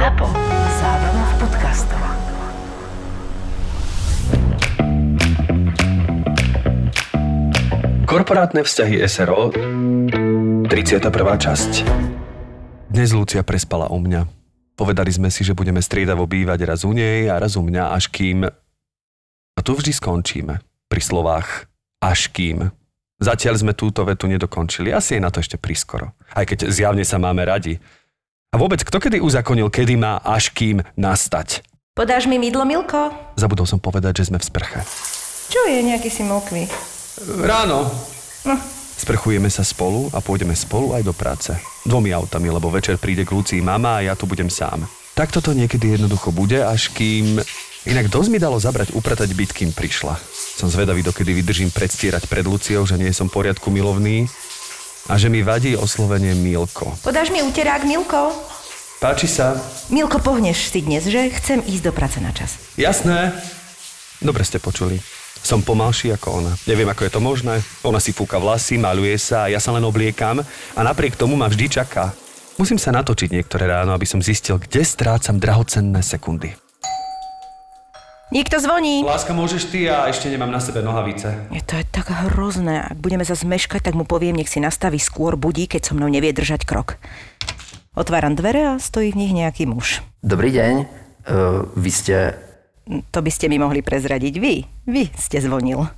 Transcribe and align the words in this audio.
ZAPO. 0.00 0.32
Zábrná 0.80 1.24
v 1.28 1.34
podcastov. 1.44 2.00
Korporátne 8.08 8.64
vzťahy 8.64 8.96
SRO 9.04 9.52
31. 9.52 11.04
časť 11.36 11.72
Dnes 12.88 13.12
Lucia 13.12 13.44
prespala 13.44 13.92
u 13.92 14.00
mňa. 14.00 14.24
Povedali 14.72 15.12
sme 15.12 15.28
si, 15.28 15.44
že 15.44 15.52
budeme 15.52 15.84
striedavo 15.84 16.24
bývať 16.24 16.64
raz 16.64 16.80
u 16.88 16.96
nej 16.96 17.28
a 17.28 17.36
raz 17.36 17.60
u 17.60 17.62
mňa, 17.68 17.92
až 17.92 18.08
kým... 18.08 18.48
A 18.48 19.60
tu 19.60 19.76
vždy 19.76 19.92
skončíme. 19.92 20.64
Pri 20.88 21.02
slovách 21.04 21.68
až 22.00 22.32
kým. 22.32 22.72
Zatiaľ 23.20 23.60
sme 23.60 23.76
túto 23.76 24.00
vetu 24.08 24.24
nedokončili. 24.32 24.96
Asi 24.96 25.20
je 25.20 25.20
na 25.20 25.28
to 25.28 25.44
ešte 25.44 25.60
prískoro. 25.60 26.16
Aj 26.32 26.48
keď 26.48 26.72
zjavne 26.72 27.04
sa 27.04 27.20
máme 27.20 27.44
radi. 27.44 27.76
A 28.50 28.58
vôbec, 28.58 28.82
kto 28.82 28.98
kedy 28.98 29.22
uzakonil, 29.22 29.70
kedy 29.70 29.94
má 29.94 30.18
až 30.26 30.50
kým 30.50 30.82
nastať? 30.98 31.62
Podáš 31.94 32.26
mi 32.26 32.34
mydlo, 32.34 32.66
Milko? 32.66 33.14
Zabudol 33.38 33.62
som 33.62 33.78
povedať, 33.78 34.18
že 34.18 34.34
sme 34.34 34.42
v 34.42 34.46
sprche. 34.50 34.82
Čo 35.54 35.70
je 35.70 35.78
nejaký 35.86 36.10
si 36.10 36.26
mokvý? 36.26 36.66
Ráno. 37.46 37.86
No. 38.42 38.58
Sprchujeme 38.98 39.46
sa 39.54 39.62
spolu 39.62 40.10
a 40.10 40.18
pôjdeme 40.18 40.58
spolu 40.58 40.98
aj 40.98 41.02
do 41.06 41.14
práce. 41.14 41.54
Dvomi 41.86 42.10
autami, 42.10 42.50
lebo 42.50 42.74
večer 42.74 42.98
príde 42.98 43.22
k 43.22 43.30
Lucii 43.30 43.62
mama 43.62 44.02
a 44.02 44.10
ja 44.10 44.18
tu 44.18 44.26
budem 44.26 44.50
sám. 44.50 44.82
Takto 45.14 45.38
to 45.38 45.54
niekedy 45.54 45.94
jednoducho 45.94 46.34
bude, 46.34 46.58
až 46.58 46.90
kým... 46.90 47.38
Inak 47.86 48.10
dosť 48.10 48.28
mi 48.34 48.42
dalo 48.42 48.58
zabrať 48.58 48.98
upratať 48.98 49.30
byt, 49.30 49.54
kým 49.54 49.70
prišla. 49.70 50.18
Som 50.58 50.66
zvedavý, 50.66 51.06
dokedy 51.06 51.38
vydržím 51.38 51.70
predstierať 51.70 52.26
pred 52.26 52.42
Luciou, 52.42 52.82
že 52.82 52.98
nie 52.98 53.14
som 53.14 53.30
poriadku 53.30 53.70
milovný 53.70 54.26
a 55.08 55.16
že 55.16 55.32
mi 55.32 55.40
vadí 55.40 55.78
oslovenie 55.78 56.36
Milko. 56.36 56.92
Podáš 57.00 57.32
mi 57.32 57.40
uterák, 57.40 57.86
Milko? 57.88 58.34
Páči 59.00 59.24
sa? 59.24 59.56
Milko, 59.88 60.20
pohneš 60.20 60.68
si 60.68 60.84
dnes, 60.84 61.08
že 61.08 61.32
chcem 61.40 61.64
ísť 61.64 61.88
do 61.88 61.92
práce 61.96 62.20
na 62.20 62.36
čas. 62.36 62.60
Jasné. 62.76 63.32
Dobre 64.20 64.44
ste 64.44 64.60
počuli. 64.60 65.00
Som 65.40 65.64
pomalší 65.64 66.12
ako 66.12 66.44
ona. 66.44 66.52
Neviem, 66.68 66.84
ako 66.92 67.08
je 67.08 67.12
to 67.16 67.20
možné. 67.24 67.64
Ona 67.80 67.96
si 67.96 68.12
fúka 68.12 68.36
vlasy, 68.36 68.76
maluje 68.76 69.16
sa 69.16 69.48
a 69.48 69.50
ja 69.50 69.56
sa 69.56 69.72
len 69.72 69.80
obliekam 69.88 70.44
a 70.76 70.80
napriek 70.84 71.16
tomu 71.16 71.32
ma 71.32 71.48
vždy 71.48 71.80
čaká. 71.80 72.12
Musím 72.60 72.76
sa 72.76 72.92
natočiť 72.92 73.32
niektoré 73.32 73.64
ráno, 73.64 73.96
aby 73.96 74.04
som 74.04 74.20
zistil, 74.20 74.60
kde 74.60 74.84
strácam 74.84 75.40
drahocenné 75.40 76.04
sekundy. 76.04 76.52
Niekto 78.30 78.62
zvoní. 78.62 79.02
Láska, 79.02 79.34
môžeš 79.34 79.74
ty 79.74 79.90
a 79.90 80.06
ešte 80.06 80.30
nemám 80.30 80.54
na 80.54 80.62
sebe 80.62 80.86
nohavice. 80.86 81.50
Je 81.50 81.58
to 81.66 81.74
je 81.74 81.84
tak 81.90 82.14
hrozné. 82.30 82.78
Ak 82.78 82.94
budeme 82.94 83.26
sa 83.26 83.34
zmeškať, 83.34 83.90
tak 83.90 83.98
mu 83.98 84.06
poviem, 84.06 84.38
nech 84.38 84.46
si 84.46 84.62
nastaví 84.62 85.02
skôr 85.02 85.34
budí, 85.34 85.66
keď 85.66 85.90
so 85.90 85.92
mnou 85.98 86.06
nevie 86.06 86.30
držať 86.30 86.62
krok. 86.62 86.94
Otváram 87.98 88.38
dvere 88.38 88.78
a 88.78 88.78
stojí 88.78 89.10
v 89.10 89.26
nich 89.26 89.32
nejaký 89.34 89.66
muž. 89.66 90.06
Dobrý 90.22 90.54
deň. 90.54 90.74
Uh, 91.26 91.66
vy 91.74 91.90
ste... 91.90 92.16
To 93.10 93.18
by 93.18 93.30
ste 93.34 93.50
mi 93.50 93.58
mohli 93.58 93.82
prezradiť 93.82 94.34
vy. 94.38 94.62
Vy 94.86 95.10
ste 95.18 95.42
zvonil. 95.42 95.90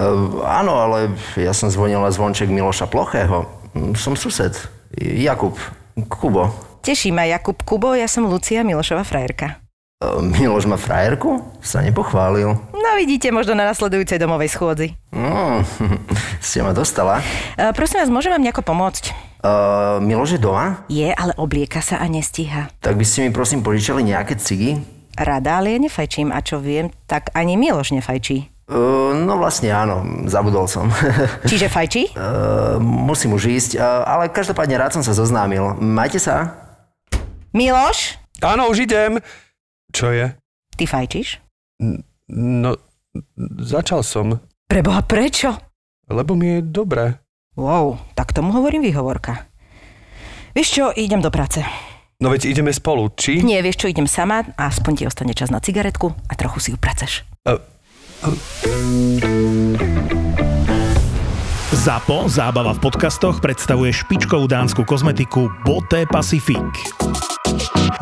Uh, 0.00 0.40
áno, 0.40 0.80
ale 0.80 1.12
ja 1.36 1.52
som 1.52 1.68
zvonil 1.68 2.00
na 2.00 2.08
zvonček 2.08 2.48
Miloša 2.48 2.88
Plochého. 2.88 3.44
Mm, 3.76 3.92
Som 3.92 4.16
sused. 4.16 4.56
Jakub. 4.96 5.60
Kubo. 6.08 6.48
Teší 6.80 7.12
ma 7.12 7.28
Jakub 7.28 7.60
Kubo, 7.60 7.92
ja 7.92 8.08
som 8.08 8.24
Lucia 8.24 8.64
Milošova 8.64 9.04
frajerka. 9.04 9.63
Uh, 10.04 10.20
Miloš 10.20 10.68
má 10.68 10.76
frajerku? 10.76 11.40
Sa 11.64 11.80
nepochválil. 11.80 12.52
No 12.76 12.90
vidíte, 13.00 13.32
možno 13.32 13.56
na 13.56 13.64
nasledujúcej 13.64 14.20
domovej 14.20 14.52
schôdzi. 14.52 14.92
No, 15.08 15.64
ste 16.44 16.60
ma 16.60 16.76
dostala. 16.76 17.24
E, 17.56 17.72
prosím 17.72 18.04
vás, 18.04 18.12
môžem 18.12 18.28
vám 18.28 18.44
nejako 18.44 18.60
pomôcť? 18.60 19.16
Uh, 19.40 20.00
Miloš 20.04 20.36
je 20.36 20.40
doma? 20.44 20.84
Je, 20.92 21.08
ale 21.08 21.32
oblieka 21.40 21.80
sa 21.80 21.96
a 22.00 22.06
nestíha. 22.08 22.68
Tak 22.84 23.00
by 23.00 23.04
ste 23.04 23.24
mi 23.24 23.30
prosím 23.32 23.64
požičali 23.64 24.04
nejaké 24.04 24.36
cigy? 24.36 24.84
Rada, 25.16 25.64
ale 25.64 25.72
ja 25.72 25.78
nefajčím 25.80 26.28
a 26.28 26.44
čo 26.44 26.60
viem, 26.60 26.92
tak 27.08 27.32
ani 27.32 27.56
Miloš 27.56 27.96
nefajčí. 27.96 28.52
Uh, 28.64 29.12
no 29.16 29.40
vlastne 29.40 29.72
áno, 29.72 30.04
zabudol 30.28 30.68
som. 30.68 30.88
Čiže 31.50 31.72
fajčí? 31.72 32.12
uh, 32.16 32.76
musím 32.80 33.36
už 33.36 33.48
ísť, 33.48 33.70
uh, 33.80 34.04
ale 34.04 34.28
každopádne 34.28 34.76
rád 34.76 34.96
som 34.96 35.04
sa 35.04 35.16
zoznámil. 35.16 35.76
Majte 35.80 36.20
sa. 36.20 36.60
Miloš? 37.56 38.20
Áno, 38.44 38.68
už 38.68 38.84
idem. 38.84 39.20
Čo 39.94 40.10
je? 40.10 40.26
Ty 40.74 40.84
fajčíš? 40.90 41.38
No, 42.34 42.70
začal 43.62 44.02
som, 44.02 44.42
Preboha, 44.66 45.06
prečo? 45.06 45.54
lebo 46.10 46.36
mi 46.36 46.58
je 46.58 46.60
dobre. 46.60 47.22
Wow, 47.54 47.96
tak 48.18 48.34
tomu 48.34 48.50
hovorím 48.52 48.82
výhovorka. 48.82 49.46
Vieš 50.52 50.68
čo, 50.68 50.84
idem 50.92 51.22
do 51.22 51.30
práce. 51.30 51.62
No 52.18 52.30
veď 52.30 52.50
ideme 52.50 52.70
spolu, 52.74 53.10
či? 53.14 53.42
Nie, 53.42 53.62
vieš 53.62 53.84
čo, 53.84 53.90
idem 53.90 54.06
sama 54.10 54.42
a 54.58 54.70
aspoň 54.70 54.92
ti 54.98 55.04
ostane 55.06 55.34
čas 55.34 55.50
na 55.50 55.62
cigaretku 55.62 56.10
a 56.10 56.32
trochu 56.34 56.58
si 56.58 56.68
ju 56.74 56.78
praceš. 56.78 57.22
Uh, 57.46 57.58
ZAPO, 61.74 62.30
zábava 62.32 62.72
v 62.72 62.80
podcastoch, 62.80 63.42
predstavuje 63.44 63.92
špičkovú 63.92 64.46
dánsku 64.48 64.86
kozmetiku 64.86 65.52
Boté 65.66 66.06
Pacific. 66.08 66.64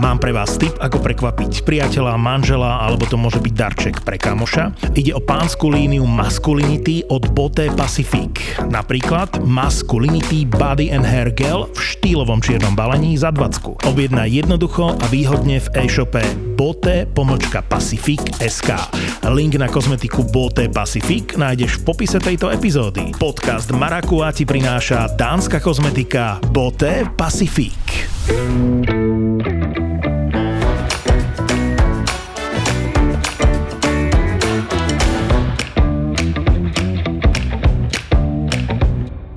Mám 0.00 0.18
pre 0.18 0.34
vás 0.34 0.58
tip, 0.58 0.74
ako 0.80 0.98
prekvapiť 0.98 1.62
priateľa, 1.62 2.18
manžela, 2.18 2.82
alebo 2.82 3.06
to 3.06 3.20
môže 3.20 3.38
byť 3.38 3.54
darček 3.54 3.96
pre 4.02 4.18
kamoša. 4.18 4.94
Ide 4.98 5.14
o 5.14 5.22
pánsku 5.22 5.70
líniu 5.70 6.08
Masculinity 6.08 7.06
od 7.06 7.30
Boté 7.30 7.70
Pacific. 7.70 8.58
Napríklad 8.66 9.44
Masculinity 9.44 10.48
Body 10.48 10.90
and 10.90 11.06
Hair 11.06 11.30
Gel 11.36 11.70
v 11.70 11.78
štýlovom 11.78 12.42
čiernom 12.42 12.74
balení 12.74 13.14
za 13.14 13.30
20. 13.30 13.86
Objednaj 13.86 14.28
jednoducho 14.32 14.96
a 14.96 15.04
výhodne 15.12 15.60
v 15.62 15.68
e-shope 15.86 16.22
bote 16.56 17.10
pomočka 17.10 17.62
Pacific 17.62 18.22
SK. 18.38 18.94
Link 19.34 19.54
na 19.58 19.66
kozmetiku 19.66 20.22
Bote 20.22 20.70
Pacific 20.70 21.34
nájdeš 21.34 21.82
v 21.82 21.84
popise 21.90 22.18
tejto 22.22 22.50
epizódy. 22.54 23.10
Podcast 23.18 23.70
Marakua 23.74 24.30
ti 24.30 24.46
prináša 24.46 25.10
dánska 25.14 25.58
kozmetika 25.58 26.38
Bote 26.54 27.06
Pacific. 27.18 27.74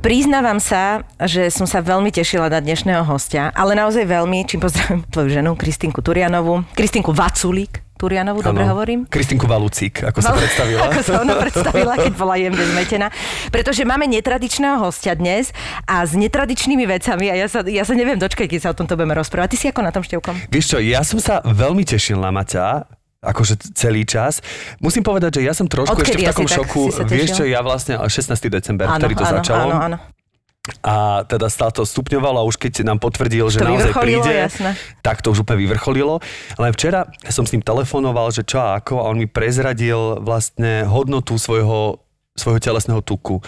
Priznávam 0.05 0.61
sa, 0.61 1.01
že 1.25 1.49
som 1.49 1.65
sa 1.65 1.81
veľmi 1.81 2.13
tešila 2.13 2.45
na 2.45 2.61
dnešného 2.61 3.01
hostia, 3.09 3.49
ale 3.57 3.73
naozaj 3.73 4.05
veľmi, 4.05 4.45
čím 4.45 4.61
pozdravím 4.61 5.01
tvoju 5.09 5.29
ženu, 5.41 5.57
Kristinku 5.57 6.05
Turianovu, 6.05 6.61
Kristinku 6.77 7.09
Vaculík 7.09 7.84
Turianovu, 7.95 8.43
dobre 8.43 8.67
áno. 8.67 8.75
hovorím? 8.75 8.99
Kristinku 9.07 9.47
Valucík, 9.47 10.03
ako 10.03 10.19
sa 10.19 10.35
Val- 10.35 10.43
predstavila. 10.43 10.79
Ako 10.91 11.01
sa 11.01 11.13
ona 11.23 11.33
predstavila, 11.39 11.93
keď 11.95 12.13
bola 12.19 12.35
jemne 12.35 12.59
zmetená. 12.59 13.07
Pretože 13.49 13.87
máme 13.87 14.03
netradičného 14.11 14.83
hostia 14.83 15.15
dnes 15.15 15.55
a 15.87 16.03
s 16.03 16.11
netradičnými 16.11 16.83
vecami 16.83 17.31
a 17.31 17.35
ja 17.39 17.47
sa, 17.47 17.63
ja 17.63 17.87
sa 17.87 17.95
neviem 17.95 18.19
dočkať, 18.19 18.51
keď 18.51 18.59
sa 18.59 18.69
o 18.71 18.75
tomto 18.75 18.99
budeme 18.99 19.15
rozprávať. 19.15 19.55
Ty 19.55 19.57
si 19.57 19.65
ako 19.71 19.81
na 19.81 19.91
tom 19.95 20.03
števkom? 20.03 20.35
Vieš 20.51 20.65
čo, 20.75 20.77
ja 20.83 21.07
som 21.07 21.23
sa 21.23 21.39
veľmi 21.39 21.87
tešil 21.87 22.19
na 22.19 22.35
Maťa, 22.35 22.83
akože 23.23 23.73
celý 23.73 24.03
čas. 24.03 24.43
Musím 24.83 25.01
povedať, 25.01 25.39
že 25.39 25.41
ja 25.47 25.53
som 25.55 25.65
trošku 25.65 25.95
Odkedy 25.95 26.21
ešte 26.21 26.27
v 26.27 26.29
takom 26.29 26.47
tak 26.51 26.57
šoku. 26.61 26.83
sa 26.91 27.01
Vieš 27.07 27.29
čo, 27.41 27.43
ja 27.47 27.63
vlastne 27.63 27.95
16. 27.97 28.37
december, 28.51 28.85
vtedy 28.91 29.15
to 29.17 29.25
áno, 29.25 29.35
začalo. 29.39 29.71
áno, 29.71 29.77
áno. 29.81 29.97
A 30.81 31.21
teda 31.25 31.45
stále 31.45 31.69
to 31.69 31.85
stupňovalo 31.85 32.41
a 32.41 32.47
už 32.47 32.57
keď 32.57 32.81
nám 32.81 32.97
potvrdil, 32.97 33.53
že 33.53 33.61
To 33.61 33.69
naozaj 33.69 33.93
príde, 33.95 34.33
jasné. 34.49 34.73
tak 35.05 35.21
to 35.21 35.29
už 35.29 35.45
úplne 35.45 35.61
vyvrcholilo. 35.61 36.17
Len 36.57 36.71
včera 36.73 37.05
som 37.29 37.45
s 37.45 37.53
ním 37.53 37.61
telefonoval, 37.61 38.33
že 38.33 38.41
čo 38.41 38.57
a 38.57 38.81
ako 38.81 38.97
a 38.97 39.13
on 39.13 39.17
mi 39.17 39.29
prezradil 39.29 40.17
vlastne 40.21 40.89
hodnotu 40.89 41.37
svojho, 41.37 42.01
svojho 42.33 42.57
telesného 42.57 43.05
tuku, 43.05 43.45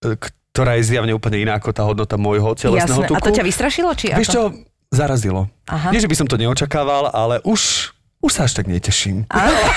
e, 0.00 0.16
ktorá 0.16 0.80
je 0.80 0.88
zjavne 0.88 1.12
úplne 1.12 1.44
iná 1.44 1.60
ako 1.60 1.76
tá 1.76 1.84
hodnota 1.84 2.16
môjho 2.16 2.56
telesného 2.56 3.04
Jasné. 3.04 3.08
tuku. 3.12 3.20
A 3.20 3.24
to 3.24 3.36
ťa 3.36 3.44
vystrašilo, 3.44 3.90
či 3.92 4.06
Vieš 4.10 4.28
ako? 4.28 4.34
čo, 4.34 4.42
zarazilo. 4.90 5.40
Aha. 5.68 5.92
Nie, 5.92 6.00
že 6.00 6.08
by 6.08 6.16
som 6.18 6.26
to 6.26 6.34
neočakával, 6.34 7.12
ale 7.12 7.38
už, 7.44 7.92
už 8.20 8.32
sa 8.36 8.44
až 8.44 8.60
tak 8.60 8.68
neteším. 8.68 9.24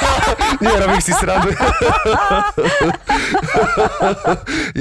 Nie, 0.63 0.75
robím 0.83 0.99
si 0.99 1.15
srandu. 1.15 1.51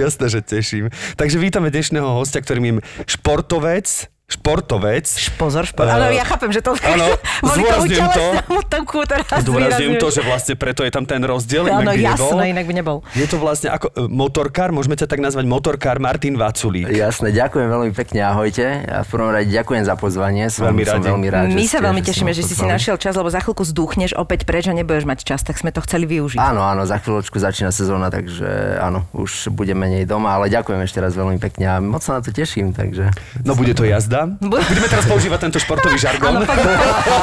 Jasné, 0.03 0.26
že 0.29 0.41
teším. 0.43 0.91
Takže 1.14 1.38
vítame 1.38 1.70
dnešného 1.70 2.11
hostia, 2.11 2.43
ktorým 2.43 2.64
je 2.67 2.75
športovec, 3.06 3.87
športovec. 4.33 5.05
Pozor, 5.37 5.69
šport. 5.69 5.87
Eh, 5.87 5.95
Áno, 5.95 6.09
ja 6.09 6.25
chápem, 6.25 6.49
že 6.49 6.65
to 6.65 6.73
áno, 6.73 7.05
kvôli 7.45 7.63
tomu 7.69 7.85
zdôrazňujem 7.87 8.09
to. 8.09 8.23
telesnému 8.23 8.61
teraz 9.05 9.27
Zdôrazňujem 9.45 9.95
to, 10.01 10.09
že 10.09 10.21
vlastne 10.25 10.55
preto 10.57 10.81
je 10.87 10.93
tam 10.93 11.05
ten 11.05 11.21
rozdiel. 11.21 11.69
Áno, 11.69 11.85
inak 11.85 11.95
by 11.95 12.01
nebol. 12.01 12.31
jasno, 12.33 12.43
inak 12.49 12.65
by 12.65 12.75
nebol. 12.75 12.97
Je 13.13 13.27
to 13.29 13.37
vlastne 13.37 13.69
ako 13.69 13.87
e, 13.93 14.09
motorkár, 14.09 14.73
môžeme 14.73 14.97
ťa 14.97 15.07
tak 15.11 15.21
nazvať 15.21 15.45
motorkár 15.45 16.01
Martin 16.01 16.41
Vaculík. 16.41 16.89
Jasné, 16.89 17.35
ďakujem 17.37 17.69
veľmi 17.69 17.93
pekne, 17.93 18.25
ahojte. 18.25 18.65
A 18.89 19.05
v 19.05 19.09
prvom 19.13 19.31
rade 19.37 19.53
ďakujem 19.53 19.85
za 19.85 19.95
pozvanie, 20.01 20.49
som 20.49 20.73
Veľmi 20.73 20.83
som 20.89 21.03
veľmi 21.05 21.29
rád, 21.29 21.53
My 21.53 21.67
sa 21.69 21.79
veľmi 21.85 22.01
že 22.01 22.07
tešíme, 22.15 22.33
že 22.33 22.43
si 22.47 22.55
si 22.57 22.65
našiel 22.65 22.97
čas, 22.97 23.13
lebo 23.19 23.29
za 23.29 23.45
chvíľku 23.45 23.63
zdúchneš 23.69 24.17
opäť 24.17 24.49
preč 24.49 24.65
a 24.71 24.73
nebudeš 24.73 25.05
mať 25.05 25.29
čas, 25.29 25.45
tak 25.45 25.61
sme 25.61 25.75
to 25.75 25.85
chceli 25.85 26.09
využiť. 26.09 26.41
Áno, 26.41 26.65
áno, 26.65 26.89
za 26.89 26.97
chvíľočku 27.03 27.37
začína 27.37 27.69
sezóna, 27.75 28.09
takže 28.09 28.79
áno, 28.81 29.05
už 29.13 29.53
budem 29.53 29.77
menej 29.77 30.09
doma, 30.09 30.41
ale 30.41 30.49
ďakujem 30.49 30.81
ešte 30.87 30.99
raz 31.03 31.13
veľmi 31.13 31.37
pekne 31.43 31.67
a 31.69 31.77
moc 31.83 32.01
sa 32.01 32.19
na 32.19 32.21
to 32.25 32.31
teším, 32.33 32.71
takže... 32.73 33.11
No 33.43 33.59
bude 33.59 33.75
to 33.75 33.85
jazda 33.85 34.22
Buda. 34.25 34.63
Budeme 34.65 34.87
teraz 34.87 35.05
používať 35.05 35.39
tento 35.43 35.59
športový 35.59 35.97
žargon. 36.03 36.33
Áno, 36.33 36.43
poďme, 36.43 36.75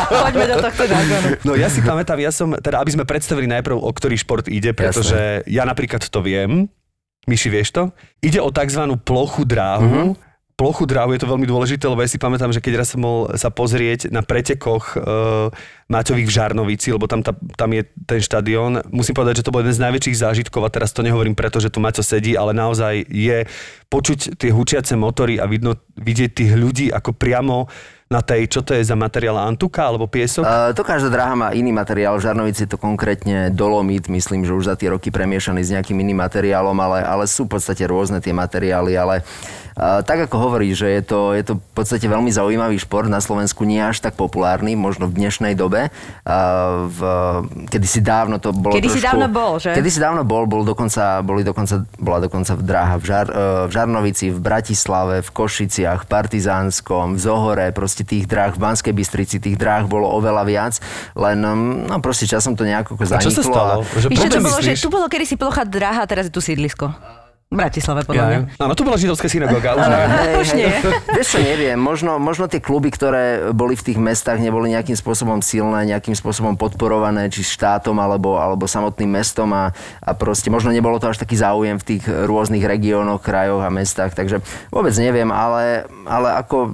poďme 0.10 0.46
do 0.46 0.56
tohto 0.62 0.84
žargonu. 0.84 1.28
No 1.42 1.52
ja 1.54 1.68
si 1.68 1.80
pamätám, 1.80 2.18
ja 2.18 2.30
som, 2.30 2.54
teda 2.54 2.78
aby 2.78 2.92
sme 2.92 3.04
predstavili 3.04 3.48
najprv, 3.48 3.76
o 3.76 3.90
ktorý 3.90 4.16
šport 4.16 4.46
ide, 4.46 4.72
pretože 4.72 5.18
ja 5.46 5.64
napríklad 5.64 6.02
to 6.02 6.20
viem. 6.20 6.68
Myši, 7.26 7.48
vieš 7.48 7.70
to? 7.72 7.84
Ide 8.20 8.40
o 8.40 8.50
tzv. 8.50 8.80
plochu 8.98 9.44
dráhu, 9.44 10.16
Mhm. 10.16 10.29
Plochu 10.60 10.84
dráhu 10.84 11.16
je 11.16 11.24
to 11.24 11.32
veľmi 11.32 11.48
dôležité, 11.48 11.88
lebo 11.88 12.04
ja 12.04 12.12
si 12.12 12.20
pamätám, 12.20 12.52
že 12.52 12.60
keď 12.60 12.84
raz 12.84 12.92
som 12.92 13.00
mohol 13.00 13.32
sa 13.40 13.48
pozrieť 13.48 14.12
na 14.12 14.20
pretekoch 14.20 15.00
uh, 15.00 15.48
Maťových 15.88 16.28
v 16.28 16.36
Žarnovici, 16.36 16.92
lebo 16.92 17.08
tam, 17.08 17.24
tá, 17.24 17.32
tam 17.56 17.72
je 17.72 17.88
ten 18.04 18.20
štadión, 18.20 18.84
musím 18.92 19.16
povedať, 19.16 19.40
že 19.40 19.46
to 19.48 19.56
bol 19.56 19.64
jeden 19.64 19.72
z 19.72 19.80
najväčších 19.80 20.20
zážitkov 20.20 20.68
a 20.68 20.70
teraz 20.70 20.92
to 20.92 21.00
nehovorím 21.00 21.40
preto, 21.40 21.64
že 21.64 21.72
tu 21.72 21.80
Maťo 21.80 22.04
sedí, 22.04 22.36
ale 22.36 22.52
naozaj 22.52 23.08
je 23.08 23.48
počuť 23.88 24.36
tie 24.36 24.52
hučiace 24.52 25.00
motory 25.00 25.40
a 25.40 25.48
vidno, 25.48 25.80
vidieť 25.96 26.30
tých 26.36 26.52
ľudí 26.60 26.92
ako 26.92 27.16
priamo 27.16 27.72
na 28.10 28.26
tej, 28.26 28.50
čo 28.50 28.66
to 28.66 28.74
je 28.74 28.82
za 28.82 28.98
materiál, 28.98 29.38
antuka 29.38 29.86
alebo 29.86 30.10
piesok? 30.10 30.42
Uh, 30.42 30.74
to 30.74 30.82
každá 30.82 31.14
dráha 31.14 31.38
má 31.38 31.54
iný 31.54 31.70
materiál. 31.70 32.18
V 32.18 32.26
Žarnovici 32.26 32.66
je 32.66 32.74
to 32.74 32.82
konkrétne 32.82 33.54
dolomit, 33.54 34.10
myslím, 34.10 34.50
že 34.50 34.58
už 34.58 34.66
za 34.66 34.74
tie 34.74 34.90
roky 34.90 35.14
premiešaný 35.14 35.62
s 35.62 35.70
nejakým 35.70 35.94
iným 35.94 36.18
materiálom, 36.26 36.74
ale, 36.74 37.06
ale 37.06 37.30
sú 37.30 37.46
v 37.46 37.62
podstate 37.62 37.86
rôzne 37.86 38.18
tie 38.18 38.34
materiály, 38.34 38.98
ale 38.98 39.22
uh, 39.78 40.02
tak 40.02 40.26
ako 40.26 40.42
hovorí, 40.42 40.74
že 40.74 40.90
je 40.90 41.04
to, 41.06 41.38
je 41.38 41.54
to 41.54 41.62
v 41.62 41.74
podstate 41.78 42.02
veľmi 42.10 42.34
zaujímavý 42.34 42.82
šport, 42.82 43.06
na 43.06 43.22
Slovensku 43.22 43.62
nie 43.62 43.78
až 43.78 44.02
tak 44.02 44.18
populárny, 44.18 44.74
možno 44.74 45.06
v 45.06 45.14
dnešnej 45.14 45.54
dobe. 45.54 45.94
Uh, 46.26 46.90
v, 46.90 47.00
kedysi 47.70 48.02
dávno 48.02 48.42
to 48.42 48.58
bolo 48.58 48.74
Kedysi 48.74 49.06
trošku, 49.06 49.22
dávno 49.22 49.30
bol, 49.30 49.62
že? 49.62 49.78
Kedysi 49.78 50.02
dávno 50.02 50.26
bol, 50.26 50.50
bol 50.50 50.66
dokonca, 50.66 51.22
boli 51.22 51.46
dokonca, 51.46 51.86
bola 52.02 52.26
dokonca 52.26 52.58
dráha 52.58 52.98
v, 52.98 53.06
Žar, 53.06 53.28
uh, 53.30 53.38
v 53.70 53.72
Žarnovici, 53.78 54.34
v 54.34 54.40
Bratislave, 54.42 55.22
v 55.22 55.30
Košiciach, 55.30 56.00
v 56.02 56.08
Partizánskom, 56.10 57.14
v 57.14 57.22
Zohore, 57.22 57.70
proste 57.70 57.99
tých 58.04 58.26
dráh 58.28 58.56
v 58.56 58.60
Banskej 58.60 58.94
Bystrici, 58.94 59.40
tých 59.40 59.56
dráh 59.56 59.88
bolo 59.88 60.08
oveľa 60.10 60.44
viac, 60.46 60.74
len 61.16 61.40
um, 61.44 61.88
no 61.88 61.98
proste 62.00 62.28
časom 62.28 62.56
to 62.56 62.64
nejako 62.64 62.96
A 63.00 63.20
čo 63.20 63.32
sa 63.32 63.42
zaniklo. 63.42 63.44
stalo? 63.44 63.74
Že 63.86 64.08
Víš, 64.10 64.20
čo 64.20 64.30
to 64.30 64.42
bolo, 64.44 64.58
že 64.60 64.72
tu 64.78 64.90
bolo 64.92 65.06
kedysi 65.10 65.36
plochá 65.36 65.64
dráha, 65.68 66.04
a 66.04 66.08
teraz 66.08 66.28
je 66.28 66.34
tu 66.34 66.42
sídlisko. 66.44 66.92
Bratislave, 67.50 68.06
podľa 68.06 68.26
mňa. 68.30 68.40
Ja, 68.62 68.62
áno, 68.62 68.78
tu 68.78 68.86
bola 68.86 68.94
židovská 68.94 69.26
synagóga. 69.26 69.74
Už 69.74 69.90
nie. 69.90 70.06
Hej, 70.06 70.34
Už 70.38 70.50
hej. 70.54 70.58
nie. 70.62 70.70
Vieš 71.18 71.28
čo, 71.34 71.40
neviem, 71.42 71.82
možno, 71.82 72.22
možno 72.22 72.46
tie 72.46 72.62
kluby, 72.62 72.94
ktoré 72.94 73.50
boli 73.58 73.74
v 73.74 73.90
tých 73.90 73.98
mestách, 73.98 74.38
neboli 74.38 74.70
nejakým 74.70 74.94
spôsobom 74.94 75.42
silné, 75.42 75.90
nejakým 75.90 76.14
spôsobom 76.14 76.54
podporované, 76.62 77.26
či 77.34 77.42
štátom, 77.42 77.98
alebo, 77.98 78.38
alebo 78.38 78.70
samotným 78.70 79.18
mestom 79.18 79.50
a, 79.58 79.74
a 79.98 80.12
proste 80.14 80.54
možno 80.54 80.70
nebolo 80.70 81.02
to 81.02 81.10
až 81.10 81.18
taký 81.18 81.42
záujem 81.42 81.82
v 81.82 81.98
tých 81.98 82.06
rôznych 82.06 82.62
regiónoch, 82.62 83.26
krajoch 83.26 83.66
a 83.66 83.74
mestách, 83.74 84.14
takže 84.14 84.46
vôbec 84.70 84.94
neviem, 85.02 85.34
ale, 85.34 85.90
ale 86.06 86.38
ako 86.38 86.70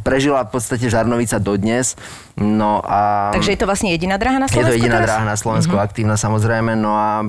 prežila 0.00 0.48
v 0.48 0.56
podstate 0.56 0.88
Žarnovica 0.88 1.36
dodnes, 1.36 1.92
no 2.40 2.80
a... 2.88 3.36
Takže 3.36 3.52
je 3.52 3.60
to 3.60 3.68
vlastne 3.68 3.92
jediná 3.92 4.16
dráha 4.16 4.40
na 4.40 4.48
Je 4.48 4.56
Slovensku 4.56 4.72
to 4.72 4.80
jediná 4.80 4.96
teraz? 4.96 5.08
dráha 5.12 5.24
na 5.28 5.36
Slovensku 5.36 5.74
uh-huh. 5.76 5.84
aktívna 5.84 6.16
samozrejme, 6.16 6.72
no 6.72 6.96
a 6.96 7.20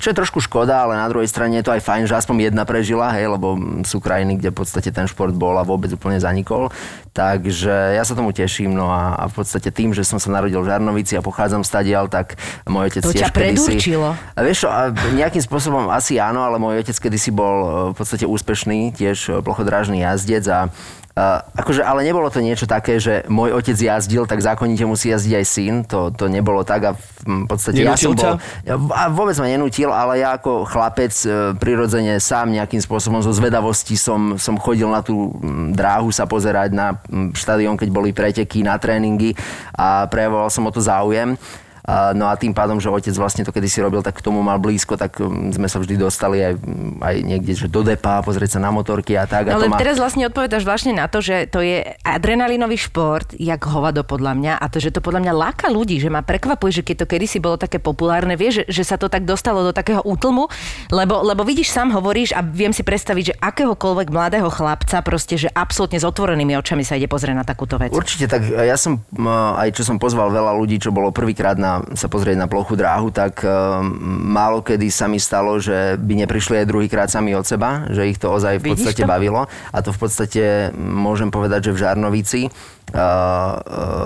čo 0.00 0.06
je 0.08 0.16
trošku 0.16 0.40
škoda, 0.40 0.88
ale 0.88 0.96
na 0.96 1.04
druhej 1.12 1.28
strane 1.28 1.60
je 1.60 1.64
to 1.68 1.73
aj 1.74 1.82
fajn, 1.82 2.02
že 2.06 2.14
aspoň 2.14 2.50
jedna 2.50 2.62
prežila, 2.62 3.10
hej, 3.12 3.28
lebo 3.30 3.58
sú 3.82 3.98
krajiny, 3.98 4.38
kde 4.38 4.54
v 4.54 4.58
podstate 4.62 4.94
ten 4.94 5.10
šport 5.10 5.34
bol 5.34 5.58
a 5.58 5.66
vôbec 5.66 5.90
úplne 5.90 6.16
zanikol. 6.22 6.70
Takže 7.14 7.94
ja 7.94 8.02
sa 8.02 8.18
tomu 8.18 8.34
teším, 8.34 8.74
no 8.74 8.90
a, 8.90 9.14
a 9.14 9.24
v 9.30 9.38
podstate 9.38 9.70
tým, 9.70 9.94
že 9.94 10.02
som 10.02 10.18
sa 10.18 10.34
narodil 10.34 10.58
v 10.58 10.66
Žarnovici 10.66 11.14
a 11.14 11.22
pochádzam 11.22 11.62
stadiaľ, 11.62 12.10
tak 12.10 12.34
môj 12.66 12.90
otec 12.90 13.02
To 13.06 13.14
ťa 13.14 13.14
tiež 13.14 13.30
kedysi... 13.30 13.38
predurčilo. 13.70 14.08
A 14.14 14.38
vieš 14.42 14.66
čo, 14.66 14.68
a 14.70 14.90
nejakým 14.90 15.42
spôsobom 15.42 15.94
asi 15.94 16.18
áno, 16.18 16.42
ale 16.42 16.58
môj 16.58 16.82
otec 16.82 16.96
kedysi 16.98 17.30
bol 17.30 17.54
e, 17.54 17.68
v 17.92 17.94
podstate 17.94 18.26
úspešný, 18.26 18.98
tiež 18.98 19.18
e, 19.30 19.32
plochodrážny 19.46 20.02
jazdec 20.02 20.42
a 20.50 20.74
Uh, 21.14 21.38
akože, 21.54 21.86
ale 21.86 22.02
nebolo 22.02 22.26
to 22.26 22.42
niečo 22.42 22.66
také, 22.66 22.98
že 22.98 23.22
môj 23.30 23.54
otec 23.54 23.78
jazdil, 23.78 24.26
tak 24.26 24.42
zákonite 24.42 24.82
musí 24.82 25.14
jazdiť 25.14 25.34
aj 25.38 25.46
syn. 25.46 25.74
To, 25.86 26.10
to 26.10 26.26
nebolo 26.26 26.66
tak 26.66 26.90
a 26.90 26.92
v, 26.98 27.46
podstate 27.46 27.86
ja 27.86 27.94
Nenútil 27.94 28.18
som 28.18 28.18
bol... 28.18 28.34
Ja, 28.66 28.74
a 28.74 29.02
vôbec 29.14 29.38
ma 29.38 29.46
nenútil, 29.46 29.94
ale 29.94 30.26
ja 30.26 30.34
ako 30.34 30.66
chlapec 30.66 31.14
e, 31.22 31.54
prirodzene 31.54 32.18
sám 32.18 32.50
nejakým 32.50 32.82
spôsobom 32.82 33.22
zo 33.22 33.30
zvedavosti 33.30 33.94
som, 33.94 34.34
som 34.42 34.58
chodil 34.58 34.90
na 34.90 35.06
tú 35.06 35.30
dráhu 35.70 36.10
sa 36.10 36.26
pozerať 36.26 36.74
na 36.74 36.98
štadión, 37.30 37.78
keď 37.78 37.94
boli 37.94 38.10
preteky, 38.10 38.66
na 38.66 38.74
tréningy 38.74 39.38
a 39.78 40.10
prejavoval 40.10 40.50
som 40.50 40.66
o 40.66 40.74
to 40.74 40.82
záujem. 40.82 41.38
No 41.84 42.32
a 42.32 42.34
tým 42.40 42.56
pádom, 42.56 42.80
že 42.80 42.88
otec 42.88 43.12
vlastne 43.12 43.44
to 43.44 43.52
kedysi 43.52 43.84
robil, 43.84 44.00
tak 44.00 44.16
k 44.16 44.24
tomu 44.24 44.40
mal 44.40 44.56
blízko, 44.56 44.96
tak 44.96 45.20
um, 45.20 45.52
sme 45.52 45.68
sa 45.68 45.76
vždy 45.76 46.00
dostali 46.00 46.40
aj, 46.40 46.56
mm, 46.56 47.04
aj 47.04 47.14
niekde, 47.20 47.52
že 47.52 47.68
do 47.68 47.84
depa, 47.84 48.24
pozrieť 48.24 48.56
sa 48.56 48.60
na 48.64 48.72
motorky 48.72 49.12
a 49.20 49.28
tak. 49.28 49.52
No 49.52 49.60
a 49.60 49.60
to 49.60 49.68
ale 49.68 49.68
ma... 49.68 49.76
teraz 49.76 50.00
vlastne 50.00 50.24
odpovedaš 50.24 50.64
vlastne 50.64 50.96
na 50.96 51.12
to, 51.12 51.20
že 51.20 51.44
to 51.52 51.60
je 51.60 51.84
adrenalinový 52.00 52.80
šport, 52.80 53.36
jak 53.36 53.60
hovado 53.68 54.00
podľa 54.00 54.32
mňa 54.32 54.52
a 54.56 54.64
to, 54.72 54.80
že 54.80 54.96
to 54.96 55.04
podľa 55.04 55.28
mňa 55.28 55.32
láka 55.36 55.68
ľudí, 55.68 56.00
že 56.00 56.08
ma 56.08 56.24
prekvapuje, 56.24 56.80
že 56.80 56.82
keď 56.88 57.04
to 57.04 57.06
kedysi 57.10 57.36
bolo 57.36 57.60
také 57.60 57.76
populárne, 57.76 58.32
vieš, 58.40 58.64
že, 58.64 58.80
že 58.80 58.82
sa 58.88 58.96
to 58.96 59.12
tak 59.12 59.28
dostalo 59.28 59.60
do 59.60 59.76
takého 59.76 60.00
útlmu, 60.08 60.48
lebo, 60.88 61.20
lebo 61.20 61.44
vidíš, 61.44 61.68
sám 61.68 61.92
hovoríš 61.92 62.32
a 62.32 62.40
viem 62.40 62.72
si 62.72 62.80
predstaviť, 62.80 63.24
že 63.28 63.34
akéhokoľvek 63.44 64.08
mladého 64.08 64.48
chlapca 64.48 65.04
proste, 65.04 65.36
že 65.36 65.52
absolútne 65.52 66.00
s 66.00 66.06
otvorenými 66.08 66.56
očami 66.56 66.80
sa 66.80 66.96
ide 66.96 67.12
pozrieť 67.12 67.36
na 67.36 67.44
takúto 67.44 67.76
vec. 67.76 67.92
Určite, 67.92 68.24
tak 68.24 68.48
ja 68.48 68.80
som 68.80 69.04
aj 69.34 69.68
čo 69.74 69.82
som 69.84 69.96
pozval 70.00 70.30
veľa 70.30 70.52
ľudí, 70.56 70.80
čo 70.80 70.94
bolo 70.94 71.10
prvýkrát 71.10 71.58
na, 71.58 71.73
sa 71.96 72.06
pozrieť 72.06 72.36
na 72.38 72.46
plochu 72.46 72.76
dráhu, 72.76 73.08
tak 73.10 73.42
um, 73.42 73.88
málo 74.30 74.60
kedy 74.60 74.92
sa 74.92 75.08
mi 75.08 75.18
stalo, 75.18 75.56
že 75.58 75.96
by 75.98 76.26
neprišli 76.26 76.62
aj 76.62 76.70
druhýkrát 76.70 77.08
sami 77.08 77.32
od 77.32 77.46
seba, 77.48 77.88
že 77.90 78.06
ich 78.06 78.20
to 78.20 78.30
ozaj 78.30 78.60
v 78.60 78.74
podstate 78.74 79.02
bavilo. 79.08 79.48
A 79.72 79.78
to 79.80 79.90
v 79.90 79.98
podstate 79.98 80.44
môžem 80.76 81.32
povedať, 81.32 81.70
že 81.70 81.74
v 81.74 81.80
Žarnovici 81.80 82.40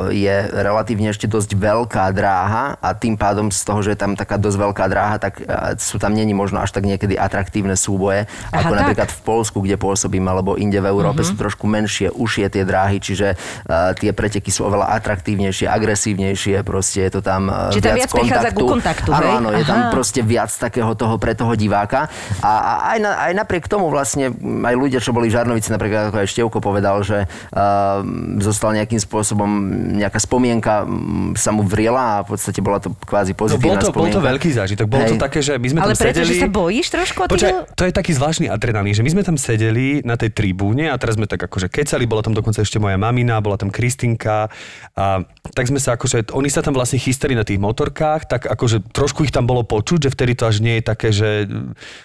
je 0.09 0.37
relatívne 0.49 1.13
ešte 1.13 1.29
dosť 1.29 1.55
veľká 1.55 2.09
dráha 2.17 2.81
a 2.81 2.89
tým 2.97 3.21
pádom 3.21 3.53
z 3.53 3.61
toho, 3.61 3.85
že 3.85 3.93
je 3.95 3.99
tam 4.01 4.17
taká 4.17 4.41
dosť 4.41 4.57
veľká 4.57 4.85
dráha, 4.89 5.17
tak 5.21 5.45
uh, 5.45 5.77
sú 5.77 6.01
tam 6.01 6.17
není 6.17 6.33
možno 6.33 6.63
až 6.63 6.73
tak 6.73 6.89
niekedy 6.89 7.19
atraktívne 7.21 7.77
súboje, 7.77 8.25
Aha, 8.25 8.65
ako 8.65 8.73
tak. 8.73 8.79
napríklad 8.81 9.09
v 9.13 9.21
Polsku, 9.23 9.59
kde 9.61 9.77
pôsobím, 9.77 10.25
alebo 10.25 10.57
inde 10.57 10.81
v 10.81 10.89
Európe 10.89 11.21
Mhm. 11.21 11.29
sú 11.29 11.35
trošku 11.37 11.65
menšie, 11.69 12.09
užšie 12.13 12.49
tie 12.49 12.65
dráhy, 12.65 12.99
čiže 13.03 13.37
uh, 13.37 13.93
tie 13.93 14.17
preteky 14.17 14.49
sú 14.49 14.65
oveľa 14.65 14.97
atraktívnejšie, 14.97 15.69
agresívnejšie, 15.69 16.65
proste 16.65 17.05
je 17.05 17.11
to 17.13 17.21
tam 17.21 17.53
uh, 17.53 17.69
Čiže 17.69 17.85
tam 17.85 17.97
viac 17.97 18.09
viac 18.09 18.13
prichádza 18.17 18.51
ku 18.57 18.65
kontaktu, 18.65 19.09
Áno, 19.13 19.29
áno, 19.43 19.49
je 19.53 19.65
tam 19.69 19.93
proste 19.93 20.21
viac 20.25 20.49
takého 20.49 20.93
toho 20.97 21.21
pre 21.21 21.37
toho 21.37 21.53
diváka. 21.59 22.09
A, 22.41 22.53
a 22.53 22.73
aj, 22.97 22.99
na, 23.03 23.11
aj 23.29 23.33
napriek 23.37 23.69
tomu 23.69 23.93
vlastne 23.93 24.33
aj 24.39 24.75
ľudia, 24.75 25.01
čo 25.03 25.13
boli 25.13 25.29
v 25.29 25.37
Žarnovici, 25.37 25.69
napríklad 25.69 26.09
ako 26.09 26.17
aj 26.25 26.29
Števko 26.29 26.59
povedal, 26.65 27.01
že 27.05 27.29
uh, 27.53 28.01
zostal 28.41 28.68
nejakým 28.75 29.01
spôsobom, 29.01 29.49
nejaká 29.97 30.21
spomienka 30.21 30.85
sa 31.39 31.51
mu 31.55 31.65
vriela 31.65 32.21
a 32.21 32.27
v 32.27 32.35
podstate 32.35 32.61
bola 32.61 32.83
to 32.83 32.93
kvázi 33.07 33.33
No, 33.33 33.39
bol, 33.39 33.47
pozitívna 33.47 33.81
to, 33.81 33.93
bol 33.95 34.09
to 34.09 34.19
spomienka. 34.19 34.29
veľký 34.35 34.51
zážitok. 34.57 34.87
Bolo 34.89 35.05
to 35.05 35.17
také, 35.21 35.39
že 35.45 35.55
my 35.61 35.69
sme 35.69 35.79
Ale 35.85 35.93
tam 35.95 36.03
preto, 36.03 36.21
sedeli... 36.21 36.33
že 36.35 36.43
sa 36.43 36.49
bojíš 36.51 36.87
trošku. 36.91 37.19
Počkaj, 37.29 37.53
to 37.77 37.83
je 37.87 37.93
taký 37.93 38.13
zvláštny 38.17 38.47
adrenalín, 38.51 38.95
že 38.97 39.05
my 39.05 39.11
sme 39.15 39.23
tam 39.23 39.37
sedeli 39.39 40.03
na 40.03 40.17
tej 40.19 40.33
tribúne 40.33 40.89
a 40.91 40.97
teraz 40.97 41.21
sme 41.21 41.29
tak 41.29 41.45
akože 41.45 41.69
kecali, 41.71 42.09
bola 42.09 42.25
tam 42.25 42.35
dokonca 42.35 42.65
ešte 42.65 42.81
moja 42.81 42.97
mamina, 42.99 43.39
bola 43.45 43.61
tam 43.61 43.69
Kristinka 43.69 44.49
a 44.97 45.05
tak 45.55 45.65
sme 45.69 45.79
sa 45.79 45.95
akože, 45.95 46.33
oni 46.35 46.51
sa 46.51 46.65
tam 46.65 46.75
vlastne 46.75 46.99
chystali 46.99 47.37
na 47.37 47.45
tých 47.45 47.61
motorkách, 47.61 48.27
tak 48.27 48.49
akože 48.49 48.91
trošku 48.91 49.29
ich 49.29 49.33
tam 49.35 49.45
bolo 49.47 49.63
počuť, 49.63 50.09
že 50.09 50.11
vtedy 50.11 50.33
to 50.35 50.49
až 50.49 50.65
nie 50.65 50.81
je 50.81 50.85
také, 50.85 51.09
že 51.13 51.47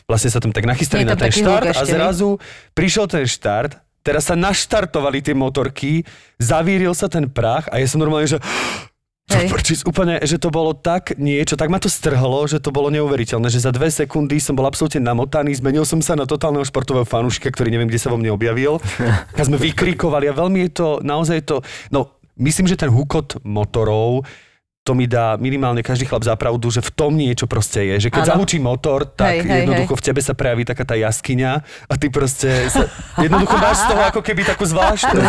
vlastne 0.06 0.30
sa 0.30 0.40
tam 0.44 0.52
tak 0.52 0.68
nachystali 0.68 1.08
na 1.08 1.16
ten 1.16 1.32
štart 1.32 1.74
a 1.74 1.82
zrazu 1.88 2.38
prišiel 2.76 3.08
ten 3.10 3.26
štart, 3.26 3.80
teraz 4.04 4.30
sa 4.30 4.36
naštartovali 4.36 5.24
tie 5.24 5.34
motorky, 5.34 6.04
zavíril 6.38 6.92
sa 6.94 7.08
ten 7.08 7.26
prach 7.32 7.72
a 7.72 7.80
ja 7.80 7.88
som 7.88 8.04
normálne, 8.04 8.28
že. 8.28 8.38
Prčíc, 9.24 9.88
úplne, 9.88 10.20
že 10.22 10.36
to 10.36 10.52
bolo 10.52 10.76
tak 10.76 11.16
niečo, 11.16 11.56
tak 11.56 11.72
ma 11.72 11.80
to 11.80 11.88
strhlo, 11.88 12.44
že 12.46 12.60
to 12.60 12.76
bolo 12.76 12.92
neuveriteľné, 12.92 13.48
že 13.48 13.64
za 13.64 13.72
dve 13.72 13.88
sekundy 13.88 14.38
som 14.38 14.54
bol 14.54 14.68
absolútne 14.68 15.00
namotaný, 15.00 15.58
zmenil 15.58 15.88
som 15.88 16.04
sa 16.04 16.14
na 16.14 16.28
totálneho 16.28 16.62
športového 16.68 17.08
fanúšika, 17.08 17.50
ktorý 17.50 17.72
neviem, 17.72 17.88
kde 17.90 18.04
sa 18.04 18.12
vo 18.12 18.20
mne 18.20 18.36
objavil. 18.36 18.84
A 19.40 19.42
sme 19.42 19.58
vykrikovali 19.58 20.28
a 20.30 20.38
veľmi 20.38 20.68
je 20.68 20.72
to, 20.76 20.88
naozaj 21.02 21.40
je 21.40 21.46
to, 21.50 21.58
no 21.90 22.14
myslím, 22.38 22.68
že 22.68 22.78
ten 22.78 22.92
hukot 22.92 23.42
motorov, 23.48 24.28
to 24.84 24.92
mi 24.92 25.08
dá 25.08 25.40
minimálne 25.40 25.80
každý 25.80 26.04
chlap 26.04 26.28
za 26.28 26.36
pravdu, 26.36 26.68
že 26.68 26.84
v 26.84 26.92
tom 26.92 27.16
niečo 27.16 27.48
proste 27.48 27.88
je. 27.88 28.08
Že 28.08 28.20
keď 28.20 28.24
Áno. 28.28 28.32
zahučí 28.36 28.60
motor, 28.60 29.08
tak 29.08 29.40
Hej, 29.40 29.48
hej, 29.48 29.60
jednoducho 29.64 29.96
v 29.96 30.04
tebe 30.04 30.20
sa 30.20 30.36
prejaví 30.36 30.68
taká 30.68 30.84
tá 30.84 31.00
jaskyňa 31.00 31.52
a 31.88 31.94
ty 31.96 32.12
proste 32.12 32.68
sa, 32.68 32.92
jednoducho 33.26 33.56
máš 33.56 33.88
z 33.88 33.96
toho 33.96 34.02
ako 34.04 34.20
keby 34.20 34.44
takú 34.44 34.68
zvláštnu, 34.68 35.24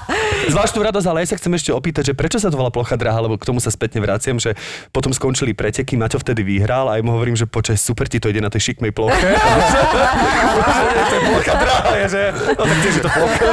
zvláštnu 0.52 0.80
radosť, 0.84 1.06
ale 1.08 1.24
ja 1.24 1.28
sa 1.32 1.40
chcem 1.40 1.52
ešte 1.56 1.72
opýtať, 1.72 2.12
že 2.12 2.14
prečo 2.14 2.36
sa 2.36 2.52
to 2.52 2.60
volá 2.60 2.68
plocha 2.68 3.00
dráha, 3.00 3.24
lebo 3.24 3.40
k 3.40 3.48
tomu 3.48 3.64
sa 3.64 3.72
spätne 3.72 4.04
vraciam, 4.04 4.36
že 4.36 4.52
potom 4.92 5.08
skončili 5.08 5.56
preteky, 5.56 5.96
Maťo 5.96 6.20
vtedy 6.20 6.44
vyhral 6.44 6.92
a 6.92 7.00
ja 7.00 7.02
mu 7.02 7.16
hovorím, 7.16 7.32
že 7.32 7.48
počkaj, 7.48 7.80
super 7.80 8.12
ti 8.12 8.20
to 8.20 8.28
ide 8.28 8.44
na 8.44 8.52
tej 8.52 8.76
šikmej 8.76 8.92
ploche. 8.92 9.24
to 11.08 11.14
je 11.16 11.20
plocha 11.32 11.54
dráha, 11.56 11.90
je, 11.96 12.06
že 12.12 12.22
no 12.60 12.62
tak 12.68 12.78
tiež 12.84 12.92
je 12.92 13.02
to 13.08 13.10
plocha. 13.16 13.44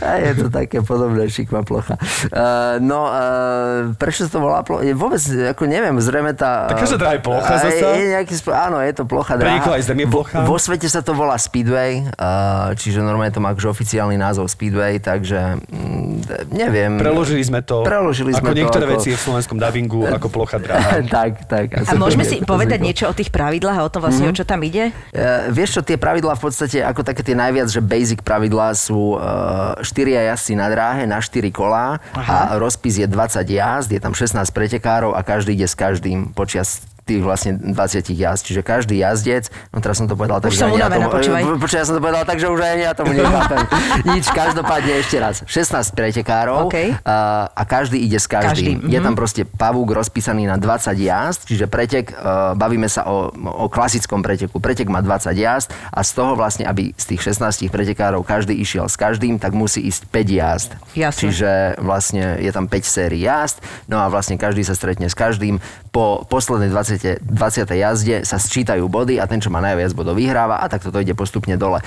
A 0.00 0.10
je 0.24 0.32
to 0.40 0.46
také 0.48 0.78
podobné, 0.80 1.28
šikma 1.28 1.68
plocha. 1.68 2.00
Uh, 2.32 2.80
no, 2.80 3.04
uh, 3.04 3.89
prečo 3.96 4.26
sa 4.26 4.30
to 4.30 4.38
volá 4.42 4.60
plocha? 4.62 4.86
Vôbec, 4.92 5.22
ako 5.22 5.62
neviem, 5.66 5.96
zrejme 5.98 6.36
tá... 6.36 6.68
Tak 6.70 6.84
každá 6.84 6.96
dráha 7.00 7.14
je 7.18 7.22
plocha 7.24 7.52
a 7.52 7.58
zasa? 7.62 7.86
Je, 7.94 7.98
je 7.98 8.06
nejaký, 8.14 8.34
áno, 8.52 8.76
je 8.82 8.92
to 8.94 9.04
plocha 9.08 9.34
aj 9.40 9.82
zem 9.86 9.98
je 10.04 10.08
plocha? 10.08 10.38
Vo, 10.44 10.54
vo 10.54 10.56
svete 10.60 10.86
sa 10.90 11.00
to 11.00 11.16
volá 11.16 11.40
Speedway, 11.40 12.04
uh, 12.04 12.76
čiže 12.76 13.00
normálne 13.00 13.32
to 13.32 13.40
má 13.40 13.56
akože 13.56 13.72
oficiálny 13.72 14.20
názov 14.20 14.52
Speedway, 14.52 15.00
takže 15.00 15.62
mm, 15.64 16.52
neviem. 16.52 17.00
Preložili 17.00 17.40
sme 17.40 17.64
to, 17.64 17.80
Preložili 17.80 18.36
sme 18.36 18.52
ako 18.52 18.54
to 18.54 18.58
niektoré 18.60 18.84
ako- 18.84 18.94
veci 19.00 19.08
je 19.14 19.16
v 19.16 19.22
slovenskom 19.22 19.56
dubbingu, 19.56 20.00
ako 20.16 20.26
plocha 20.28 20.60
dráha. 20.60 21.00
tak, 21.16 21.48
tak. 21.48 21.66
A 21.88 21.96
môžeme 21.96 22.28
si 22.28 22.44
povedať 22.44 22.84
niečo 22.84 23.08
o 23.08 23.14
tých 23.16 23.32
pravidlách 23.32 23.76
a 23.80 23.82
o 23.86 23.90
tom 23.90 24.04
vlastne, 24.04 24.28
o 24.28 24.34
čo 24.36 24.44
tam 24.44 24.60
ide? 24.60 24.92
Uh, 25.16 25.48
vieš 25.48 25.78
čo, 25.78 25.80
tie 25.80 25.96
pravidlá 25.96 26.36
v 26.36 26.42
podstate, 26.44 26.84
ako 26.84 27.00
také 27.00 27.24
tie 27.24 27.38
najviac, 27.38 27.72
že 27.72 27.80
basic 27.80 28.20
pravidlá 28.20 28.76
sú 28.76 29.16
uh, 29.16 29.78
štyria 29.80 30.28
jazdci 30.34 30.52
na 30.58 30.68
dráhe, 30.68 31.08
na 31.08 31.22
4 31.22 31.48
kolá 31.54 32.02
a 32.12 32.58
rozpis 32.60 33.00
je 33.00 33.06
20 33.08 33.46
jazd, 33.48 33.79
je 33.88 34.02
tam 34.02 34.12
16 34.12 34.44
pretekárov 34.52 35.16
a 35.16 35.24
každý 35.24 35.56
ide 35.56 35.64
s 35.64 35.78
každým 35.78 36.36
počas 36.36 36.84
tých 37.10 37.22
vlastne 37.22 37.58
20 37.58 37.74
jazd. 38.14 38.42
Čiže 38.46 38.60
každý 38.62 39.02
jazdec, 39.02 39.50
no 39.74 39.82
teraz 39.82 39.98
som 39.98 40.06
to 40.06 40.14
povedal 40.14 40.38
tak, 40.38 40.54
Už 40.54 40.58
že 40.58 40.62
som 40.62 40.70
ja 40.70 40.86
unavená, 40.86 41.10
tomu, 41.10 41.16
počúvaj. 41.18 41.42
počúvaj, 41.58 41.80
ja 41.82 41.86
som 41.86 41.94
to 41.98 42.02
povedal 42.02 42.22
tak, 42.22 42.38
že 42.38 42.46
už 42.46 42.60
aj 42.62 42.74
ja 42.78 42.92
tomu 42.94 43.12
nechápem. 43.18 43.58
Nič, 44.14 44.24
každopádne 44.30 44.92
ešte 45.02 45.16
raz. 45.18 45.36
16 45.44 45.98
pretekárov 45.98 46.70
OK. 46.70 46.76
a, 47.02 47.50
a 47.50 47.62
každý 47.66 47.98
ide 47.98 48.22
s 48.22 48.30
každým. 48.30 48.80
Každý, 48.80 48.92
Je 48.92 48.98
mhm. 49.02 49.04
tam 49.10 49.14
proste 49.18 49.42
pavúk 49.42 49.90
rozpísaný 49.90 50.46
na 50.46 50.56
20 50.56 50.94
jazd, 50.94 51.40
čiže 51.50 51.66
pretek, 51.66 52.14
uh, 52.14 52.54
bavíme 52.54 52.86
sa 52.86 53.08
o, 53.10 53.34
o 53.34 53.66
klasickom 53.66 54.22
preteku. 54.22 54.62
Pretek 54.62 54.86
má 54.86 55.02
20 55.02 55.34
jazd 55.34 55.68
a 55.90 56.00
z 56.06 56.10
toho 56.14 56.38
vlastne, 56.38 56.66
aby 56.66 56.94
z 56.94 57.04
tých 57.16 57.34
16 57.34 57.66
pretekárov 57.72 58.22
každý 58.22 58.54
išiel 58.54 58.86
s 58.86 58.94
každým, 58.94 59.40
tak 59.40 59.56
musí 59.56 59.82
ísť 59.82 60.06
5 60.12 60.38
jazd. 60.38 60.70
Jasne. 60.94 61.20
Čiže 61.20 61.50
vlastne 61.80 62.38
je 62.38 62.50
tam 62.52 62.68
5 62.68 62.84
sérií 62.84 63.24
jazd, 63.24 63.62
no 63.86 64.00
a 64.00 64.06
vlastne 64.08 64.36
každý 64.36 64.62
sa 64.64 64.74
stretne 64.74 65.08
s 65.08 65.16
každým. 65.16 65.62
Po 65.90 66.22
poslednej 66.30 66.70
20, 66.70 67.26
20 67.26 67.66
jazde 67.66 68.16
sa 68.22 68.38
sčítajú 68.38 68.86
body 68.86 69.18
a 69.18 69.26
ten, 69.26 69.42
čo 69.42 69.50
má 69.50 69.58
najviac 69.58 69.90
bodov, 69.90 70.14
vyhráva 70.14 70.62
a 70.62 70.70
takto 70.70 70.94
to 70.94 71.02
ide 71.02 71.18
postupne 71.18 71.58
dole. 71.58 71.82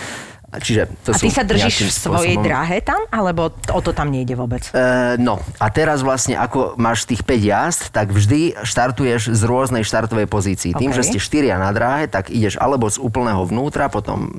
Čiže 0.60 0.90
to 1.02 1.12
A 1.14 1.18
ty 1.18 1.30
sú 1.30 1.36
sa 1.36 1.44
držíš 1.46 1.76
v 1.88 1.92
svojej 1.92 2.36
spôsobom- 2.38 2.46
dráhe 2.46 2.78
tam, 2.84 3.02
alebo 3.10 3.50
o 3.54 3.80
to 3.82 3.92
tam 3.96 4.14
nejde 4.14 4.38
vôbec? 4.38 4.70
E, 4.74 5.18
no 5.18 5.42
a 5.58 5.68
teraz 5.74 6.06
vlastne 6.06 6.38
ako 6.38 6.78
máš 6.78 7.10
tých 7.10 7.26
5 7.26 7.42
jazd, 7.42 7.82
tak 7.90 8.14
vždy 8.14 8.62
štartuješ 8.62 9.34
z 9.34 9.42
rôznej 9.46 9.82
štartovej 9.82 10.28
pozícii. 10.30 10.76
Tým, 10.76 10.94
OK. 10.94 10.98
že 10.98 11.04
ste 11.10 11.18
štyria 11.18 11.58
na 11.58 11.74
dráhe, 11.74 12.06
tak 12.06 12.30
ideš 12.30 12.58
alebo 12.62 12.90
z 12.90 13.02
úplného 13.02 13.42
vnútra, 13.48 13.90
potom 13.90 14.30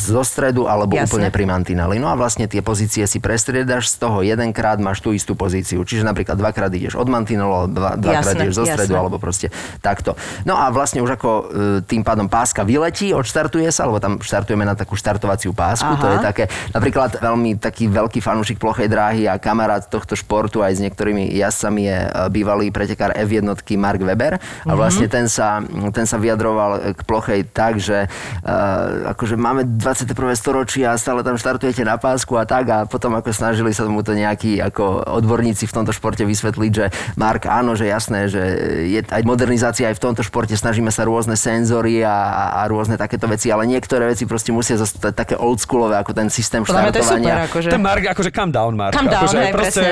zo 0.00 0.22
stredu, 0.26 0.66
alebo 0.66 0.96
Jasne. 0.96 1.06
úplne 1.10 1.28
pri 1.30 1.44
mantineli. 1.46 1.96
No 1.98 2.10
a 2.10 2.14
vlastne 2.18 2.46
tie 2.50 2.60
pozície 2.64 3.04
si 3.06 3.18
prestriedaš, 3.22 3.90
z 3.90 3.96
toho 4.02 4.22
jedenkrát 4.22 4.78
máš 4.78 5.02
tú 5.02 5.10
istú 5.14 5.34
pozíciu. 5.34 5.82
Čiže 5.82 6.06
napríklad 6.06 6.36
dvakrát 6.38 6.70
ideš 6.72 6.96
od 6.96 7.08
mantinelu, 7.10 7.70
dva, 7.70 7.96
dvakrát 7.98 8.36
ideš 8.38 8.62
zo 8.62 8.64
stredu, 8.66 8.94
jasne. 8.94 9.02
alebo 9.02 9.16
proste 9.18 9.48
takto. 9.80 10.14
No 10.44 10.56
a 10.56 10.68
vlastne 10.70 11.02
už 11.02 11.16
ako 11.16 11.30
e, 11.30 11.42
tým 11.84 12.02
pádom 12.06 12.26
páska 12.30 12.62
vyletí, 12.62 13.12
odštartuje 13.12 13.68
sa, 13.72 13.88
alebo 13.88 13.98
tam 13.98 14.18
štartujeme 14.20 14.64
na 14.64 14.74
takú 14.78 14.94
štartovaciu 14.94 15.52
pásku, 15.60 15.92
Aha. 15.92 16.00
to 16.00 16.06
je 16.08 16.18
také, 16.24 16.44
napríklad 16.72 17.20
veľmi 17.20 17.60
taký 17.60 17.92
veľký 17.92 18.24
fanúšik 18.24 18.56
plochej 18.56 18.88
dráhy 18.88 19.28
a 19.28 19.36
kamarát 19.36 19.84
tohto 19.84 20.16
športu 20.16 20.64
aj 20.64 20.80
s 20.80 20.80
niektorými 20.80 21.36
jazdcami 21.36 21.82
je 21.84 21.98
e, 22.00 22.08
bývalý 22.32 22.72
pretekár 22.72 23.12
F1 23.12 23.44
Mark 23.76 24.00
Weber 24.00 24.40
a 24.40 24.72
vlastne 24.72 25.04
ten 25.10 25.28
sa, 25.28 25.60
ten 25.92 26.08
sa 26.08 26.16
vyjadroval 26.16 26.96
k 26.96 27.00
plochej 27.04 27.40
tak, 27.50 27.82
že 27.82 28.06
uh, 28.06 29.10
akože 29.12 29.34
máme 29.34 29.66
21. 29.66 30.14
storočie 30.38 30.86
a 30.86 30.94
stále 30.94 31.26
tam 31.26 31.34
štartujete 31.34 31.82
na 31.82 31.98
pásku 31.98 32.30
a 32.38 32.46
tak 32.46 32.64
a 32.70 32.78
potom 32.86 33.12
ako 33.18 33.34
snažili 33.34 33.74
sa 33.74 33.84
tomu 33.84 34.06
to 34.06 34.14
nejakí 34.14 34.62
ako 34.62 35.02
odborníci 35.18 35.66
v 35.66 35.74
tomto 35.74 35.90
športe 35.90 36.22
vysvetliť, 36.22 36.72
že 36.72 36.86
Mark 37.18 37.50
áno, 37.50 37.74
že 37.74 37.90
jasné, 37.90 38.30
že 38.30 38.42
je 38.86 39.00
aj 39.02 39.22
modernizácia 39.26 39.90
aj 39.90 39.98
v 39.98 40.04
tomto 40.10 40.22
športe, 40.22 40.54
snažíme 40.54 40.94
sa 40.94 41.02
rôzne 41.02 41.34
senzory 41.34 42.06
a, 42.06 42.54
a, 42.62 42.68
rôzne 42.70 42.94
takéto 42.94 43.26
veci, 43.26 43.50
ale 43.50 43.66
niektoré 43.66 44.06
veci 44.06 44.28
proste 44.28 44.54
musia 44.54 44.78
zostať 44.78 45.12
také 45.12 45.34
oldschoolové 45.50 45.98
ako 45.98 46.14
ten 46.14 46.30
systém 46.30 46.62
mňa 46.62 46.94
to 46.94 47.02
je 47.02 47.04
super, 47.04 47.18
štartovania. 47.18 47.34
akože. 47.50 47.68
Ten 47.74 47.82
Mark, 47.82 48.02
akože 48.06 48.30
calm 48.30 48.50
down, 48.54 48.72
Mark. 48.78 48.94
Calm 48.94 49.10
down, 49.10 49.26
akože 49.26 49.38
hej, 49.38 49.52
presne. 49.52 49.90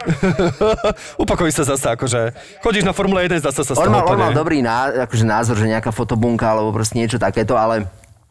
Upokoj 1.22 1.50
sa 1.52 1.64
zase, 1.68 1.92
akože 1.92 2.20
chodíš 2.64 2.88
na 2.88 2.96
Formule 2.96 3.28
1, 3.28 3.44
zase 3.44 3.60
sa 3.66 3.76
z 3.76 3.84
On 3.84 3.92
mal, 3.92 4.06
on 4.08 4.16
mal 4.16 4.32
dobrý 4.32 4.64
ná, 4.64 5.04
akože 5.04 5.24
názor, 5.28 5.60
že 5.60 5.68
nejaká 5.68 5.92
fotobunka 5.92 6.48
alebo 6.48 6.72
proste 6.72 6.96
niečo 6.96 7.20
takéto, 7.20 7.58
ale 7.58 7.84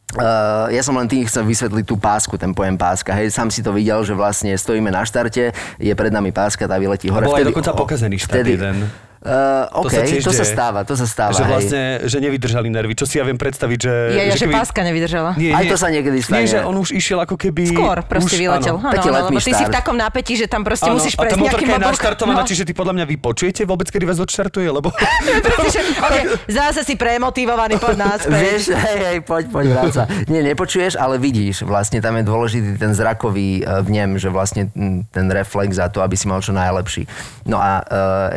Uh, 0.10 0.66
ja 0.74 0.82
som 0.82 0.98
len 0.98 1.06
tým 1.06 1.22
chcel 1.30 1.46
vysvetliť 1.46 1.86
tú 1.86 1.94
pásku, 1.94 2.34
ten 2.34 2.50
pojem 2.50 2.74
páska. 2.74 3.14
Hej, 3.14 3.30
sám 3.30 3.54
si 3.54 3.62
to 3.62 3.70
videl, 3.70 4.02
že 4.02 4.18
vlastne 4.18 4.58
stojíme 4.58 4.90
na 4.90 5.06
štarte, 5.06 5.54
je 5.78 5.94
pred 5.94 6.10
nami 6.10 6.34
páska, 6.34 6.66
tá 6.66 6.82
vyletí 6.82 7.14
hore. 7.14 7.30
bol 7.30 7.38
aj 7.38 7.46
dokonca 7.54 7.78
pokazený 7.78 8.18
štart 8.18 8.42
jeden. 8.42 8.90
Uh, 9.20 9.68
OK, 9.84 9.92
sa 9.92 10.08
tiež 10.08 10.24
to 10.24 10.32
sa 10.32 10.48
stáva, 10.48 10.80
to 10.82 10.96
sa 10.96 11.04
stáva. 11.04 11.36
Že 11.36 11.44
hej. 11.44 11.52
vlastne, 11.52 11.82
že 12.08 12.18
nevydržali 12.20 12.68
nervy. 12.68 12.96
Čo 12.96 13.04
si 13.04 13.20
ja 13.20 13.24
viem 13.24 13.36
predstaviť, 13.36 13.76
že... 13.78 13.94
Ja, 14.10 14.24
ja, 14.24 14.34
že 14.34 14.48
keby- 14.48 14.56
páska 14.56 14.80
nevydržala. 14.80 15.36
Nie, 15.36 15.52
Aj 15.52 15.60
nie. 15.60 15.68
to 15.68 15.76
sa 15.76 15.88
niekedy 15.88 16.18
Nie, 16.18 16.24
stane. 16.24 16.48
že 16.48 16.64
on 16.64 16.72
už 16.74 16.96
išiel 16.96 17.20
ako 17.20 17.36
keby... 17.36 17.68
Skôr 17.68 18.00
proste 18.08 18.36
už, 18.36 18.40
vyletel. 18.40 18.80
Áno. 18.80 18.96
Áno, 18.96 19.12
lebo 19.28 19.36
ty 19.36 19.52
si 19.52 19.60
v 19.60 19.70
takom 19.70 20.00
napätí, 20.00 20.34
že 20.34 20.48
tam 20.48 20.64
proste 20.64 20.88
Áno, 20.88 20.96
musíš 20.96 21.14
a 21.14 21.20
tá 21.20 21.24
prejsť 21.28 21.36
motorka 21.38 21.60
nejakým 21.60 21.84
je 21.84 21.88
naštartovaná, 21.92 22.40
No. 22.40 22.48
čiže 22.48 22.64
ty 22.64 22.72
podľa 22.72 22.94
mňa 22.96 23.06
vy 23.06 23.16
počujete 23.20 23.62
vôbec, 23.64 23.88
kedy 23.88 24.06
vás 24.06 24.20
odštartuje, 24.20 24.68
lebo... 24.70 24.88
Proste, 25.52 25.68
že, 25.68 25.82
okay, 26.08 26.24
zase 26.48 26.88
si 26.88 26.96
premotivovaný, 26.96 27.76
poď 27.76 27.96
náspäť. 28.00 28.32
Vieš, 28.32 28.64
hej, 28.72 28.98
hej, 29.04 29.18
poď, 29.22 29.44
poď, 29.52 29.66
vráca. 29.70 30.02
Nie, 30.26 30.40
nepočuješ, 30.46 30.96
ale 30.96 31.20
vidíš. 31.20 31.68
Vlastne 31.68 32.00
tam 32.00 32.16
je 32.16 32.24
dôležitý 32.24 32.80
ten 32.80 32.96
zrakový 32.96 33.60
e, 33.60 33.84
vnem, 33.84 34.16
že 34.16 34.32
vlastne 34.32 34.72
mm, 34.72 35.12
ten 35.12 35.28
reflex 35.28 35.76
za 35.76 35.92
to, 35.92 36.00
aby 36.00 36.16
si 36.16 36.24
mal 36.24 36.40
čo 36.40 36.52
najlepší. 36.52 37.04
No 37.44 37.60
a 37.60 37.84
e, 37.84 37.84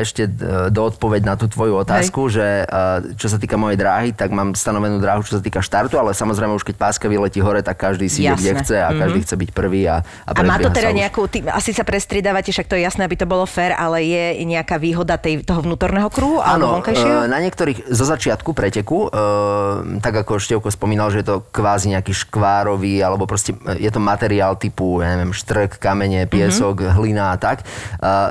ešte 0.00 0.26
do 0.72 0.88
odpoveď 0.88 1.22
na 1.28 1.34
tú 1.36 1.46
tvoju 1.46 1.76
otázku, 1.84 2.32
že 2.32 2.64
e, 2.64 3.16
čo 3.20 3.28
sa 3.28 3.36
týka 3.36 3.60
mojej 3.60 3.76
dráhy, 3.76 4.16
tak 4.16 4.32
mám 4.32 4.56
stanovenú 4.56 4.96
dráhu, 4.96 5.20
čo 5.20 5.36
sa 5.36 5.42
týka 5.44 5.60
štartu, 5.60 6.00
ale 6.00 6.16
samozrejme 6.16 6.56
už 6.56 6.64
keď 6.64 6.76
páska 6.80 7.06
vyletí 7.12 7.44
hore, 7.44 7.60
tak 7.60 7.76
každý 7.76 8.08
si 8.08 8.24
ide, 8.24 8.32
kde 8.32 8.52
chce 8.64 8.76
a 8.80 8.90
každý 8.96 9.20
chce 9.22 9.34
byť 9.36 9.50
prvý 9.52 9.84
a, 9.84 10.00
a, 10.24 10.30
A 10.32 10.40
má 10.42 10.56
to 10.56 10.72
teda 10.72 10.96
nejakú, 10.96 11.28
ty, 11.28 11.44
asi 11.44 11.76
sa 11.76 11.84
prestriedávate, 11.84 12.48
však 12.48 12.72
to 12.72 12.80
je 12.80 12.82
jasné, 12.88 13.04
aby 13.04 13.20
to 13.20 13.28
bolo 13.28 13.44
fér, 13.44 13.76
ale 13.76 14.00
je 14.06 14.40
nejaká 14.48 14.80
výhoda 14.80 15.20
tej, 15.20 15.44
toho 15.44 15.60
vnútorného 15.60 16.08
kruhu 16.08 16.40
alebo 16.40 16.80
vonkajšieho? 16.80 17.26
e, 17.26 17.30
na 17.30 17.38
niektorých 17.42 17.92
zo 17.92 18.04
začiatku 18.08 18.56
preteku, 18.56 19.12
e, 19.12 20.00
tak 20.00 20.24
ako 20.24 20.38
Števko 20.38 20.72
spomínal, 20.72 21.12
že 21.12 21.20
je 21.20 21.26
to 21.28 21.36
kvázi 21.52 21.92
nejaký 21.92 22.14
škvárový, 22.14 23.02
alebo 23.02 23.28
proste 23.28 23.52
e, 23.66 23.82
je 23.82 23.90
to 23.92 24.00
materiál 24.00 24.56
typu, 24.56 25.02
ja 25.02 25.18
neviem, 25.18 25.34
štrk, 25.36 25.76
kamene, 25.76 26.24
piesok, 26.30 26.78
Mhm. 26.78 26.84
mm-hmm. 26.86 26.96
hlina 27.02 27.24
a 27.34 27.36
tak. 27.36 27.66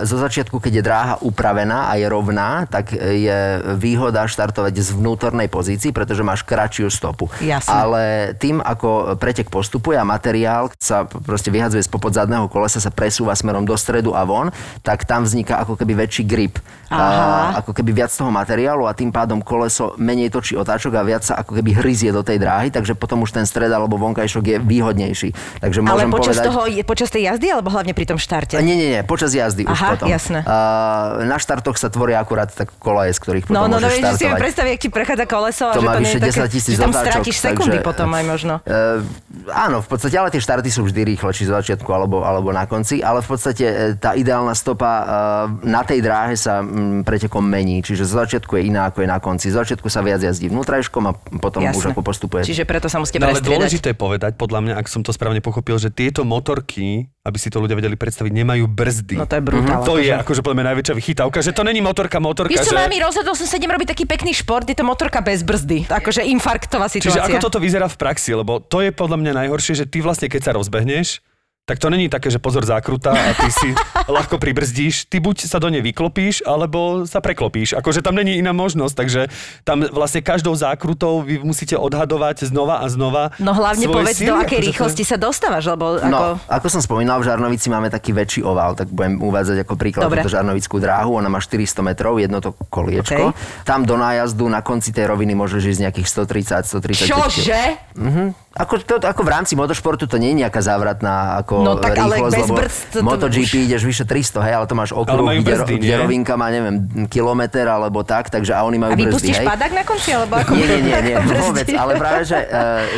Zo 0.08 0.18
začiatku, 0.18 0.64
keď 0.64 0.72
je 0.80 0.84
dráha 0.84 1.16
upravená 1.20 1.92
a 1.92 2.00
je 2.00 2.08
rovná, 2.08 2.31
tak 2.68 2.96
e, 2.96 3.28
je 3.28 3.40
výhoda 3.76 4.26
štartovať 4.28 4.74
z 4.80 4.90
vnútornej 4.96 5.52
pozícii, 5.52 5.92
pretože 5.92 6.24
máš 6.24 6.46
kratšiu 6.48 6.88
stopu. 6.88 7.28
Jasné. 7.44 7.72
Ale 7.72 8.04
tým, 8.40 8.64
ako 8.64 9.16
pretek 9.20 9.52
postupuje 9.52 10.00
a 10.00 10.08
materiál 10.08 10.72
sa 10.80 11.04
proste 11.06 11.52
vyhadzuje 11.52 11.84
spod 11.84 12.14
zadného 12.16 12.48
kolesa, 12.48 12.80
sa 12.80 12.92
presúva 12.92 13.36
smerom 13.36 13.68
do 13.68 13.76
stredu 13.76 14.16
a 14.16 14.24
von, 14.24 14.52
tak 14.82 15.04
tam 15.04 15.28
vzniká 15.28 15.62
ako 15.62 15.76
keby 15.76 16.08
väčší 16.08 16.24
grip. 16.28 16.60
Aha. 16.92 17.56
A, 17.56 17.64
ako 17.64 17.72
keby 17.72 18.04
viac 18.04 18.12
toho 18.12 18.28
materiálu 18.28 18.84
a 18.84 18.92
tým 18.92 19.16
pádom 19.16 19.40
koleso 19.40 19.96
menej 19.96 20.28
točí 20.28 20.60
otáčok 20.60 21.00
a 21.00 21.08
viac 21.08 21.24
sa 21.24 21.40
ako 21.40 21.56
keby 21.56 21.80
hryzie 21.80 22.12
do 22.12 22.20
tej 22.20 22.44
dráhy, 22.44 22.68
takže 22.68 23.00
potom 23.00 23.24
už 23.24 23.32
ten 23.32 23.48
stred 23.48 23.72
alebo 23.72 23.96
vonkajšok 23.96 24.44
je 24.44 24.58
výhodnejší. 24.60 25.30
Takže 25.64 25.80
ale 25.88 26.08
môžem 26.08 26.12
počas 26.12 26.36
povedať... 26.36 26.48
toho, 26.52 26.62
počas 26.84 27.10
tej 27.10 27.24
jazdy 27.32 27.48
alebo 27.48 27.72
hlavne 27.72 27.96
pri 27.96 28.06
tom 28.12 28.20
štarte? 28.20 28.60
Nie, 28.60 28.76
nie, 28.76 28.92
nie, 28.92 29.02
počas 29.08 29.32
jazdy 29.32 29.64
už 29.64 29.80
Aha, 29.80 29.90
potom. 29.96 30.08
jasné. 30.12 30.44
Na 31.26 31.38
štartoch 31.40 31.80
sa 31.80 31.88
tvoria 31.88 32.21
akurát 32.22 32.48
tak 32.48 32.70
kolaje, 32.78 33.12
z 33.12 33.20
ktorých 33.20 33.44
potom 33.46 33.58
No, 33.58 33.66
no, 33.66 33.75
no, 33.75 33.78
môžeš 33.80 33.92
vieš, 33.92 33.98
že 33.98 34.00
si 34.00 34.06
mi 34.06 34.16
štartovať. 34.22 34.42
predstaviť, 34.42 34.72
ak 34.72 34.80
ti 34.80 34.90
prechádza 34.90 35.25
koleso 35.25 35.63
a 35.63 35.72
To 35.72 35.82
že 35.82 35.88
to 35.88 36.00
nie 36.00 36.08
je 36.08 36.22
také, 36.22 36.40
10 36.40 36.48
tisíc 36.50 36.72
že 36.72 36.80
tam 36.80 36.94
strátiš 36.94 37.36
sekundy 37.36 37.72
takže- 37.74 37.88
potom 37.88 38.10
aj 38.10 38.24
možno. 38.24 38.54
Uh, 38.62 39.01
áno, 39.52 39.80
v 39.80 39.88
podstate, 39.88 40.16
ale 40.20 40.30
tie 40.30 40.44
štarty 40.44 40.70
sú 40.70 40.86
vždy 40.86 41.02
rýchle, 41.16 41.32
či 41.32 41.48
z 41.48 41.56
začiatku 41.56 41.88
alebo, 41.90 42.22
alebo 42.22 42.52
na 42.52 42.68
konci, 42.68 43.00
ale 43.00 43.24
v 43.24 43.30
podstate 43.32 43.66
e, 43.66 43.76
tá 43.96 44.14
ideálna 44.14 44.54
stopa 44.54 44.92
uh, 44.92 45.06
na 45.64 45.82
tej 45.82 46.04
dráhe 46.04 46.36
sa 46.36 46.62
pretekom 47.02 47.42
mení, 47.42 47.82
čiže 47.82 48.04
z 48.04 48.14
začiatku 48.24 48.60
je 48.60 48.68
iná 48.68 48.92
ako 48.92 49.04
je 49.04 49.08
na 49.10 49.20
konci. 49.24 49.48
Z 49.50 49.64
začiatku 49.64 49.88
sa 49.88 50.04
viac 50.04 50.20
jazdí 50.20 50.52
vnútrajškom 50.52 51.04
a 51.08 51.12
potom 51.40 51.64
Jasné. 51.64 51.80
už 51.80 51.84
ako 51.96 52.02
postupuje. 52.04 52.44
Čiže 52.44 52.68
preto 52.68 52.92
sa 52.92 53.00
musíte 53.00 53.24
No 53.24 53.32
ale 53.32 53.40
dôležité 53.40 53.96
je 53.96 53.98
povedať, 53.98 54.36
podľa 54.36 54.60
mňa, 54.68 54.74
ak 54.76 54.88
som 54.92 55.02
to 55.02 55.16
správne 55.16 55.40
pochopil, 55.40 55.80
že 55.80 55.94
tieto 55.94 56.28
motorky, 56.28 57.08
aby 57.24 57.38
si 57.38 57.54
to 57.54 57.62
ľudia 57.62 57.78
vedeli 57.78 57.96
predstaviť, 57.96 58.32
nemajú 58.34 58.66
brzdy. 58.66 59.16
No 59.16 59.30
to 59.30 59.38
je 59.38 59.44
brutál. 59.46 59.82
To 59.86 59.96
akože. 59.96 60.04
je 60.04 60.14
akože 60.18 60.42
podľa 60.42 60.58
mňa 60.58 60.66
najväčšia 60.74 60.96
vychytávka, 60.98 61.38
že 61.46 61.52
to 61.54 61.62
není 61.62 61.80
motorka, 61.80 62.18
motorka, 62.18 62.52
Vieš 62.52 62.68
čo, 62.68 62.74
že... 62.74 62.82
mami, 62.82 62.98
rozhodol 62.98 63.38
som 63.38 63.46
sa 63.46 63.56
idem 63.62 63.70
robiť 63.70 63.94
taký 63.94 64.06
pekný 64.10 64.34
šport, 64.34 64.66
je 64.66 64.74
to 64.74 64.82
motorka 64.82 65.22
bez 65.22 65.46
brzdy. 65.46 65.86
Akože 65.86 66.26
infarktová 66.26 66.90
Čiže 66.90 67.14
situácia. 67.14 67.38
ako 67.38 67.38
toto 67.38 67.62
vyzerá 67.62 67.86
v 67.86 67.98
praxi, 68.02 68.34
lebo 68.34 68.58
to 68.58 68.82
je 68.82 68.90
podľa 68.90 69.21
mňa 69.22 69.46
najhoršie, 69.46 69.78
že 69.78 69.86
ty 69.86 70.01
vlastne 70.01 70.28
keď 70.28 70.42
sa 70.42 70.51
rozbehneš, 70.54 71.22
tak 71.62 71.78
to 71.78 71.94
není 71.94 72.10
také, 72.10 72.34
že 72.34 72.42
pozor 72.42 72.66
zákruta 72.66 73.13
a 73.13 73.32
ty 73.38 73.48
si 73.54 73.70
ľahko 74.18 74.42
pribrzdíš. 74.42 75.06
Ty 75.06 75.22
buď 75.22 75.46
sa 75.46 75.62
do 75.62 75.70
nej 75.70 75.80
vyklopíš, 75.80 76.42
alebo 76.44 77.06
sa 77.06 77.22
preklopíš. 77.22 77.78
Akože 77.78 78.01
tam 78.01 78.18
není 78.18 78.42
iná 78.42 78.50
možnosť, 78.50 78.94
takže 78.98 79.22
tam 79.62 79.86
vlastne 79.94 80.25
každou 80.25 80.58
zákrutou 80.58 81.22
vy 81.22 81.38
musíte 81.40 81.78
odhadovať 81.78 82.50
znova 82.50 82.82
a 82.82 82.90
znova 82.90 83.30
No 83.38 83.54
hlavne 83.54 83.88
povedz, 83.88 84.20
síly, 84.20 84.34
do 84.34 84.42
akej 84.42 84.58
akože 84.58 84.58
to- 84.58 84.68
rýchlosti 84.74 85.04
sa 85.06 85.18
dostávaš, 85.22 85.70
lebo 85.70 86.01
ako... 86.01 86.10
No, 86.10 86.42
ako 86.50 86.68
som 86.68 86.82
spomínal, 86.82 87.22
v 87.22 87.30
Žarnovici 87.30 87.70
máme 87.70 87.94
taký 87.94 88.10
väčší 88.12 88.42
oval, 88.42 88.74
tak 88.74 88.90
budem 88.90 89.22
uvádzať 89.22 89.62
ako 89.62 89.74
príklad 89.78 90.10
Dobre. 90.10 90.25
túto 90.25 90.34
Žarnovickú 90.34 90.82
dráhu. 90.82 91.13
Ona 91.22 91.30
má 91.30 91.38
400 91.40 91.86
metrov, 91.86 92.18
jedno 92.18 92.42
to 92.42 92.58
koliečko. 92.74 93.32
Okej. 93.32 93.63
Tam 93.70 93.86
do 93.86 93.96
nájazdu 94.01 94.50
na 94.50 94.66
konci 94.66 94.90
tej 94.90 95.08
roviny 95.08 95.38
môžeš 95.38 95.78
ísť 95.78 95.80
nejakých 95.88 96.08
130-135 96.10 97.06
km. 97.06 97.22
Čože? 97.22 97.62
Ako, 98.51 98.84
to, 98.84 99.00
ako 99.00 99.24
v 99.24 99.31
rámci 99.31 99.55
motošportu 99.55 100.12
to 100.12 100.20
nie 100.20 100.36
je 100.36 100.43
nejaká 100.43 100.60
závratná 100.60 101.39
ako 101.39 101.63
No 101.63 101.79
tak 101.79 101.96
ale 101.96 102.20
rýchlosť, 102.20 102.36
bez 102.36 102.43
lebo 102.43 102.55
brzd 102.60 102.84
to- 102.84 103.00
to 103.00 103.08
MotoGP 103.08 103.53
ideš 103.63 103.81
vyše 103.88 104.03
300, 104.03 104.43
hej, 104.43 104.53
ale 104.60 104.65
to 104.67 104.75
máš 104.75 104.91
okruh, 104.91 105.24
majú 105.24 105.39
kde, 105.39 105.55
brzdy, 105.55 105.74
kde 105.79 105.96
rovinka 105.96 106.36
má, 106.36 106.51
neviem, 106.51 106.75
kilometr 107.08 107.63
alebo 107.63 108.03
tak, 108.03 108.27
takže 108.27 108.51
a 108.51 108.67
oni 108.67 108.75
majú 108.75 108.91
A 108.91 108.96
brzdy, 109.00 109.08
vypustíš 109.08 109.38
hej. 109.39 109.48
padak 109.48 109.72
na 109.72 109.84
konci, 109.88 110.10
alebo 110.12 110.36
ako? 110.36 110.51
Nie, 110.51 110.67
nie, 110.67 110.79
nie, 110.84 111.00
nie 111.08 111.15
vôbec, 111.15 111.67
ale 111.72 111.91
práve, 111.96 112.22
že 112.27 112.38
e, 112.43 112.48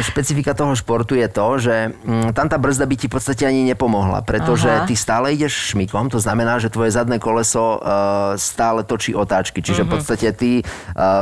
špecifika 0.01 0.57
toho 0.57 0.73
športu 0.73 1.13
je 1.13 1.29
to, 1.29 1.47
že 1.61 1.75
mm, 2.01 2.33
tam 2.33 2.49
tá 2.49 2.57
brzda 2.57 2.89
by 2.89 2.95
ti 2.97 3.05
v 3.05 3.13
podstate 3.13 3.45
ani 3.45 3.61
nepomohla, 3.69 4.25
pretože 4.25 4.73
Aha. 4.73 4.89
ty 4.89 4.97
stále 4.97 5.37
ideš 5.37 5.77
šmikom, 5.77 6.09
to 6.09 6.17
znamená, 6.17 6.57
že 6.57 6.73
tvoje 6.73 6.89
zadné 6.89 7.21
koleso 7.21 7.77
e, 7.77 7.79
stále 8.41 8.81
točí 8.81 9.13
otáčky, 9.13 9.61
čiže 9.61 9.85
v 9.85 10.01
podstate 10.01 10.33
ty 10.33 10.51
e, 10.57 10.63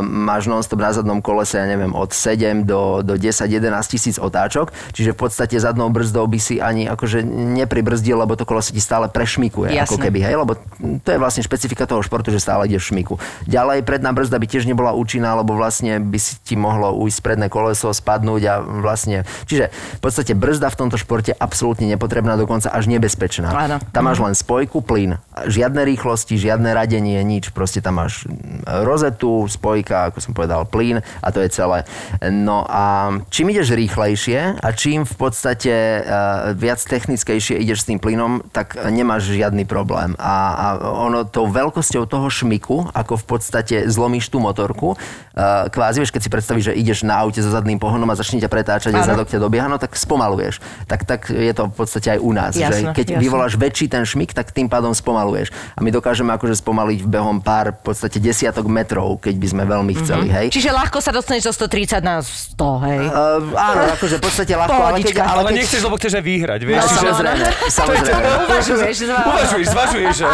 máš 0.02 0.48
non-stop 0.48 0.80
na 0.80 0.96
zadnom 0.96 1.20
kolese, 1.20 1.60
ja 1.60 1.68
neviem, 1.68 1.92
od 1.92 2.16
7 2.16 2.64
do, 2.64 3.04
do 3.04 3.20
10-11 3.20 3.60
tisíc 3.92 4.21
otáčok, 4.22 4.70
čiže 4.94 5.18
v 5.18 5.28
podstate 5.28 5.58
zadnou 5.58 5.90
brzdou 5.90 6.30
by 6.30 6.40
si 6.40 6.62
ani 6.62 6.86
akože 6.86 7.26
nepribrzdil, 7.26 8.22
lebo 8.22 8.38
to 8.38 8.46
koleso 8.46 8.72
ti 8.72 8.80
stále 8.80 9.10
prešmikuje, 9.10 9.74
ako 9.82 9.98
Jasné. 9.98 10.04
keby, 10.08 10.20
hej, 10.22 10.36
lebo 10.38 10.54
to 11.02 11.10
je 11.10 11.20
vlastne 11.20 11.42
špecifika 11.42 11.90
toho 11.90 12.06
športu, 12.06 12.30
že 12.30 12.38
stále 12.38 12.70
ideš 12.70 12.88
v 12.88 13.02
šmiku. 13.02 13.14
Ďalej 13.50 13.82
predná 13.84 14.14
brzda 14.14 14.38
by 14.38 14.46
tiež 14.46 14.70
nebola 14.70 14.94
účinná, 14.94 15.34
lebo 15.34 15.58
vlastne 15.58 15.98
by 15.98 16.20
si 16.22 16.38
ti 16.46 16.54
mohlo 16.54 16.94
ujsť 17.02 17.20
predné 17.26 17.48
koleso, 17.50 17.90
spadnúť 17.90 18.42
a 18.46 18.54
vlastne... 18.62 19.26
Čiže 19.50 19.74
v 19.74 20.02
podstate 20.04 20.38
brzda 20.38 20.70
v 20.70 20.78
tomto 20.78 20.98
športe 21.02 21.34
absolútne 21.34 21.90
nepotrebná, 21.90 22.38
dokonca 22.38 22.70
až 22.70 22.86
nebezpečná. 22.92 23.50
Áno. 23.50 23.78
Tam 23.90 24.06
máš 24.06 24.22
len 24.22 24.38
spojku, 24.38 24.84
plyn. 24.86 25.18
Žiadne 25.48 25.82
rýchlosti, 25.88 26.38
žiadne 26.38 26.76
radenie, 26.76 27.18
nič. 27.26 27.50
Proste 27.56 27.82
tam 27.82 28.04
máš 28.04 28.30
mm, 28.30 28.86
rozetu, 28.86 29.48
spojka, 29.50 30.12
ako 30.12 30.18
som 30.22 30.32
povedal, 30.36 30.68
plyn 30.68 31.02
a 31.22 31.28
to 31.34 31.42
je 31.42 31.50
celé. 31.50 31.88
No 32.30 32.68
a 32.68 33.16
čím 33.32 33.50
ideš 33.50 33.74
rýchlejšie 34.12 34.60
a 34.60 34.68
čím 34.76 35.08
v 35.08 35.16
podstate 35.16 35.74
uh, 36.04 36.52
viac 36.52 36.84
technickejšie 36.84 37.56
ideš 37.64 37.84
s 37.84 37.88
tým 37.88 38.00
plynom, 38.00 38.44
tak 38.52 38.76
nemáš 38.92 39.32
žiadny 39.32 39.64
problém. 39.64 40.14
A, 40.20 40.36
a 40.52 40.68
ono 41.08 41.24
tou 41.24 41.48
veľkosťou 41.48 42.04
toho 42.12 42.28
šmiku, 42.28 42.92
ako 42.92 43.16
v 43.16 43.26
podstate 43.26 43.76
zlomíš 43.88 44.28
tú 44.28 44.44
motorku, 44.44 45.00
uh, 45.00 45.72
kvázi, 45.72 46.04
vieš, 46.04 46.12
keď 46.12 46.22
si 46.28 46.30
predstavíš, 46.30 46.66
že 46.72 46.74
ideš 46.76 47.00
na 47.08 47.24
aute 47.24 47.40
so 47.40 47.48
zadným 47.48 47.80
pohonom 47.80 48.08
a 48.12 48.16
začne 48.20 48.44
ťa 48.44 48.52
pretáčať 48.52 48.92
a 48.92 49.08
zadok 49.08 49.32
ťa 49.32 49.40
dobieha, 49.40 49.72
no 49.72 49.80
tak 49.80 49.96
spomaluješ. 49.96 50.60
Tak, 50.92 51.08
tak 51.08 51.32
je 51.32 51.54
to 51.56 51.72
v 51.72 51.76
podstate 51.76 52.08
aj 52.18 52.20
u 52.20 52.32
nás. 52.36 52.54
Jasné, 52.56 52.92
že 52.92 52.96
keď 52.96 53.08
jasné. 53.16 53.22
vyvoláš 53.24 53.54
väčší 53.56 53.88
ten 53.88 54.04
šmik, 54.04 54.36
tak 54.36 54.52
tým 54.52 54.68
pádom 54.68 54.92
spomaluješ. 54.92 55.54
A 55.76 55.80
my 55.80 55.90
dokážeme 55.94 56.36
akože 56.36 56.60
spomaliť 56.60 57.00
v 57.06 57.08
behom 57.08 57.40
pár 57.40 57.72
v 57.72 57.82
podstate 57.94 58.20
desiatok 58.20 58.68
metrov, 58.68 59.22
keď 59.24 59.36
by 59.40 59.48
sme 59.48 59.64
veľmi 59.64 59.94
chceli, 60.04 60.28
hej. 60.28 60.48
Čiže 60.52 60.74
ľahko 60.74 61.00
sa 61.00 61.16
dostaneš 61.16 61.54
zo 61.54 61.64
130 61.64 62.04
na 62.04 62.20
100, 62.20 62.88
hej? 62.88 63.02
Uh, 63.08 63.40
áno, 63.56 63.82
akože 64.02 64.18
v 64.18 64.24
podstate 64.26 64.54
ľahko, 64.58 64.82
ale 64.82 64.98
keď, 65.06 65.16
ale 65.22 65.30
Ale 65.30 65.50
keď, 65.54 65.58
nechceš, 65.62 65.82
lebo 65.86 65.96
chceš 66.02 66.14
aj 66.18 66.24
vyhrať, 66.26 66.62
vieš? 66.66 66.82
No, 66.82 66.86
Čiže- 66.90 66.98
samozrejme, 66.98 67.46
samozrejme. 67.70 68.24
Uvažuješ, 68.50 68.96
zva- 69.06 69.26
Uvažuješ, 69.30 69.68
zvažuješ, 69.70 70.14
že? 70.18 70.26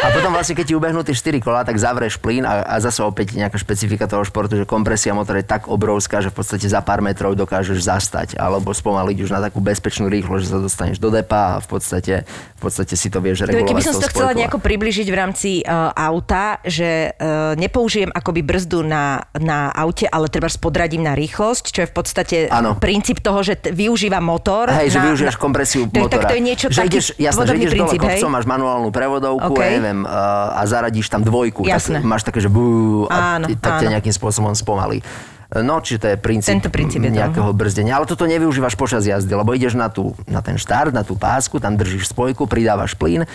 A 0.00 0.06
potom 0.16 0.30
vlastne, 0.32 0.54
keď 0.56 0.64
ti 0.64 0.74
ubehnú 0.74 1.00
tie 1.04 1.12
4 1.12 1.44
kola, 1.44 1.60
tak 1.68 1.76
zavreš 1.76 2.16
plyn 2.16 2.48
a, 2.48 2.64
a 2.64 2.74
zase 2.80 3.04
opäť 3.04 3.36
nejaká 3.36 3.60
špecifika 3.60 4.08
toho 4.08 4.24
športu, 4.24 4.56
že 4.56 4.64
kompresia 4.64 5.12
motora 5.12 5.44
je 5.44 5.46
tak 5.52 5.68
obrovská, 5.68 6.24
že 6.24 6.32
v 6.32 6.40
podstate 6.40 6.64
za 6.64 6.80
pár 6.80 7.04
metrov 7.04 7.36
dokážeš 7.36 7.84
zastať 7.84 8.40
alebo 8.40 8.72
spomaliť 8.72 9.16
už 9.28 9.30
na 9.36 9.44
takú 9.44 9.60
bezpečnú 9.60 10.08
rýchlosť, 10.08 10.40
že 10.40 10.48
sa 10.48 10.58
dostaneš 10.64 10.96
do 10.96 11.12
depa 11.12 11.60
a 11.60 11.60
v 11.60 11.68
podstate, 11.68 12.24
v 12.56 12.60
podstate 12.64 12.96
si 12.96 13.12
to 13.12 13.20
vieš 13.20 13.44
regulovať. 13.44 13.76
Keby 13.76 13.84
som 13.84 14.00
to 14.00 14.08
chcela 14.08 14.32
nejako 14.32 14.56
približiť 14.56 15.06
v 15.12 15.16
rámci 15.16 15.50
uh, 15.60 15.92
auta, 15.92 16.64
že 16.64 17.12
uh, 17.12 17.52
nepoužijem 17.60 18.08
akoby 18.08 18.40
brzdu 18.40 18.80
na, 18.88 19.28
na 19.36 19.68
aute, 19.76 20.08
ale 20.08 20.32
treba 20.32 20.48
podradím 20.60 21.04
na 21.04 21.16
rýchlosť, 21.16 21.64
čo 21.72 21.80
je 21.84 21.88
v 21.88 21.94
podstate 21.94 22.36
Áno. 22.70 22.78
princíp 22.78 23.18
toho, 23.18 23.40
že 23.42 23.58
t- 23.58 23.74
využíva 23.74 24.22
motor. 24.22 24.70
Hej, 24.70 24.94
že 24.94 24.98
na, 24.98 25.04
využiješ 25.10 25.36
kompresiu 25.36 25.90
tak, 25.90 26.06
motora. 26.06 26.22
Tak 26.26 26.30
to 26.30 26.36
je 26.38 26.42
niečo 26.42 26.66
že 26.70 26.78
taký 26.80 26.88
ideš, 26.90 27.06
jasné, 27.18 27.42
že 27.46 27.54
ideš 27.58 27.72
princíp, 27.74 28.00
dole 28.00 28.12
kopcom, 28.14 28.30
máš 28.30 28.46
manuálnu 28.46 28.88
prevodovku, 28.94 29.52
OK. 29.54 29.60
ja 29.60 29.70
neviem, 29.76 30.00
a 30.06 30.62
zaradíš 30.66 31.06
tam 31.10 31.26
dvojku. 31.26 31.66
Jasné. 31.66 32.00
Tak 32.00 32.06
máš 32.06 32.22
také, 32.22 32.38
že 32.38 32.48
bú, 32.48 33.04
a 33.10 33.36
Áno, 33.38 33.46
tak 33.58 33.82
ťa 33.82 33.98
nejakým 33.98 34.14
spôsobom 34.14 34.54
spomalí. 34.54 35.02
No, 35.50 35.82
čiže 35.82 35.98
to 35.98 36.06
je 36.14 36.16
princíp, 36.16 36.62
Tento 36.62 36.70
princíp 36.70 37.02
je 37.02 37.10
to, 37.10 37.18
nejakého 37.18 37.50
brzdenia. 37.50 37.98
Ale 37.98 38.06
toto 38.06 38.22
nevyužívaš 38.30 38.78
počas 38.78 39.02
jazdy, 39.02 39.34
lebo 39.34 39.50
ideš 39.50 39.74
na, 39.74 39.90
tú, 39.90 40.14
na 40.30 40.38
ten 40.38 40.54
štart, 40.54 40.94
na 40.94 41.02
tú 41.02 41.18
pásku, 41.18 41.58
tam 41.58 41.74
držíš 41.74 42.14
spojku, 42.14 42.46
pridávaš 42.46 42.94
plyn 42.94 43.26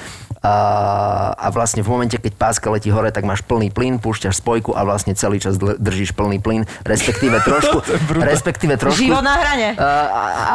a, 0.45 0.55
a 1.35 1.47
vlastne 1.49 1.81
v 1.81 1.89
momente, 1.89 2.15
keď 2.15 2.33
páska 2.37 2.69
letí 2.69 2.93
hore, 2.93 3.09
tak 3.09 3.25
máš 3.25 3.41
plný 3.41 3.73
plyn, 3.73 3.97
púšťaš 3.97 4.39
spojku 4.39 4.77
a 4.77 4.85
vlastne 4.85 5.17
celý 5.17 5.41
čas 5.41 5.57
držíš 5.57 6.13
plný 6.13 6.39
plyn, 6.39 6.63
respektíve 6.85 7.41
trošku, 7.47 7.81
respektíve 8.15 8.77
trošku, 8.77 9.11
Život 9.11 9.25
na 9.25 9.35
hrane. 9.41 9.73
Uh, 9.73 9.83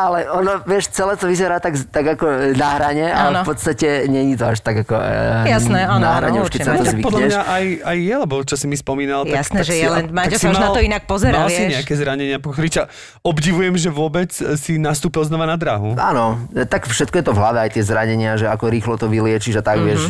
ale 0.09 0.19
ono, 0.31 0.63
vieš, 0.65 0.95
celé 0.95 1.19
to 1.19 1.27
vyzerá 1.27 1.59
tak, 1.59 1.77
tak 1.91 2.07
ako 2.17 2.57
na 2.57 2.71
hrane, 2.79 3.07
ale 3.11 3.29
Áno. 3.37 3.41
v 3.43 3.49
podstate 3.51 4.07
není 4.07 4.39
to 4.39 4.49
až 4.49 4.63
tak 4.63 4.87
ako 4.87 4.95
uh, 4.95 5.45
Jasné, 5.45 5.85
áno, 5.85 6.07
na 6.07 6.11
hrane, 6.23 6.39
áno, 6.39 6.47
už 6.47 6.51
keď 6.55 6.61
sa 6.63 6.73
to 6.79 6.85
Tak 6.87 6.97
podľa 7.03 7.19
zvykneš. 7.21 7.33
mňa 7.35 7.43
aj, 7.45 7.65
aj 7.83 7.97
je, 7.99 8.15
lebo 8.17 8.35
čo 8.47 8.55
si 8.57 8.67
mi 8.71 8.77
spomínal, 8.79 9.27
tak, 9.27 9.37
Jasné, 9.43 9.59
tak 9.61 9.67
že 9.67 9.75
si, 9.75 9.83
je, 9.83 9.89
len 9.91 10.05
tak 10.07 10.15
Maťo 10.15 10.37
si 10.39 10.47
sa 10.47 10.51
už 10.55 10.59
na 10.63 10.69
to 10.71 10.81
inak 10.81 11.03
pozerá, 11.05 11.50
mal 11.51 11.57
si 11.57 11.63
vieš. 11.65 11.75
nejaké 11.75 11.95
zranenia, 11.97 12.37
Richa, 12.39 12.87
obdivujem, 13.21 13.75
že 13.75 13.91
vôbec 13.91 14.31
si 14.31 14.79
nastúpil 14.79 15.23
znova 15.23 15.45
na 15.45 15.55
dráhu. 15.55 15.93
Áno, 15.93 16.39
tak 16.65 16.87
všetko 16.87 17.13
je 17.13 17.25
to 17.27 17.33
v 17.33 17.39
hlave, 17.39 17.59
aj 17.61 17.71
tie 17.73 17.83
zranenia, 17.83 18.35
že 18.35 18.47
ako 18.47 18.71
rýchlo 18.71 18.95
to 18.95 19.07
vyliečiš 19.07 19.59
a 19.59 19.63
tak, 19.63 19.77
Mhm. 19.77 19.83
mm-hmm. 19.83 19.91
vieš, 19.91 20.03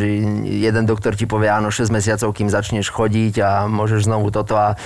jeden 0.60 0.84
doktor 0.84 1.12
ti 1.12 1.24
povie, 1.24 1.48
áno, 1.48 1.68
6 1.68 1.88
mesiacov, 1.88 2.28
kým 2.30 2.46
začneš 2.46 2.90
chodiť 2.90 3.34
a 3.40 3.50
môžeš 3.64 4.04
znovu 4.04 4.28
toto 4.28 4.52
a 4.52 4.76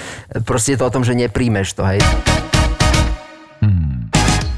proste 0.42 0.72
je 0.72 0.78
to 0.78 0.86
o 0.86 0.92
tom, 0.92 1.02
že 1.02 1.12
nepríjmeš 1.12 1.74
to, 1.74 1.82
hej. 1.82 1.98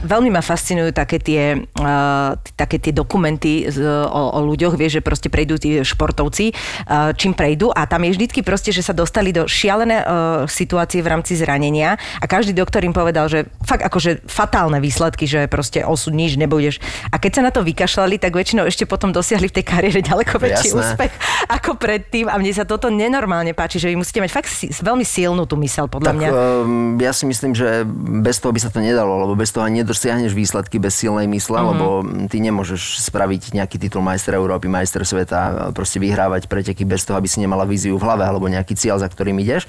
Veľmi 0.07 0.31
ma 0.31 0.40
fascinujú 0.40 0.95
také 0.95 1.19
tie, 1.19 1.59
uh, 1.59 2.31
také 2.55 2.79
tie 2.79 2.95
dokumenty 2.95 3.66
z, 3.66 3.83
o, 3.83 4.23
o 4.38 4.40
ľuďoch, 4.47 4.79
vieš, 4.79 4.99
že 4.99 5.03
proste 5.03 5.29
prejdú 5.29 5.59
tí 5.59 5.83
športovci, 5.83 6.55
uh, 6.55 7.11
čím 7.12 7.35
prejdú 7.35 7.75
a 7.75 7.85
tam 7.90 8.07
je 8.07 8.14
vždycky 8.14 8.47
proste, 8.47 8.71
že 8.71 8.87
sa 8.87 8.95
dostali 8.95 9.35
do 9.35 9.51
šialené 9.51 10.07
uh, 10.07 10.07
situácie 10.47 11.03
v 11.03 11.11
rámci 11.11 11.35
zranenia 11.35 11.99
a 12.23 12.25
každý 12.31 12.55
doktor 12.55 12.87
im 12.87 12.95
povedal, 12.95 13.27
že 13.27 13.51
fakt 13.66 13.83
akože 13.83 14.25
fatálne 14.31 14.79
výsledky, 14.79 15.27
že 15.27 15.51
proste 15.51 15.83
osud 15.83 16.14
nič 16.14 16.38
nebudeš. 16.38 16.79
A 17.11 17.19
keď 17.19 17.33
sa 17.40 17.42
na 17.42 17.51
to 17.51 17.66
vykašľali, 17.66 18.23
tak 18.23 18.33
väčšinou 18.33 18.64
ešte 18.64 18.87
potom 18.87 19.11
dosiahli 19.11 19.51
v 19.51 19.55
tej 19.59 19.64
kariére 19.66 20.01
ďaleko 20.01 20.38
väčší 20.38 20.71
Jasné. 20.71 20.81
úspech 20.95 21.12
ako 21.51 21.75
predtým 21.81 22.31
a 22.31 22.38
mne 22.38 22.53
sa 22.55 22.62
toto 22.62 22.87
nenormálne 22.92 23.53
páči, 23.57 23.83
že 23.83 23.90
vy 23.90 23.99
musíte 23.99 24.23
mať 24.23 24.31
fakt 24.31 24.49
si, 24.51 24.71
veľmi 24.71 25.03
silnú 25.03 25.49
tú 25.49 25.59
mysel, 25.59 25.90
podľa 25.90 26.12
Tak 26.12 26.16
mňa. 26.16 26.29
um, 26.31 27.01
ja 27.03 27.11
si 27.11 27.25
myslím, 27.27 27.57
že 27.57 27.83
bez 28.23 28.38
toho 28.38 28.55
by 28.55 28.61
sa 28.62 28.71
to 28.71 28.79
nedalo, 28.79 29.27
lebo 29.27 29.35
bez 29.35 29.51
toho 29.51 29.66
ani 29.66 29.83
nedosiahneš 29.96 30.37
výsledky 30.37 30.76
bez 30.76 30.92
silnej 30.92 31.24
mysle, 31.24 31.56
Mhm. 31.56 31.64
uh-huh. 31.64 31.72
lebo 31.72 31.87
ty 32.28 32.37
nemôžeš 32.44 33.00
spraviť 33.09 33.56
nejaký 33.56 33.80
titul 33.80 34.04
majster 34.04 34.37
Európy, 34.37 34.68
majster 34.68 35.00
sveta, 35.09 35.72
proste 35.72 35.96
vyhrávať 35.96 36.52
preteky 36.52 36.85
bez 36.85 37.09
toho, 37.09 37.16
aby 37.16 37.24
si 37.24 37.40
nemala 37.40 37.64
víziu 37.64 37.96
v 37.96 38.04
hlave 38.04 38.28
alebo 38.28 38.44
nejaký 38.44 38.76
cieľ, 38.76 39.00
za 39.00 39.09
ktorým 39.09 39.40
ideš. 39.40 39.64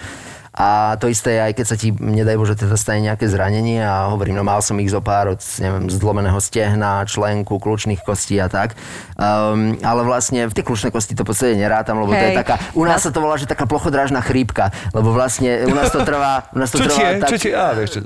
A 0.57 0.97
to 0.97 1.05
isté 1.05 1.37
je 1.37 1.41
aj 1.45 1.53
keď 1.53 1.65
sa 1.69 1.75
ti, 1.77 1.93
nedaj 1.93 2.33
Bože, 2.33 2.57
teda 2.57 2.73
stane 2.73 3.05
nejaké 3.05 3.29
zranenie 3.29 3.77
a 3.77 4.09
hovorím, 4.09 4.41
no 4.41 4.43
mal 4.43 4.65
som 4.65 4.73
ich 4.81 4.89
zo 4.89 5.05
pár 5.05 5.37
od, 5.37 5.41
neviem, 5.61 5.85
zlomeného 5.85 6.41
stehna, 6.41 7.05
členku, 7.05 7.61
kľúčných 7.61 8.01
kostí 8.01 8.41
a 8.41 8.49
tak. 8.49 8.73
Um, 9.13 9.77
ale 9.85 10.01
vlastne 10.01 10.49
v 10.49 10.53
tie 10.57 10.65
kľúčne 10.65 10.89
kosti 10.89 11.13
to 11.13 11.21
v 11.21 11.29
podstate 11.29 11.53
nerátam, 11.53 12.01
lebo 12.01 12.09
to 12.09 12.25
je 12.25 12.33
Hej. 12.33 12.39
taká, 12.41 12.55
u 12.73 12.83
nás 12.89 13.05
sa 13.05 13.13
to 13.13 13.21
volá, 13.21 13.37
že 13.37 13.45
taká 13.45 13.69
plochodrážna 13.69 14.17
chrípka, 14.25 14.73
lebo 14.97 15.13
vlastne 15.13 15.69
u 15.69 15.73
nás 15.77 15.93
to 15.93 16.01
trvá, 16.01 16.49
u 16.49 16.57
nás 16.57 16.73
to 16.73 16.81
Čo 16.81 16.89
ti 16.89 16.89
trvá 16.89 17.05
je? 17.05 17.13
tak... 17.21 17.29
Čo 17.29 17.37
ti 17.37 17.47
je? 17.49 17.53
Á, 17.53 17.67
vieš, 17.77 17.89
čo 17.93 17.99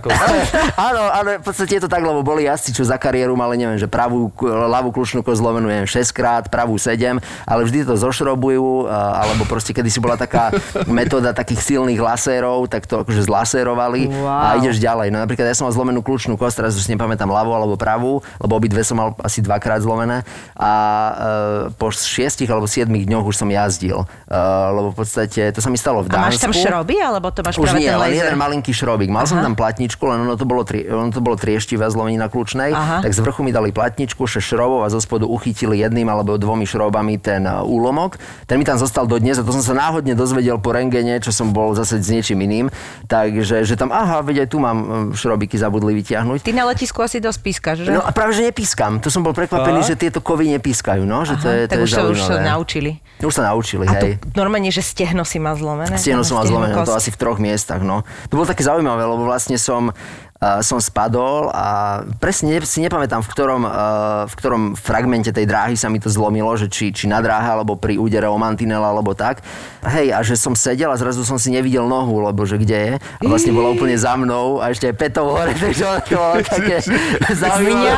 kost. 0.06 0.22
áno, 0.78 1.02
ale 1.10 1.42
v 1.42 1.44
podstate 1.44 1.72
je 1.78 1.82
to 1.82 1.90
tak, 1.90 2.06
lebo 2.06 2.22
boli 2.22 2.46
jazdci, 2.46 2.70
čo 2.70 2.86
za 2.86 3.02
kariéru 3.02 3.34
mali, 3.34 3.58
neviem, 3.58 3.78
že 3.82 3.90
pravú, 3.90 4.30
ľavú 4.46 4.94
kľúčnú 4.94 5.26
kosť 5.26 5.38
zlomenú, 5.42 5.66
neviem, 5.66 5.90
6 5.90 6.14
krát, 6.14 6.46
pravú 6.46 6.78
7, 6.78 7.18
ale 7.46 7.60
vždy 7.66 7.82
to 7.82 7.98
zošrobujú, 7.98 8.86
alebo 8.90 9.42
proste 9.46 9.74
kedysi 9.74 9.98
bola 9.98 10.14
taká 10.14 10.54
metóda 10.86 11.34
takých 11.34 11.62
silných 11.80 11.96
lasérov, 11.96 12.68
tak 12.68 12.84
to 12.84 13.00
akože 13.00 13.24
zlasérovali 13.24 14.12
a 14.12 14.52
Wow. 14.52 14.60
ideš 14.60 14.76
ďalej. 14.76 15.08
No 15.08 15.24
napríklad 15.24 15.48
ja 15.48 15.56
som 15.56 15.64
mal 15.64 15.72
zlomenú 15.72 16.04
kľúčnú 16.04 16.36
kosť, 16.36 16.60
teraz 16.60 16.76
už 16.76 16.84
si 16.84 16.92
nepamätám 16.92 17.24
ľavú 17.24 17.56
alebo 17.56 17.80
pravú, 17.80 18.20
lebo 18.36 18.52
obidve 18.52 18.84
som 18.84 19.00
mal 19.00 19.16
asi 19.24 19.40
dvakrát 19.40 19.80
zlomené 19.80 20.28
a 20.52 20.72
e, 20.76 21.12
po 21.72 21.88
šiestich 21.88 22.52
alebo 22.52 22.68
siedmých 22.68 23.08
dňoch 23.08 23.24
už 23.24 23.36
som 23.40 23.48
jazdil. 23.48 24.04
E, 24.28 24.36
lebo 24.70 24.92
v 24.92 24.96
podstate 25.00 25.48
to 25.56 25.64
sa 25.64 25.72
mi 25.72 25.80
stalo 25.80 26.04
v 26.04 26.12
A 26.12 26.20
Dánsku. 26.20 26.36
máš 26.36 26.36
tam 26.36 26.52
šroby, 26.52 26.96
alebo 27.00 27.32
to 27.32 27.40
máš 27.40 27.56
Už 27.56 27.64
práve 27.72 27.80
nie, 27.80 27.88
ten 27.88 27.96
len 27.96 28.12
jeden 28.12 28.36
malinký 28.36 28.72
šrobík. 28.76 29.08
Mal 29.08 29.24
som 29.24 29.40
tam 29.40 29.56
platničku, 29.56 30.04
len 30.04 30.28
ono 30.28 30.36
to 30.36 30.44
bolo, 30.44 30.68
tri, 30.68 30.84
ono 30.84 31.08
to 31.08 31.24
bolo 31.24 31.40
trieštivé 31.40 31.88
zlomenina 31.88 32.28
kľúčnej, 32.28 32.76
Aha. 32.76 33.00
tak 33.00 33.16
z 33.16 33.20
vrchu 33.24 33.40
mi 33.40 33.56
dali 33.56 33.72
platničku, 33.72 34.28
6 34.28 34.36
šrobov 34.36 34.84
a 34.84 34.92
zo 34.92 35.00
spodu 35.00 35.24
uchytili 35.24 35.80
jedným 35.80 36.12
alebo 36.12 36.36
dvomi 36.36 36.68
šrobami 36.68 37.16
ten 37.16 37.48
e, 37.48 37.64
úlomok. 37.64 38.20
Ten 38.44 38.60
mi 38.60 38.68
tam 38.68 38.76
zostal 38.76 39.08
do 39.08 39.16
dnes 39.16 39.40
a 39.40 39.46
to 39.46 39.54
som 39.54 39.64
sa 39.64 39.72
náhodne 39.72 40.12
dozvedel 40.12 40.60
po 40.60 40.76
rengene, 40.76 41.16
čo 41.22 41.32
som 41.32 41.54
bol 41.54 41.69
zase 41.74 41.98
s 42.00 42.08
niečím 42.08 42.40
iným. 42.44 42.66
Takže 43.06 43.66
že 43.66 43.74
tam, 43.74 43.90
aha, 43.90 44.22
veď 44.22 44.44
aj 44.44 44.48
tu 44.48 44.58
mám 44.62 44.78
e, 44.78 44.86
šrobiky 45.16 45.56
zabudli 45.58 45.96
vytiahnuť. 46.00 46.46
Ty 46.46 46.52
na 46.54 46.64
letisku 46.70 47.02
asi 47.02 47.18
dosť 47.18 47.40
pískaš, 47.40 47.76
že? 47.84 47.90
No 47.90 48.04
a 48.04 48.10
práve, 48.14 48.36
že 48.36 48.46
nepískam. 48.46 49.02
To 49.02 49.08
som 49.08 49.20
bol 49.20 49.34
prekvapený, 49.34 49.84
že 49.84 49.94
tieto 49.98 50.22
kovy 50.22 50.50
nepískajú, 50.60 51.02
no, 51.04 51.24
že 51.26 51.36
to 51.40 51.46
je, 51.48 51.60
to 51.66 51.72
tak 51.74 51.78
je 51.80 51.84
už, 51.84 51.90
sa, 51.90 52.02
už 52.06 52.18
sa 52.18 52.36
zaujímavé. 52.38 52.50
naučili. 52.50 52.90
Už 53.20 53.34
sa 53.36 53.42
naučili, 53.52 53.84
A 53.84 53.92
to 54.00 54.06
hej. 54.08 54.14
normálne, 54.32 54.72
že 54.72 54.80
stehno 54.80 55.28
si 55.28 55.36
mal 55.36 55.52
zlomené? 55.52 55.92
Stehno 56.00 56.24
som 56.24 56.40
mal 56.40 56.48
zlomené, 56.48 56.72
no 56.72 56.88
to 56.88 56.96
asi 56.96 57.12
v 57.12 57.18
troch 57.20 57.36
miestach, 57.36 57.84
no. 57.84 58.00
To 58.32 58.40
bolo 58.40 58.48
také 58.48 58.64
zaujímavé, 58.64 59.04
lebo 59.04 59.28
vlastne 59.28 59.60
som 59.60 59.92
a 59.92 60.29
som 60.40 60.80
spadol 60.80 61.52
a 61.52 62.00
presne 62.16 62.56
ne- 62.56 62.64
si 62.64 62.80
nepamätám, 62.80 63.20
v 63.20 63.28
ktorom, 63.28 63.62
uh, 63.68 64.24
v 64.24 64.34
ktorom 64.40 64.62
fragmente 64.72 65.28
tej 65.36 65.44
dráhy 65.44 65.76
sa 65.76 65.92
mi 65.92 66.00
to 66.00 66.08
zlomilo, 66.08 66.48
že 66.56 66.72
či, 66.72 66.96
či 66.96 67.04
na 67.12 67.20
dráhe, 67.20 67.44
alebo 67.44 67.76
pri 67.76 68.00
údere 68.00 68.24
o 68.24 68.40
mantinela, 68.40 68.88
alebo 68.88 69.12
tak. 69.12 69.44
Hej, 69.84 70.16
a 70.16 70.24
že 70.24 70.40
som 70.40 70.56
sedel 70.56 70.88
a 70.88 70.96
zrazu 70.96 71.28
som 71.28 71.36
si 71.36 71.52
nevidel 71.52 71.84
nohu, 71.84 72.24
lebo 72.24 72.48
že 72.48 72.56
kde 72.56 72.78
je. 72.80 72.94
A 72.96 73.22
vlastne 73.28 73.52
bola 73.52 73.76
úplne 73.76 73.92
za 74.00 74.16
mnou 74.16 74.64
a 74.64 74.72
ešte 74.72 74.88
aj 74.88 74.96
petou 74.96 75.28
hore, 75.28 75.52
takže 75.60 75.84
to 76.08 76.16
bolo 76.16 76.40
také 76.40 76.76
zaujímavé. 77.44 77.92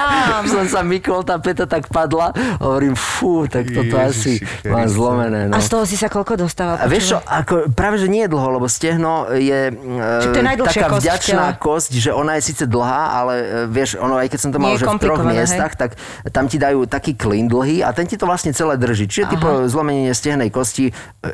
Som 0.50 0.66
sa 0.66 0.82
mykol, 0.82 1.22
tá 1.22 1.38
peta 1.38 1.70
tak 1.70 1.86
padla 1.94 2.34
a 2.34 2.58
hovorím, 2.58 2.98
fú, 2.98 3.46
tak 3.46 3.70
toto 3.70 3.94
asi 4.02 4.42
mám 4.66 4.90
zlomené. 4.90 5.46
No. 5.46 5.54
A 5.54 5.62
z 5.62 5.70
toho 5.70 5.86
si 5.86 5.94
sa 5.94 6.10
koľko 6.10 6.42
dostával? 6.42 6.82
A 6.82 6.90
vieš 6.90 7.14
čo, 7.14 7.18
ako, 7.22 7.70
práve 7.70 8.02
že 8.02 8.10
nie 8.10 8.26
je 8.26 8.34
dlho, 8.34 8.58
lebo 8.58 8.66
stehno 8.66 9.30
je, 9.30 9.70
Čiže 9.70 10.30
to 10.34 10.38
je 10.42 10.46
e, 10.50 10.66
taká 10.66 10.88
vďačná 10.98 11.46
kosť, 11.62 11.92
že 12.02 12.10
ona 12.10 12.31
je 12.38 12.42
síce 12.52 12.64
dlhá, 12.68 13.02
ale 13.18 13.34
e, 13.40 13.44
vieš, 13.68 14.00
ono 14.00 14.16
aj 14.18 14.28
keď 14.32 14.40
som 14.40 14.50
to 14.50 14.58
mal 14.58 14.74
Nie 14.74 14.80
že 14.80 14.86
v 14.88 15.02
troch 15.02 15.24
miestach, 15.24 15.72
tak 15.74 15.96
tam 16.30 16.46
ti 16.46 16.56
dajú 16.56 16.86
taký 16.86 17.16
klin 17.16 17.48
dlhý 17.48 17.84
a 17.84 17.90
ten 17.90 18.06
ti 18.06 18.16
to 18.16 18.28
vlastne 18.28 18.52
celé 18.54 18.76
drží. 18.78 19.08
Čiže 19.08 19.36
typo 19.38 19.66
zlomenenie 19.68 20.12
stehnej 20.12 20.48
kosti, 20.48 20.90
e, 20.90 20.92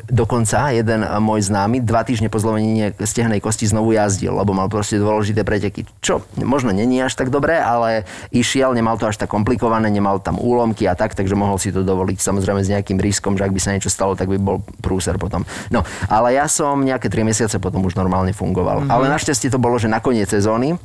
dokonca 0.09 0.71
jeden 0.75 1.03
e, 1.03 1.07
môj 1.19 1.47
známy 1.47 1.83
dva 1.83 2.03
týždne 2.03 2.27
po 2.27 2.39
zlomenení 2.41 2.95
stehnej 2.99 3.39
kosti 3.43 3.69
znovu 3.69 3.95
jazdil, 3.95 4.35
lebo 4.35 4.51
mal 4.55 4.67
proste 4.67 4.99
dôležité 4.99 5.43
preteky. 5.43 5.85
Čo 5.99 6.23
možno 6.39 6.71
není 6.73 6.99
až 6.99 7.15
tak 7.15 7.29
dobré, 7.29 7.59
ale 7.59 8.07
išiel, 8.33 8.73
nemal 8.73 8.97
to 8.97 9.07
až 9.07 9.19
tak 9.19 9.29
komplikované, 9.29 9.91
nemal 9.91 10.19
tam 10.19 10.39
úlomky 10.39 10.87
a 10.89 10.95
tak, 10.97 11.15
takže 11.15 11.35
mohol 11.35 11.61
si 11.61 11.69
to 11.69 11.85
dovoliť 11.85 12.17
samozrejme 12.19 12.61
s 12.63 12.69
nejakým 12.71 12.97
riskom, 12.97 13.35
že 13.37 13.45
ak 13.45 13.53
by 13.53 13.59
sa 13.61 13.73
niečo 13.75 13.91
stalo, 13.91 14.17
tak 14.17 14.27
by 14.27 14.37
bol 14.39 14.61
prúser 14.81 15.15
potom. 15.21 15.43
No, 15.69 15.85
ale 16.07 16.35
ja 16.35 16.49
som 16.49 16.81
nejaké 16.81 17.07
3 17.11 17.27
mesiace 17.27 17.57
potom 17.61 17.83
už 17.85 17.95
normálne 17.95 18.31
fungoval. 18.33 18.85
Mhm. 18.85 18.89
Ale 18.89 19.05
našťastie 19.11 19.51
to 19.51 19.59
bolo, 19.61 19.77
že 19.77 19.91
na 19.91 19.99
koniec 19.99 20.29
sezóny, 20.29 20.77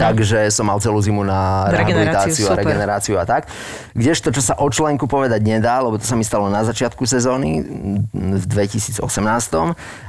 Takže 0.00 0.48
som 0.48 0.64
mal 0.64 0.80
celú 0.80 0.96
zimu 1.04 1.20
na 1.20 1.68
rehabilitáciu 1.68 2.48
a 2.48 2.56
regeneráciu 2.56 3.20
a 3.20 3.28
tak. 3.28 3.52
Kdežto, 3.92 4.32
čo 4.32 4.40
sa 4.40 4.56
o 4.56 4.66
členku 4.72 5.04
povedať 5.04 5.44
nedá, 5.44 5.84
lebo 5.84 6.00
to 6.00 6.06
sa 6.08 6.16
mi 6.16 6.24
stalo 6.24 6.48
na 6.48 6.64
začiatku 6.64 7.04
sezóny 7.04 7.60
v 8.14 8.44
2018. 8.48 9.04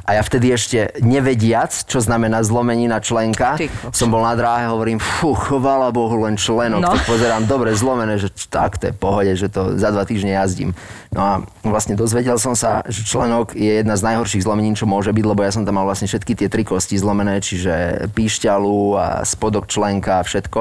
A 0.06 0.10
ja 0.14 0.22
vtedy 0.22 0.54
ešte 0.54 0.96
nevediac, 1.02 1.74
čo 1.74 1.98
znamená 1.98 2.46
zlomenina 2.46 3.02
členka, 3.02 3.58
Ty 3.58 3.68
kokos. 3.68 3.98
som 3.98 4.14
bol 4.14 4.22
na 4.22 4.38
dráhe, 4.38 4.70
hovorím, 4.70 5.02
fú, 5.02 5.34
chvala 5.34 5.90
Bohu, 5.90 6.14
len 6.24 6.38
členok. 6.38 6.80
No. 6.80 6.94
Tak 6.94 7.10
pozerám, 7.10 7.44
dobre 7.50 7.74
zlomené, 7.74 8.22
že 8.22 8.30
tak, 8.48 8.78
to 8.78 8.90
je 8.90 8.94
pohode, 8.94 9.34
že 9.34 9.50
to 9.50 9.76
za 9.76 9.90
dva 9.90 10.06
týždne 10.06 10.38
jazdím. 10.38 10.78
No 11.16 11.22
a 11.24 11.34
vlastne 11.66 11.98
dozvedel 11.98 12.38
som 12.38 12.54
sa, 12.54 12.86
že 12.86 13.02
členok 13.02 13.58
je 13.58 13.82
jedna 13.82 13.98
z 13.98 14.06
najhorších 14.14 14.46
zlomenín, 14.46 14.78
čo 14.78 14.86
môže 14.86 15.10
byť, 15.10 15.26
lebo 15.26 15.42
ja 15.42 15.50
som 15.50 15.66
tam 15.66 15.80
mal 15.80 15.88
vlastne 15.90 16.06
všetky 16.06 16.38
tie 16.38 16.48
tri 16.54 16.62
kosti 16.62 17.00
zlomené, 17.02 17.42
čiže 17.42 18.06
píšťalu 18.14 19.00
a 19.00 19.08
spodok 19.26 19.65
členka 19.66 20.22
a 20.22 20.24
všetko. 20.24 20.60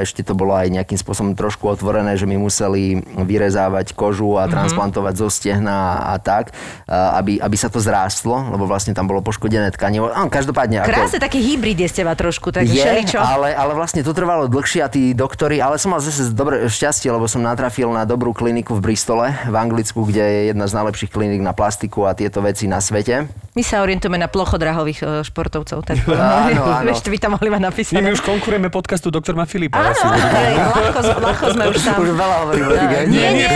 Ešte 0.00 0.22
to 0.22 0.32
bolo 0.32 0.52
aj 0.52 0.68
nejakým 0.68 0.96
spôsobom 0.96 1.32
trošku 1.32 1.66
otvorené, 1.66 2.14
že 2.14 2.24
mi 2.24 2.34
museli 2.34 2.98
vyrezávať 3.00 3.92
kožu 3.92 4.36
a 4.36 4.46
transplantovať 4.46 5.14
zo 5.16 5.28
stehna 5.28 5.78
a 6.06 6.16
tak, 6.16 6.50
aby, 6.88 7.38
aby 7.38 7.56
sa 7.56 7.68
to 7.68 7.78
zrástlo, 7.78 8.50
lebo 8.50 8.64
vlastne 8.64 8.92
tam 8.92 9.06
bolo 9.06 9.20
poškodené 9.20 9.70
tkanivo. 9.70 10.08
Každopádne... 10.28 10.82
ako- 10.82 10.90
Krásne 10.90 11.18
taký 11.18 11.40
hybrid 11.40 11.78
je 11.78 11.88
z 11.88 11.94
teba 12.02 12.12
trošku, 12.14 12.50
takže 12.50 12.72
je, 12.72 13.16
ale, 13.16 13.52
ale 13.52 13.72
vlastne 13.72 14.00
to 14.00 14.10
trvalo 14.10 14.46
dlhšie 14.46 14.80
a 14.80 14.88
tí 14.88 15.12
doktori, 15.12 15.60
ale 15.60 15.76
som 15.76 15.92
mal 15.92 16.00
zase 16.00 16.32
dobré 16.32 16.66
šťastie, 16.66 17.10
lebo 17.10 17.28
som 17.28 17.40
natrafil 17.40 17.90
na 17.92 18.02
dobrú 18.04 18.32
kliniku 18.32 18.74
v 18.76 18.90
Bristole, 18.90 19.36
v 19.46 19.54
Anglicku, 19.54 20.02
kde 20.02 20.22
je 20.22 20.40
jedna 20.50 20.64
z 20.64 20.72
najlepších 20.74 21.10
klinik 21.10 21.40
na 21.40 21.52
plastiku 21.52 22.08
a 22.08 22.16
tieto 22.16 22.40
veci 22.40 22.64
na 22.66 22.80
svete. 22.80 23.28
My 23.52 23.62
sa 23.66 23.82
orientujeme 23.82 24.16
na 24.16 24.30
plochodrahových 24.30 25.00
e, 25.02 25.06
športovcov. 25.26 25.82
Tak 25.84 25.96
Áno, 26.50 26.62
áno. 26.64 26.86
Vieš, 26.86 27.02
to 27.02 27.10
by 27.10 27.18
tam 27.18 27.30
mohli 27.34 27.50
mať 27.50 27.60
Nie, 27.60 27.89
napísané. 27.90 28.06
my 28.06 28.14
už 28.14 28.22
konkurujeme 28.22 28.68
podcastu 28.70 29.10
Doktor 29.10 29.34
má 29.34 29.44
Filipa. 29.44 29.82
Áno, 29.82 29.90
ľahko, 29.90 31.00
ľahko 31.18 31.44
sme 31.52 31.64
už 31.70 31.76
tam. 31.82 31.96
Už 31.98 32.10
veľa 32.14 32.36
hovorím 32.46 32.64
o 32.64 32.72
tých, 32.72 32.90
Nie, 33.10 33.28
nie, 33.34 33.46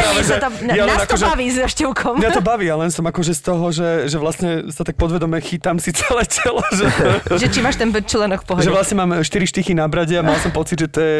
nás 0.85 1.07
to 1.07 1.15
akože- 1.15 1.27
baví 1.31 1.47
s 1.51 1.59
Števkom. 1.71 2.15
Mňa 2.19 2.31
to 2.35 2.43
baví, 2.43 2.65
ja 2.67 2.77
len 2.77 2.91
som 2.91 3.05
akože 3.05 3.33
z 3.33 3.43
toho, 3.43 3.65
že, 3.71 3.89
že 4.11 4.17
vlastne 4.19 4.69
sa 4.71 4.83
tak 4.83 4.99
podvedome 4.99 5.39
chytám 5.41 5.79
si 5.79 5.95
celé 5.95 6.27
telo, 6.27 6.61
že, 6.75 6.87
Že 7.31 7.47
či 7.51 7.61
máš 7.63 7.77
ten 7.79 7.89
členok 7.91 8.43
v 8.43 8.47
pohode. 8.47 8.65
že 8.65 8.71
vlastne 8.75 8.97
mám 8.99 9.11
4 9.23 9.25
štychy 9.25 9.73
na 9.73 9.87
brade 9.87 10.15
a 10.15 10.23
mal 10.23 10.37
som 10.39 10.51
pocit, 10.51 10.79
že 10.81 10.89
to 10.91 11.01
je 11.01 11.19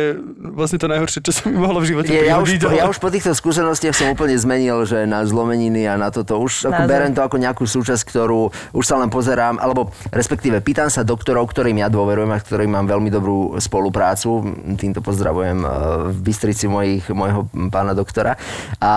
vlastne 0.55 0.79
to 0.81 0.87
najhoršie, 0.91 1.21
čo 1.23 1.33
sa 1.33 1.47
mi 1.49 1.57
mohlo 1.57 1.79
v 1.81 1.95
živote 1.95 2.11
ja, 2.11 2.39
už, 2.39 2.59
ale- 2.63 2.83
ja 2.83 2.87
už 2.87 2.99
po 2.99 3.09
týchto 3.11 3.33
skúsenostiach 3.35 3.95
som 3.95 4.11
úplne 4.11 4.35
zmenil, 4.35 4.85
že 4.85 5.07
na 5.07 5.23
zlomeniny 5.25 5.87
a 5.87 5.95
na 5.97 6.11
toto 6.11 6.39
už 6.41 6.69
ako 6.71 6.83
berem 6.87 7.13
to 7.13 7.23
ako 7.23 7.37
nejakú 7.39 7.65
súčasť, 7.65 8.03
ktorú 8.07 8.49
už 8.73 8.85
sa 8.85 8.97
len 8.99 9.09
pozerám, 9.11 9.59
alebo 9.59 9.91
respektíve 10.11 10.61
pýtam 10.61 10.89
sa 10.89 11.03
doktorov, 11.03 11.47
ktorým 11.51 11.81
ja 11.81 11.89
dôverujem 11.89 12.31
a 12.31 12.39
ktorým 12.39 12.71
mám 12.71 12.87
veľmi 12.87 13.04
dobrú 13.11 13.57
spoluprácu. 13.59 14.45
Týmto 14.77 15.01
pozdravujem 15.01 15.59
eh, 15.65 15.69
v 16.13 16.19
Bystrici 16.21 16.69
mojich, 16.69 17.09
môjho 17.11 17.49
pána 17.73 17.97
doktora. 17.97 18.37
A 18.79 18.93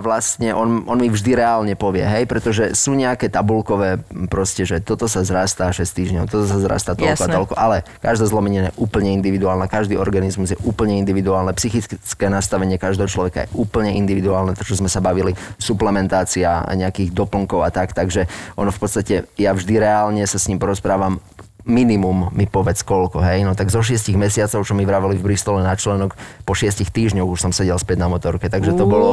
vlastne 0.00 0.54
on, 0.54 0.86
on 0.86 0.98
mi 0.98 1.10
vždy 1.10 1.36
reálne 1.36 1.74
povie, 1.74 2.02
hej, 2.06 2.24
pretože 2.30 2.74
sú 2.78 2.94
nejaké 2.94 3.28
tabulkové 3.28 4.00
proste, 4.30 4.62
že 4.62 4.80
toto 4.80 5.10
sa 5.10 5.26
zrastá 5.26 5.70
6 5.70 5.82
týždňov, 5.82 6.24
toto 6.30 6.46
sa 6.46 6.58
zrastá 6.58 6.92
toľko 6.94 7.10
a 7.10 7.28
Jasné. 7.28 7.34
toľko, 7.34 7.54
ale 7.58 7.76
každá 8.00 8.24
zlomenina 8.28 8.70
je 8.70 8.74
úplne 8.78 9.10
individuálna, 9.18 9.66
každý 9.68 9.98
organizmus 9.98 10.54
je 10.54 10.58
úplne 10.62 10.96
individuálne, 11.00 11.52
psychické 11.56 12.26
nastavenie 12.30 12.76
každého 12.78 13.08
človeka 13.10 13.46
je 13.46 13.48
úplne 13.56 13.92
individuálne, 13.94 14.54
to 14.54 14.64
čo 14.66 14.78
sme 14.78 14.88
sa 14.88 15.02
bavili, 15.02 15.34
suplementácia 15.58 16.64
nejakých 16.72 17.12
doplnkov 17.12 17.60
a 17.66 17.70
tak, 17.70 17.92
takže 17.92 18.26
ono 18.56 18.70
v 18.70 18.78
podstate, 18.78 19.14
ja 19.36 19.50
vždy 19.52 19.74
reálne 19.78 20.22
sa 20.24 20.38
s 20.38 20.48
ním 20.48 20.58
porozprávam 20.62 21.20
minimum 21.64 22.30
mi 22.34 22.46
povedz 22.46 22.82
koľko, 22.82 23.22
hej, 23.22 23.46
no 23.46 23.54
tak 23.54 23.70
zo 23.70 23.82
šiestich 23.82 24.18
mesiacov, 24.18 24.62
čo 24.62 24.72
mi 24.74 24.82
vraveli 24.86 25.18
v 25.18 25.32
Bristole 25.32 25.62
na 25.62 25.74
členok, 25.76 26.14
po 26.42 26.52
šiestich 26.56 26.90
týždňoch 26.90 27.28
už 27.28 27.38
som 27.38 27.52
sedel 27.54 27.78
späť 27.78 28.02
na 28.02 28.08
motorke, 28.10 28.50
takže 28.50 28.74
to 28.74 28.84
bolo, 28.86 29.10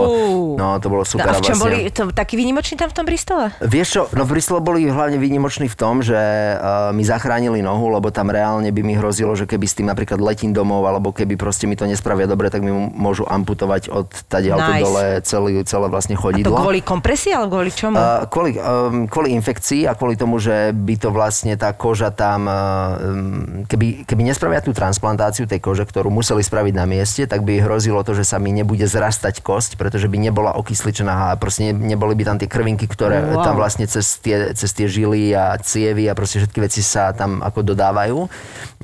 no 0.56 0.78
to 0.82 0.88
bolo 0.90 1.04
super. 1.06 1.30
No 1.30 1.38
a 1.38 1.42
v 1.42 1.46
čom 1.46 1.58
boli 1.60 1.78
to, 1.90 2.10
taký 2.14 2.40
výnimočný 2.40 2.80
tam 2.80 2.90
v 2.90 2.96
tom 2.96 3.06
Bristole? 3.06 3.52
Vieš 3.60 3.88
čo, 3.90 4.02
no 4.16 4.24
v 4.24 4.38
Bristole 4.38 4.64
boli 4.64 4.88
hlavne 4.88 5.20
výnimoční 5.20 5.68
v 5.70 5.78
tom, 5.78 6.02
že 6.06 6.16
uh, 6.16 6.94
mi 6.96 7.04
zachránili 7.04 7.60
nohu, 7.60 7.92
lebo 7.92 8.14
tam 8.14 8.32
reálne 8.32 8.72
by 8.72 8.82
mi 8.86 8.94
hrozilo, 8.96 9.36
že 9.36 9.44
keby 9.44 9.66
s 9.66 9.76
tým 9.76 9.88
napríklad 9.92 10.22
letím 10.24 10.56
domov, 10.56 10.86
alebo 10.88 11.12
keby 11.12 11.36
proste 11.36 11.68
mi 11.68 11.76
to 11.76 11.84
nespravia 11.84 12.26
dobre, 12.30 12.48
tak 12.48 12.64
mi 12.64 12.72
môžu 12.74 13.28
amputovať 13.28 13.92
od 13.92 14.08
tady 14.32 14.50
Nice. 14.50 14.84
dole 14.84 15.06
celý, 15.24 15.54
celé 15.68 15.88
vlastne 15.92 16.16
A 16.16 16.20
to 16.20 16.24
chodidlo. 16.24 16.56
kvôli 16.56 16.80
kompresii 16.80 17.36
alebo 17.36 17.60
kvôli 17.60 17.72
čomu? 17.76 17.96
Uh, 18.00 18.24
kvôli, 18.32 18.52
um, 18.56 19.08
kvôli 19.12 19.36
infekcii 19.36 19.84
a 19.90 19.94
kvôli 19.96 20.16
tomu, 20.16 20.40
že 20.40 20.72
by 20.72 20.96
to 20.96 21.10
vlastne 21.12 21.54
tá 21.60 21.76
koža 21.76 22.12
tam, 22.14 22.39
um, 22.46 23.68
keby, 23.68 24.08
keby 24.08 24.22
nespravia 24.24 24.62
tú 24.62 24.72
transplantáciu 24.72 25.50
tej 25.50 25.60
kože, 25.60 25.84
ktorú 25.84 26.14
museli 26.14 26.44
spraviť 26.46 26.74
na 26.76 26.86
mieste, 26.86 27.26
tak 27.26 27.44
by 27.44 27.64
hrozilo 27.64 28.04
to, 28.06 28.14
že 28.14 28.24
sa 28.24 28.38
mi 28.38 28.54
nebude 28.54 28.86
zrastať 28.86 29.42
kosť, 29.42 29.76
pretože 29.76 30.08
by 30.08 30.20
nebola 30.20 30.56
okysličená 30.60 31.34
a 31.34 31.38
proste 31.40 31.72
ne, 31.72 31.96
neboli 31.96 32.14
by 32.16 32.24
tam 32.24 32.38
tie 32.38 32.48
krvinky, 32.48 32.86
ktoré 32.86 33.22
Wow. 33.30 33.44
tam 33.44 33.56
vlastne 33.60 33.86
cez 33.90 34.22
tie, 34.22 34.56
cez 34.56 34.72
tie 34.72 34.88
žily 34.88 35.36
a 35.36 35.60
cievy 35.60 36.08
a 36.08 36.14
proste 36.14 36.40
všetky 36.40 36.60
veci 36.64 36.80
sa 36.80 37.12
tam 37.12 37.44
ako 37.44 37.76
dodávajú. 37.76 38.18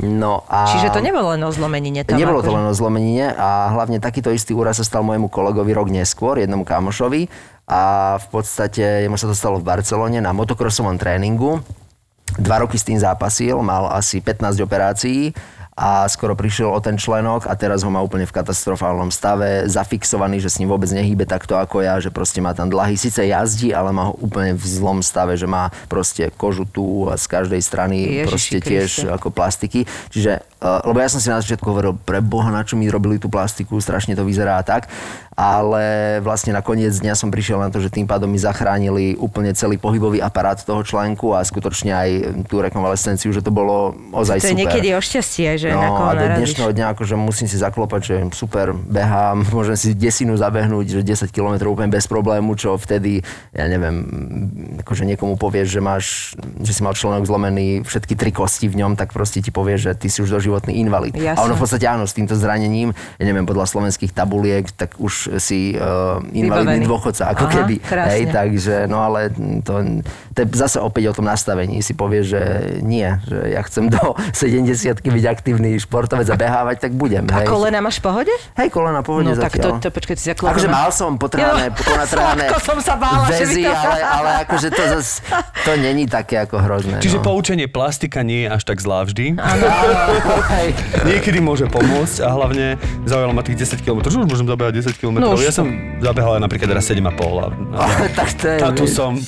No 0.03 0.43
a... 0.51 0.67
Čiže 0.75 0.91
to 0.91 0.99
nebolo 0.99 1.31
len 1.35 1.41
o 1.45 1.51
zlomenine 1.53 2.03
tam. 2.03 2.19
Nebolo 2.19 2.43
to 2.43 2.51
akože. 2.51 2.57
len 2.59 2.65
o 2.67 2.73
zlomenine 2.75 3.25
a 3.31 3.71
hlavne 3.71 4.03
takýto 4.03 4.33
istý 4.33 4.51
úraz 4.51 4.81
sa 4.81 4.85
stal 4.85 5.05
môjmu 5.07 5.31
kolegovi 5.31 5.71
rok 5.71 5.87
neskôr, 5.87 6.39
jednomu 6.41 6.67
kamošovi 6.67 7.27
a 7.65 8.15
v 8.21 8.27
podstate 8.29 9.07
jemu 9.07 9.17
sa 9.17 9.25
to 9.25 9.33
stalo 9.33 9.57
v 9.57 9.65
Barcelone 9.65 10.21
na 10.21 10.29
motokrosovom 10.35 11.01
tréningu. 11.01 11.65
Dva 12.35 12.65
roky 12.65 12.75
s 12.75 12.83
tým 12.83 12.97
zápasil, 12.97 13.55
mal 13.61 13.87
asi 13.93 14.19
15 14.19 14.59
operácií 14.59 15.31
a 15.75 16.07
skoro 16.07 16.39
prišiel 16.39 16.71
o 16.71 16.79
ten 16.79 16.95
členok 16.95 17.51
a 17.51 17.53
teraz 17.59 17.83
ho 17.83 17.91
má 17.91 17.99
úplne 17.99 18.23
v 18.23 18.31
katastrofálnom 18.31 19.11
stave, 19.11 19.67
zafixovaný, 19.67 20.39
že 20.39 20.47
s 20.47 20.63
ním 20.63 20.71
vôbec 20.71 20.87
nehýbe 20.87 21.27
takto 21.27 21.59
ako 21.59 21.83
ja, 21.83 21.99
že 21.99 22.15
proste 22.15 22.39
má 22.39 22.55
tam 22.55 22.71
dlahy, 22.71 22.95
síce 22.95 23.27
jazdí, 23.27 23.75
ale 23.75 23.91
má 23.91 24.07
ho 24.07 24.15
úplne 24.23 24.55
v 24.55 24.63
zlom 24.63 25.03
stave, 25.03 25.35
že 25.35 25.43
má 25.43 25.75
proste 25.91 26.31
kožu 26.39 26.63
tu 26.63 27.11
a 27.11 27.19
z 27.19 27.27
každej 27.27 27.59
strany 27.59 28.23
Ježiši 28.23 28.23
proste 28.23 28.57
tiež 28.63 28.89
Kriste. 29.03 29.11
ako 29.11 29.27
plastiky. 29.35 29.83
Čiže, 30.15 30.47
uh, 30.63 30.79
lebo 30.87 31.03
ja 31.03 31.11
som 31.11 31.19
si 31.19 31.27
na 31.27 31.43
začiatku 31.43 31.67
hovoril, 31.67 31.99
pre 32.07 32.23
Boha, 32.23 32.55
na 32.55 32.63
čo 32.63 32.79
mi 32.79 32.87
robili 32.87 33.19
tú 33.19 33.27
plastiku, 33.27 33.75
strašne 33.83 34.15
to 34.15 34.23
vyzerá 34.23 34.63
tak. 34.63 34.87
Ale 35.35 36.17
vlastne 36.23 36.55
na 36.55 36.63
koniec 36.63 36.95
dňa 36.95 37.11
som 37.11 37.27
prišiel 37.27 37.59
na 37.59 37.67
to, 37.67 37.83
že 37.83 37.91
tým 37.91 38.07
pádom 38.07 38.31
mi 38.31 38.39
zachránili 38.39 39.19
úplne 39.19 39.51
celý 39.51 39.75
pohybový 39.75 40.23
aparát 40.23 40.55
toho 40.55 40.79
článku 40.79 41.35
a 41.35 41.43
skutočne 41.43 41.91
aj 41.91 42.09
tú 42.47 42.63
rekonvalescenciu, 42.63 43.35
že 43.35 43.43
to 43.43 43.51
bolo 43.51 43.99
ozaj 44.15 44.39
To 44.39 44.47
je 44.47 44.55
super. 44.55 44.63
niekedy 44.63 44.95
o 44.95 45.01
šťastie, 45.03 45.49
že 45.59 45.75
na 45.75 45.91
No 45.91 45.99
koho 45.99 46.07
a 46.07 46.15
do 46.15 46.27
dnešného 46.39 46.71
dňa 46.71 46.85
akože 46.95 47.15
musím 47.19 47.51
si 47.51 47.59
zaklopať, 47.59 48.01
že 48.01 48.15
super, 48.31 48.71
behám, 48.71 49.43
môžem 49.57 49.75
si 49.75 49.91
desinu 49.91 50.39
zabehnúť, 50.39 51.03
že 51.03 51.27
10 51.27 51.27
km 51.35 51.67
úplne 51.67 51.91
bez 51.91 52.07
problému, 52.07 52.55
čo 52.55 52.79
vtedy, 52.79 53.19
ja 53.51 53.67
neviem, 53.67 54.07
akože 54.87 55.03
niekomu 55.03 55.35
povieš, 55.35 55.67
že 55.67 55.81
máš, 55.83 56.05
že 56.63 56.71
si 56.71 56.79
mal 56.79 56.95
členok 56.95 57.27
zlomený, 57.27 57.83
všetky 57.83 58.15
tri 58.15 58.31
kosti 58.31 58.71
v 58.71 58.79
ňom, 58.79 58.95
tak 58.95 59.11
proste 59.11 59.43
ti 59.43 59.51
povie, 59.51 59.75
že 59.75 59.91
ty 59.99 60.07
si 60.07 60.23
už 60.23 60.31
doživotný 60.31 60.79
invalid. 60.79 61.11
Jasné. 61.11 61.35
A 61.35 61.43
ono 61.43 61.59
v 61.59 61.67
podstate 61.67 61.83
áno, 61.91 62.07
s 62.07 62.15
týmto 62.15 62.39
zranením, 62.39 62.95
ja 63.19 63.23
neviem, 63.27 63.43
podľa 63.43 63.67
slovenských 63.67 64.15
tabuliek, 64.15 64.63
tak 64.71 64.95
už 64.95 65.24
si 65.37 65.73
uh, 65.73 66.19
invalidný 66.31 66.81
Vybavený. 66.81 66.85
dôchodca, 66.85 67.23
ako 67.31 67.43
Aha, 67.45 67.53
keby. 67.53 67.75
krásne. 67.81 68.11
Hej, 68.11 68.23
takže, 68.29 68.75
no 68.85 68.97
ale 68.99 69.29
to, 69.61 69.73
to 70.31 70.37
je 70.41 70.47
zase 70.53 70.77
opäť 70.77 71.11
o 71.11 71.13
tom 71.15 71.25
nastavení. 71.25 71.79
Si 71.79 71.93
povie, 71.93 72.21
že 72.21 72.41
nie, 72.81 73.05
že 73.25 73.37
ja 73.49 73.61
chcem 73.63 73.89
do 73.89 74.13
70 74.33 75.01
byť 75.01 75.25
aktívny 75.25 75.77
športovec 75.77 76.27
a 76.27 76.35
behávať, 76.35 76.85
tak 76.85 76.91
budem. 76.93 77.25
A 77.29 77.41
hej. 77.41 77.47
kolena 77.47 77.79
máš 77.79 77.97
v 77.99 78.03
pohode? 78.05 78.33
Hej, 78.55 78.69
kolena 78.69 79.01
pohode 79.01 79.27
No 79.27 79.35
tak 79.35 79.55
to, 79.55 79.73
zatiaľ. 79.73 79.81
to 79.81 79.89
počkaj, 79.89 80.15
si 80.15 80.25
zakladaná. 80.29 80.53
Akože 80.55 80.69
mal 80.69 80.89
som 80.91 81.11
potrhané, 81.15 81.69
Jo, 81.69 81.77
ponatrhané 81.89 82.45
ako 82.49 82.59
som 82.61 82.77
sa 82.79 82.93
bála, 82.95 83.25
že 83.31 83.45
väzy, 83.45 83.63
to- 83.63 83.73
ale, 83.73 83.99
ale 84.01 84.29
akože 84.43 84.67
to 84.69 84.83
zas, 84.97 85.07
to 85.63 85.71
není 85.75 86.05
také 86.05 86.39
ako 86.39 86.59
hrozné. 86.59 86.97
Čiže 86.99 87.19
no. 87.19 87.25
poučenie 87.25 87.65
plastika 87.65 88.21
nie 88.21 88.45
je 88.45 88.49
až 88.51 88.63
tak 88.63 88.77
zlá 88.79 89.03
vždy. 89.05 89.35
Áno. 89.37 89.65
Niekedy 91.05 91.39
môže 91.39 91.65
pomôcť 91.67 92.17
a 92.23 92.29
hlavne 92.31 92.65
zaujalo 93.05 93.31
ma 93.31 93.41
tých 93.41 93.63
10 93.63 93.81
km, 93.81 93.99
že 94.03 94.17
už 94.17 94.27
môžem 94.27 94.47
zabehať 94.47 94.73
10 94.83 94.99
km. 94.99 95.14
No 95.21 95.33
už 95.35 95.43
ja 95.47 95.53
som 95.55 95.67
zabehal 96.03 96.35
aj 96.39 96.43
napríklad 96.43 96.71
raz 96.75 96.87
7,5 96.87 97.07
a, 97.07 97.09
a, 97.79 97.85
tak 98.19 98.29
to 98.35 98.47
je... 98.51 98.57
a 98.59 98.71
tu 98.75 98.87
som. 98.87 99.19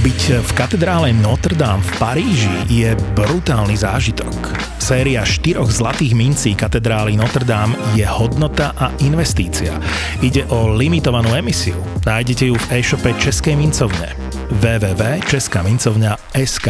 Byť 0.00 0.46
v 0.46 0.50
katedrále 0.54 1.10
Notre 1.12 1.54
Dame 1.58 1.82
v 1.82 1.90
Paríži 1.98 2.54
je 2.70 2.94
brutálny 3.18 3.74
zážitok. 3.74 4.54
Séria 4.78 5.26
štyroch 5.26 5.66
zlatých 5.68 6.14
mincí 6.14 6.54
katedrály 6.54 7.18
Notre 7.18 7.42
Dame 7.44 7.74
je 7.98 8.06
hodnota 8.06 8.70
a 8.78 8.94
investícia. 9.02 9.74
Ide 10.22 10.46
o 10.54 10.70
limitovanú 10.72 11.34
emisiu. 11.34 11.74
Nájdete 12.06 12.46
ju 12.48 12.54
v 12.56 12.66
e-shope 12.80 13.12
Českej 13.18 13.58
mincovne 13.58 14.14
www.českamincovňa.sk 14.62 16.68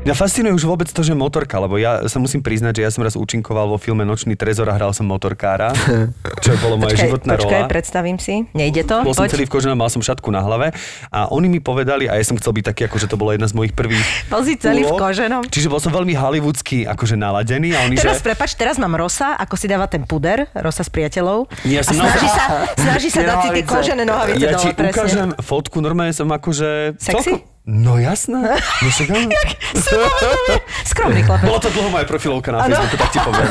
Mňa 0.00 0.16
fascinuje 0.16 0.56
už 0.56 0.64
vôbec 0.64 0.88
to, 0.88 1.04
že 1.04 1.12
motorka, 1.12 1.60
lebo 1.60 1.76
ja 1.76 2.08
sa 2.08 2.16
musím 2.16 2.40
priznať, 2.40 2.80
že 2.80 2.82
ja 2.82 2.90
som 2.90 3.04
raz 3.04 3.14
účinkoval 3.14 3.68
vo 3.68 3.76
filme 3.76 4.00
Nočný 4.02 4.32
trezor 4.32 4.64
a 4.66 4.74
hral 4.74 4.90
som 4.90 5.04
motorkára, 5.04 5.76
čo 6.44 6.56
bolo 6.56 6.80
moja 6.80 6.96
Počkaj, 6.96 7.04
životná 7.04 7.32
počkaj, 7.36 7.60
rola. 7.60 7.68
predstavím 7.68 8.16
si. 8.16 8.48
Nejde 8.50 8.88
to? 8.88 9.04
Bol 9.04 9.12
som 9.12 9.28
Poď. 9.28 9.36
celý 9.36 9.44
v 9.44 9.52
koženom, 9.52 9.76
mal 9.76 9.92
som 9.92 10.00
šatku 10.00 10.32
na 10.32 10.40
hlave 10.40 10.72
a 11.06 11.28
oni 11.28 11.46
mi 11.46 11.60
povedali, 11.60 12.08
a 12.08 12.16
ja 12.16 12.24
som 12.24 12.32
chcel 12.34 12.48
byť 12.50 12.64
taký, 12.64 12.80
akože 12.88 13.06
to 13.06 13.14
bolo 13.14 13.36
jedna 13.36 13.44
z 13.44 13.52
mojich 13.52 13.76
prvých 13.76 14.00
Bol 14.26 14.40
si 14.40 14.56
celý 14.56 14.82
v 14.82 14.88
úloh. 14.88 14.98
koženom. 14.98 15.44
Čiže 15.44 15.68
bol 15.68 15.78
som 15.78 15.92
veľmi 15.92 16.16
hollywoodsky 16.16 16.88
akože 16.88 17.14
naladený 17.14 17.76
a 17.76 17.84
oni, 17.84 17.94
Teraz 17.94 18.18
že... 18.18 18.24
prepač, 18.24 18.56
teraz 18.56 18.80
mám 18.80 18.96
Rosa, 18.96 19.36
ako 19.36 19.52
si 19.54 19.68
dáva 19.68 19.84
ten 19.84 20.02
puder, 20.02 20.48
Rosa 20.56 20.80
s 20.80 20.88
priateľov. 20.88 21.44
Ja 21.62 21.84
som 21.84 21.92
a 21.94 22.08
snaží 22.08 22.24
sa, 22.26 22.44
snaží 22.72 23.08
sa 23.12 23.20
dať 23.20 23.36
si 23.36 23.48
tie 23.52 23.64
kožené 23.68 24.02
nohavice 24.02 24.40
Ja 24.40 24.56
dole, 24.56 24.64
ti 24.64 24.68
presne. 24.72 24.96
ukážem 24.96 25.28
fotku, 25.38 25.78
normálne 25.78 26.16
som 26.16 26.24
akože... 26.26 26.96
Sexy? 26.96 27.36
celkom- 27.36 27.48
No 27.68 28.00
jasné. 28.00 28.56
No 28.56 28.88
však 28.88 29.08
áno. 29.12 29.30
Skromný 30.90 31.20
chlapec. 31.22 31.44
Bolo 31.44 31.60
to 31.60 31.68
dlho 31.70 31.92
moja 31.92 32.08
profilovka 32.08 32.50
na 32.50 32.64
Facebooku, 32.64 32.96
tak 32.96 33.10
ti 33.12 33.20
poviem. 33.20 33.50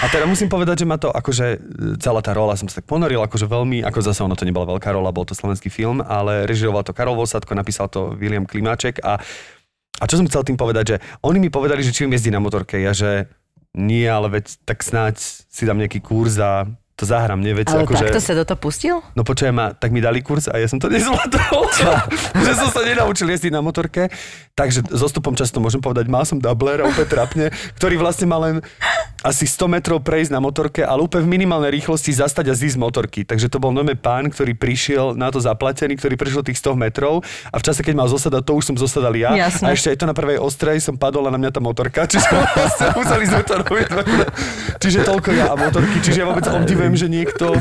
A 0.00 0.04
teda 0.08 0.24
musím 0.24 0.48
povedať, 0.48 0.82
že 0.82 0.86
ma 0.88 0.96
to 0.96 1.12
akože 1.12 1.46
e, 1.54 1.58
celá 2.00 2.24
tá 2.24 2.32
rola 2.32 2.56
som 2.56 2.64
sa 2.72 2.80
tak 2.80 2.88
ponoril, 2.88 3.20
akože 3.20 3.44
veľmi, 3.44 3.84
ako 3.84 3.98
zase 4.00 4.24
ono 4.24 4.32
to 4.32 4.48
nebola 4.48 4.64
veľká 4.72 4.88
rola, 4.96 5.12
bol 5.12 5.28
to 5.28 5.36
slovenský 5.36 5.68
film, 5.68 6.00
ale 6.00 6.48
režiroval 6.48 6.80
to 6.80 6.96
Karol 6.96 7.20
Vosadko, 7.20 7.52
napísal 7.52 7.92
to 7.92 8.16
William 8.16 8.48
Klimáček 8.48 9.04
a, 9.04 9.20
a 10.00 10.04
čo 10.08 10.16
som 10.16 10.24
chcel 10.24 10.40
tým 10.48 10.56
povedať, 10.56 10.84
že 10.88 11.04
oni 11.20 11.36
mi 11.36 11.52
povedali, 11.52 11.84
že 11.84 11.92
či 11.92 12.08
viem 12.08 12.16
jezdiť 12.16 12.32
na 12.32 12.40
motorke, 12.40 12.80
ja 12.80 12.96
že 12.96 13.28
nie, 13.76 14.08
ale 14.08 14.40
veď 14.40 14.64
tak 14.64 14.80
snáď 14.80 15.20
si 15.20 15.62
dám 15.68 15.78
nejaký 15.78 16.00
kurz 16.00 16.40
a 16.40 16.64
to 17.00 17.08
zahrám, 17.08 17.40
nie? 17.40 17.56
Ale 17.56 17.88
akože... 17.88 18.12
takto 18.12 18.20
sa 18.20 18.36
do 18.36 18.44
toho 18.44 18.60
pustil? 18.60 18.94
No 19.16 19.24
počujem 19.24 19.56
ma, 19.56 19.72
tak 19.72 19.88
mi 19.88 20.04
dali 20.04 20.20
kurz 20.20 20.52
a 20.52 20.60
ja 20.60 20.68
som 20.68 20.76
to 20.76 20.86
nezvládol. 20.92 21.64
že 22.44 22.52
som 22.52 22.68
sa 22.68 22.84
nenaučil 22.84 23.24
jezdiť 23.32 23.48
na 23.48 23.64
motorke. 23.64 24.12
Takže 24.52 24.84
s 24.84 25.00
odstupom 25.00 25.32
často 25.32 25.56
môžem 25.56 25.80
povedať, 25.80 26.12
mal 26.12 26.28
som 26.28 26.36
dubler 26.36 26.84
a 26.84 26.84
úplne 26.84 27.08
trapne, 27.08 27.46
ktorý 27.80 27.96
vlastne 27.96 28.28
mal 28.28 28.44
len 28.44 28.56
asi 29.24 29.48
100 29.48 29.80
metrov 29.80 30.04
prejsť 30.04 30.32
na 30.32 30.40
motorke, 30.40 30.84
ale 30.84 31.04
úplne 31.04 31.24
v 31.24 31.40
minimálnej 31.40 31.72
rýchlosti 31.80 32.12
zastať 32.12 32.52
a 32.52 32.54
zísť 32.56 32.76
z 32.76 32.80
motorky. 32.80 33.20
Takže 33.24 33.48
to 33.48 33.56
bol 33.56 33.72
nome 33.72 33.96
pán, 33.96 34.28
ktorý 34.28 34.56
prišiel 34.56 35.16
na 35.16 35.32
to 35.32 35.40
zaplatený, 35.40 35.96
ktorý 35.96 36.20
prišiel 36.20 36.44
tých 36.44 36.60
100 36.60 36.76
metrov 36.76 37.24
a 37.48 37.56
v 37.56 37.64
čase, 37.64 37.80
keď 37.80 37.94
mal 37.96 38.08
zosadať, 38.08 38.42
to 38.44 38.52
už 38.56 38.64
som 38.72 38.76
zosadal 38.76 39.12
ja. 39.16 39.32
Jasné. 39.32 39.64
A 39.64 39.76
ešte 39.76 39.88
aj 39.92 39.98
to 40.00 40.06
na 40.08 40.16
prvej 40.16 40.40
ostrej 40.40 40.80
som 40.84 40.96
padol 40.96 41.28
a 41.28 41.32
na 41.32 41.40
mňa 41.40 41.52
tá 41.52 41.60
motorka. 41.60 42.04
Čiže 42.04 42.28
vlastne 42.56 42.86
museli 42.96 43.24
sme 43.28 43.42
to 43.44 43.54
robiť. 43.60 43.88
Čiže 44.80 44.98
toľko 45.04 45.28
ja 45.36 45.52
a 45.52 45.56
motorky. 45.56 45.96
Čiže 46.00 46.18
ja 46.20 46.26
vôbec 46.28 46.44
obdivujem, 46.48 46.89
že 46.96 47.06
niekto 47.10 47.58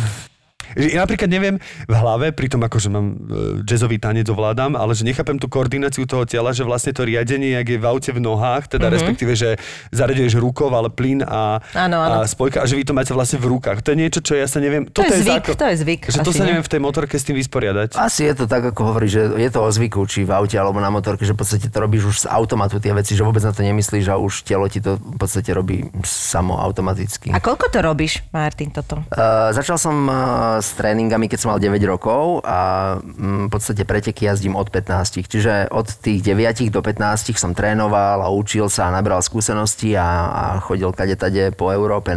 že 0.73 0.93
ja 0.93 1.01
napríklad 1.01 1.29
neviem 1.29 1.55
v 1.85 1.93
hlave, 1.93 2.31
pri 2.31 2.47
tom 2.47 2.61
akože 2.61 2.89
mám 2.89 3.07
e, 3.09 3.15
jazzový 3.63 3.97
tanec 3.97 4.27
ovládam, 4.27 4.73
ale 4.73 4.93
že 4.93 5.05
nechápem 5.05 5.37
tú 5.37 5.47
koordináciu 5.47 6.05
toho 6.05 6.25
tela, 6.25 6.51
že 6.51 6.61
vlastne 6.61 6.91
to 6.91 7.03
riadenie, 7.03 7.55
jak 7.55 7.67
je 7.67 7.77
v 7.77 7.85
aute 7.85 8.11
v 8.11 8.19
nohách, 8.19 8.67
teda 8.67 8.87
mm-hmm. 8.87 8.95
respektíve, 8.95 9.33
že 9.33 9.49
zaraďuješ 9.89 10.37
rukou, 10.37 10.69
ale 10.69 10.89
plyn 10.89 11.23
a, 11.23 11.61
Áno, 11.73 11.97
áno. 11.97 12.21
a 12.21 12.27
spojka, 12.27 12.61
a 12.61 12.65
že 12.65 12.75
vy 12.75 12.83
to 12.83 12.93
máte 12.93 13.11
vlastne 13.11 13.37
v 13.37 13.47
rukách. 13.49 13.81
To 13.81 13.93
je 13.93 13.97
niečo, 13.97 14.19
čo 14.19 14.33
ja 14.35 14.45
sa 14.45 14.59
neviem... 14.59 14.85
To 14.89 15.01
je 15.01 15.21
zvyk, 15.21 15.45
základ- 15.45 15.57
to 15.57 15.65
je 15.69 15.75
zvyk, 15.81 16.01
Že 16.09 16.19
to 16.21 16.31
sa 16.31 16.43
nie. 16.43 16.47
neviem 16.53 16.65
v 16.65 16.71
tej 16.71 16.81
motorke 16.81 17.15
s 17.15 17.23
tým 17.25 17.35
vysporiadať. 17.37 17.95
Asi 17.95 18.25
je 18.25 18.33
to 18.35 18.45
tak, 18.45 18.63
ako 18.65 18.81
hovorí, 18.93 19.07
že 19.09 19.25
je 19.35 19.49
to 19.49 19.59
o 19.61 19.69
zvyku, 19.69 20.03
či 20.05 20.25
v 20.25 20.31
aute 20.33 20.55
alebo 20.55 20.77
na 20.77 20.89
motorke, 20.89 21.23
že 21.23 21.33
v 21.33 21.39
podstate 21.39 21.67
to 21.69 21.77
robíš 21.77 22.03
už 22.05 22.15
z 22.23 22.25
automatu 22.29 22.77
tie 22.77 22.91
veci, 22.91 23.15
že 23.15 23.23
vôbec 23.23 23.41
na 23.41 23.51
to 23.51 23.61
nemyslíš 23.61 24.05
a 24.09 24.15
už 24.17 24.43
telo 24.43 24.67
ti 24.67 24.79
to 24.79 24.97
v 24.97 25.17
podstate 25.17 25.49
robí 25.51 25.85
samo 26.03 26.57
automaticky. 26.59 27.31
A 27.31 27.39
koľko 27.39 27.69
to 27.69 27.79
robíš, 27.79 28.21
Martin, 28.31 28.69
toto? 28.69 29.01
Uh, 29.09 29.49
začal 29.51 29.77
som 29.77 29.95
uh, 30.05 30.58
s 30.61 30.75
tréningami, 30.77 31.31
keď 31.31 31.39
som 31.39 31.49
mal 31.55 31.59
9 31.59 31.79
rokov 31.87 32.43
a 32.43 32.95
mm, 33.01 33.47
v 33.47 33.49
podstate 33.51 33.83
preteky 33.83 34.27
jazdím 34.27 34.55
od 34.59 34.67
15. 34.67 35.25
Čiže 35.25 35.73
od 35.73 35.87
tých 35.89 36.21
9 36.23 36.69
do 36.69 36.81
15 36.83 37.35
som 37.35 37.55
trénoval 37.55 38.21
a 38.21 38.29
učil 38.29 38.67
sa 38.67 38.87
a 38.87 38.93
nabral 38.93 39.23
skúsenosti 39.23 39.95
a, 39.95 40.07
a 40.29 40.43
chodil 40.59 40.91
kade 40.91 41.15
tade 41.15 41.55
po 41.55 41.71
Európe 41.71 42.13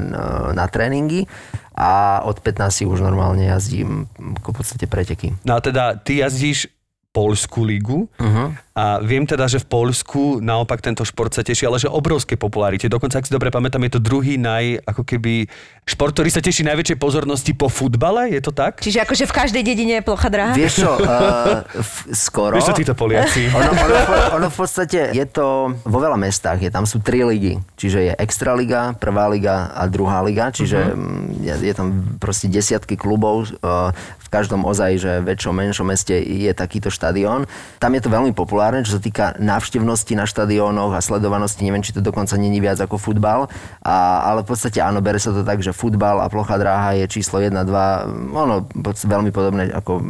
na 0.53 0.67
tréningy 0.69 1.31
a 1.73 2.21
od 2.29 2.39
15 2.45 2.85
už 2.85 3.01
normálne 3.01 3.49
jazdím 3.49 4.07
v 4.19 4.41
podstate 4.45 4.85
preteky. 4.85 5.33
No 5.49 5.57
a 5.57 5.61
teda 5.65 5.97
ty 5.97 6.21
jazdíš 6.21 6.69
Polskú 7.13 7.61
ligu 7.69 8.09
Uh-huh. 8.17 8.55
a 8.73 9.03
viem 9.05 9.29
teda, 9.29 9.45
že 9.45 9.61
v 9.61 9.67
Polsku 9.69 10.41
naopak 10.41 10.81
tento 10.81 11.05
šport 11.05 11.29
sa 11.29 11.45
teší, 11.45 11.69
ale 11.69 11.77
že 11.77 11.91
obrovské 11.91 12.41
popularite. 12.41 12.89
Dokonca, 12.89 13.21
ak 13.21 13.29
si 13.29 13.35
dobre 13.35 13.53
pamätám, 13.53 13.85
je 13.85 13.93
to 13.93 14.01
druhý 14.01 14.41
naj, 14.41 14.81
ako 14.89 15.05
keby, 15.05 15.45
šport, 15.85 16.17
ktorý 16.17 16.33
sa 16.33 16.41
teší 16.41 16.65
najväčšej 16.73 16.97
pozornosti 16.97 17.53
po 17.53 17.69
futbale, 17.69 18.33
je 18.33 18.41
to 18.41 18.49
tak? 18.55 18.81
Čiže 18.81 19.05
akože 19.05 19.25
v 19.29 19.35
každej 19.35 19.63
dedine 19.67 20.01
je 20.01 20.05
plocha 20.07 20.29
dráha? 20.33 20.55
Vieš 20.57 20.89
čo, 20.89 20.93
uh, 20.97 21.67
f- 21.85 22.09
skoro... 22.17 22.57
Vieš 22.57 22.73
čo 22.73 22.77
títo 22.81 22.95
Poliaci? 22.97 23.45
Ono, 23.61 23.71
ono, 23.77 23.97
ono 24.41 24.47
v 24.49 24.57
podstate 24.57 25.13
je 25.13 25.27
to 25.29 25.77
vo 25.85 25.99
veľa 26.01 26.17
mestách, 26.17 26.65
je 26.65 26.71
tam 26.73 26.89
sú 26.89 27.05
tri 27.05 27.21
ligy, 27.27 27.61
čiže 27.77 27.99
je 28.09 28.13
Extraliga, 28.17 28.97
prvá 28.97 29.29
liga 29.29 29.69
a 29.75 29.85
druhá 29.85 30.25
liga, 30.25 30.49
čiže 30.49 30.97
uh-huh. 30.97 31.45
je, 31.45 31.53
je 31.61 31.75
tam 31.77 32.17
proste 32.17 32.49
desiatky 32.49 32.97
klubov, 32.97 33.53
uh, 33.61 33.93
v 33.93 34.22
každom 34.33 34.65
ozaj, 34.65 34.97
že 34.97 35.13
väčšom, 35.21 35.53
menšom 35.53 35.93
meste 35.93 36.17
je 36.17 36.49
takýto 36.57 36.89
štadión. 36.89 37.45
Tam 37.77 37.93
je 37.93 38.01
to 38.01 38.09
veľmi 38.09 38.33
populárne, 38.33 38.81
čo 38.81 38.97
sa 38.97 39.03
týka 39.05 39.37
návštevnosti 39.37 40.17
na 40.17 40.25
štadiónoch 40.25 40.97
a 40.97 41.05
sledovanosti, 41.05 41.69
neviem, 41.69 41.85
či 41.85 41.93
to 41.93 42.01
dokonca 42.01 42.33
není 42.41 42.57
viac 42.65 42.81
ako 42.81 42.97
futbal, 42.97 43.53
a, 43.85 44.25
ale 44.25 44.41
v 44.41 44.49
podstate 44.49 44.81
áno, 44.81 45.05
bere 45.05 45.21
sa 45.21 45.37
to 45.37 45.45
tak, 45.45 45.61
že 45.61 45.77
futbal 45.77 46.25
a 46.25 46.33
plochá 46.33 46.57
dráha 46.57 46.97
je 46.97 47.05
číslo 47.13 47.45
1, 47.45 47.53
2, 47.53 48.33
ono 48.33 48.65
veľmi 49.05 49.29
podobné 49.29 49.69
ako 49.69 50.01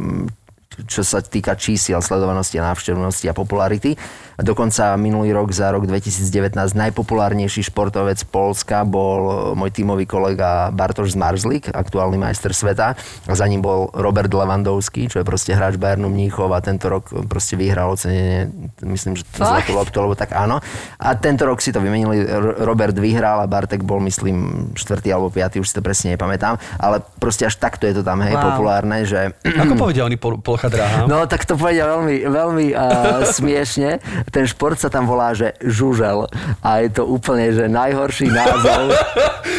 čo 0.89 1.05
sa 1.05 1.21
týka 1.21 1.53
čísiel 1.53 2.01
sledovanosti 2.01 2.57
a 2.57 2.73
návštevnosti 2.73 3.29
a 3.29 3.37
popularity. 3.37 3.93
Dokonca 4.37 4.97
minulý 4.97 5.29
rok 5.29 5.53
za 5.53 5.69
rok 5.69 5.85
2019 5.85 6.55
najpopulárnejší 6.73 7.69
športovec 7.69 8.17
Polska 8.27 8.81
bol 8.81 9.53
môj 9.53 9.69
tímový 9.69 10.09
kolega 10.09 10.73
Bartoš 10.73 11.13
Zmarzlik, 11.13 11.69
aktuálny 11.69 12.17
majster 12.17 12.49
sveta. 12.49 12.97
A 13.25 13.33
za 13.33 13.45
ním 13.45 13.61
bol 13.61 13.93
Robert 13.93 14.33
Lewandowski, 14.33 15.05
čo 15.05 15.21
je 15.21 15.25
proste 15.25 15.53
hráč 15.53 15.77
Bayernu 15.77 16.09
Mníchov 16.09 16.49
a 16.49 16.59
tento 16.59 16.89
rok 16.89 17.09
proste 17.29 17.53
vyhral 17.53 17.93
ocenenie, 17.93 18.49
myslím, 18.81 19.13
že 19.13 19.23
zlatú 19.33 19.77
loptu, 19.77 20.01
lebo 20.01 20.17
tak 20.17 20.33
áno. 20.33 20.57
A 20.97 21.13
tento 21.13 21.45
rok 21.45 21.61
si 21.61 21.69
to 21.69 21.77
vymenili, 21.77 22.25
Robert 22.61 22.97
vyhral 22.97 23.41
a 23.41 23.47
Bartek 23.47 23.85
bol, 23.85 24.01
myslím, 24.01 24.69
štvrtý 24.73 25.13
alebo 25.13 25.29
piatý, 25.29 25.61
už 25.61 25.69
si 25.69 25.75
to 25.77 25.85
presne 25.85 26.17
nepamätám. 26.17 26.57
Ale 26.77 27.05
proste 27.21 27.45
až 27.45 27.61
takto 27.61 27.85
je 27.85 27.97
to 27.97 28.03
tam, 28.05 28.21
hej, 28.21 28.33
Wow. 28.33 28.57
populárne, 28.57 29.05
že 29.05 29.37
Ako 29.45 29.77
povedia 29.77 30.03
oni 30.03 30.17
pol, 30.17 30.41
polcha 30.41 30.67
dráha? 30.67 31.05
No 31.05 31.29
tak 31.29 31.45
to 31.45 31.53
povedia 31.53 31.85
veľmi, 31.85 32.25
veľmi 32.25 32.65
uh, 32.73 33.21
smiešne. 33.37 34.01
Ten 34.29 34.45
šport 34.45 34.75
sa 34.75 34.87
tam 34.87 35.03
volá, 35.03 35.33
že 35.33 35.57
žužel. 35.59 36.29
A 36.59 36.79
je 36.79 36.89
to 36.91 37.03
úplne, 37.03 37.49
že 37.49 37.65
najhorší 37.65 38.29
názov. 38.29 38.91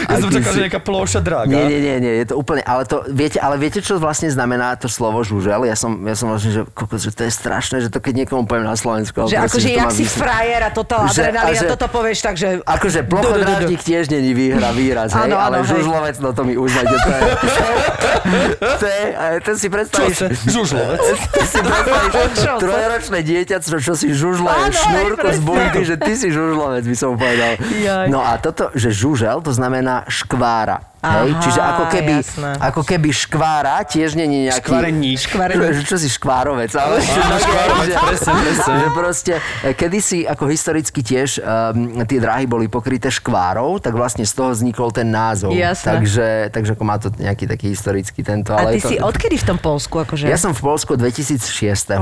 Ja 0.05 0.21
som 0.21 0.29
čakal, 0.29 0.53
si- 0.53 0.61
že 0.61 0.65
nejaká 0.69 0.83
ploša 0.85 1.21
drága. 1.21 1.49
Nie, 1.49 1.65
nie, 1.65 1.81
nie, 1.81 1.97
nie, 1.99 2.13
je 2.21 2.27
to 2.29 2.35
úplne, 2.37 2.61
ale 2.61 2.85
to, 2.85 3.09
viete, 3.09 3.41
ale 3.41 3.57
viete, 3.57 3.81
čo 3.81 3.97
vlastne 3.97 4.29
znamená 4.29 4.77
to 4.77 4.85
slovo 4.85 5.25
žužel? 5.25 5.65
Ja 5.65 5.73
som, 5.73 5.97
ja 6.05 6.13
som 6.13 6.29
vlastne, 6.29 6.53
že, 6.53 6.61
kokos, 6.69 7.01
že 7.01 7.11
to 7.11 7.25
je 7.25 7.33
strašné, 7.33 7.81
že 7.81 7.89
to 7.89 7.99
keď 7.99 8.23
niekomu 8.23 8.45
poviem 8.45 8.69
na 8.69 8.77
Slovensku. 8.77 9.25
Že 9.25 9.41
akože 9.41 9.69
jak 9.73 9.89
si 9.91 10.05
frajer 10.05 10.61
a 10.61 10.71
toto 10.71 11.01
Že- 11.09 11.25
adrenalín 11.25 11.41
a 11.41 11.57
a 11.57 11.57
že- 11.57 11.73
toto 11.73 11.87
povieš, 11.89 12.19
takže... 12.21 12.47
Akože 12.63 13.01
plochodrážnik 13.11 13.81
tiež 13.81 14.13
není 14.13 14.37
výhra, 14.37 14.77
výraz, 14.77 15.09
hej, 15.11 15.25
áno, 15.25 15.37
ale 15.37 15.65
žužlovec, 15.65 16.17
no 16.21 16.31
to 16.31 16.43
mi 16.45 16.55
uznajte, 16.55 16.95
to 16.95 17.09
je, 17.11 17.21
to 18.81 18.87
je, 18.87 19.03
to 19.41 19.51
si 19.55 19.67
Čo 19.67 19.73
predstavíš? 19.73 20.17
Žužlovec. 20.47 21.01
ty 21.33 21.43
si 21.43 21.59
predstavíš 21.59 22.13
trojročné 22.61 23.19
dieťa, 23.21 23.57
čo, 23.59 23.77
čo 23.81 23.93
si 23.97 24.13
žužle 24.13 24.53
Hej, 24.55 24.73
šnúrko 24.79 25.27
z 25.31 25.41
bundy, 25.43 25.81
že 25.83 25.97
ty 25.99 26.13
si 26.15 26.29
žužlovec, 26.31 26.85
by 26.87 26.97
som 26.97 27.19
povedal. 27.19 27.59
Jaj. 27.61 28.07
No 28.09 28.23
a 28.23 28.39
toto, 28.39 28.71
že 28.75 28.95
žužel, 28.95 29.43
to 29.43 29.51
znamená 29.51 30.07
škvára. 30.07 30.95
Hej? 31.05 31.31
Aha, 31.37 31.43
Čiže 31.45 31.61
ako 31.61 31.85
keby, 31.93 32.15
jasné. 32.25 32.51
ako 32.65 32.81
keby 32.81 33.09
škvára 33.13 33.77
tiež 33.85 34.17
nie 34.17 34.25
je 34.25 34.41
nejaký... 34.49 34.73
Škvareník. 34.73 35.19
Že 35.21 35.83
Čo 35.85 35.97
si 36.01 36.09
škvárovec, 36.09 36.73
ale... 36.73 36.97
Áno, 37.05 37.37
škvárovec, 37.37 37.89
že, 37.93 37.97
presne, 38.01 38.33
presne. 38.41 38.73
že 38.73 38.89
proste, 38.97 39.33
e, 39.61 39.71
kedysi 39.77 40.25
ako 40.25 40.49
historicky 40.49 41.05
tiež 41.05 41.45
um, 41.45 42.01
tie 42.09 42.19
dráhy 42.25 42.49
boli 42.49 42.73
pokryté 42.73 43.13
škvárov, 43.13 43.85
tak 43.85 43.93
vlastne 43.93 44.25
z 44.25 44.33
toho 44.33 44.57
vznikol 44.57 44.89
ten 44.97 45.13
názov. 45.13 45.53
Jasné. 45.53 46.01
Takže, 46.01 46.29
takže 46.57 46.71
ako 46.73 46.85
má 46.89 46.97
to 46.97 47.13
nejaký 47.21 47.45
taký 47.45 47.77
historický 47.77 48.25
tento. 48.25 48.57
A 48.57 48.65
ale 48.65 48.81
ty 48.81 48.81
je 48.81 48.89
to, 48.89 48.91
si 48.91 48.97
odkedy 48.97 49.37
v 49.37 49.45
tom 49.45 49.59
Polsku? 49.61 50.01
Akože? 50.01 50.25
Ja 50.25 50.41
som 50.41 50.57
v 50.57 50.63
Polsku 50.65 50.97
2006. 50.97 51.93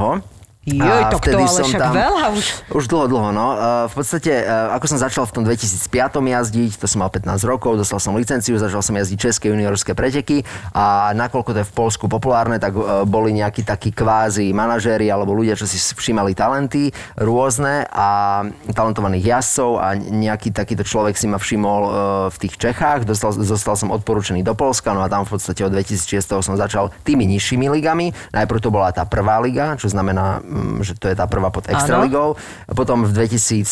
Joj, 0.63 1.11
to 1.11 1.19
vtedy 1.19 1.43
ale 1.43 1.61
však 1.67 1.83
tam- 1.83 1.91
veľa 1.91 2.25
už. 2.39 2.47
Už 2.71 2.85
dlho, 2.87 3.11
dlho, 3.11 3.35
no. 3.35 3.47
V 3.91 3.95
podstate, 3.99 4.47
uh, 4.47 4.71
ako 4.79 4.95
som 4.95 4.99
začal 5.03 5.27
v 5.27 5.33
tom 5.35 5.43
2005 5.43 6.23
jazdiť, 6.23 6.79
to 6.79 6.87
som 6.87 7.03
mal 7.03 7.11
15 7.11 7.43
rokov, 7.43 7.75
dostal 7.75 7.99
som 7.99 8.15
licenciu, 8.15 8.55
začal 8.63 8.79
som 8.79 8.95
jazdiť 8.95 9.19
české 9.19 9.51
juniorské 9.51 9.99
preteky 9.99 10.47
a 10.71 11.11
nakoľko 11.19 11.51
to 11.51 11.59
je 11.63 11.67
v 11.67 11.75
Polsku 11.75 12.07
populárne, 12.07 12.63
tak 12.63 12.79
uh, 12.79 13.03
boli 13.03 13.35
nejakí 13.35 13.67
takí 13.67 13.91
kvázi 13.91 14.55
manažéri 14.55 15.11
alebo 15.11 15.35
ľudia, 15.35 15.59
čo 15.59 15.67
si 15.67 15.83
všímali 15.83 16.31
talenty 16.39 16.95
rôzne 17.19 17.83
a 17.91 18.47
talentovaných 18.71 19.35
jazdcov 19.35 19.83
a 19.83 19.99
nejaký 19.99 20.55
takýto 20.55 20.87
človek 20.87 21.19
si 21.19 21.27
ma 21.27 21.43
všimol 21.43 21.83
uh, 21.83 21.93
v 22.31 22.37
tých 22.39 22.55
Čechách, 22.55 23.03
dostal, 23.03 23.35
zostal 23.35 23.75
som 23.75 23.91
odporúčený 23.91 24.47
do 24.47 24.55
Polska, 24.55 24.95
no 24.95 25.03
a 25.03 25.11
tam 25.11 25.27
v 25.27 25.35
podstate 25.35 25.67
od 25.67 25.75
2006 25.75 26.23
som 26.39 26.55
začal 26.55 26.95
tými 27.03 27.27
nižšími 27.27 27.67
ligami. 27.67 28.15
Najprv 28.31 28.59
to 28.63 28.71
bola 28.71 28.95
tá 28.95 29.03
prvá 29.03 29.43
liga, 29.43 29.75
čo 29.75 29.91
znamená, 29.91 30.39
že 30.79 30.95
to 30.95 31.07
je 31.07 31.15
tá 31.15 31.25
prvá 31.25 31.49
pod 31.49 31.67
extraligou. 31.67 32.37
Potom 32.69 33.03
v 33.03 33.11
2007 33.13 33.65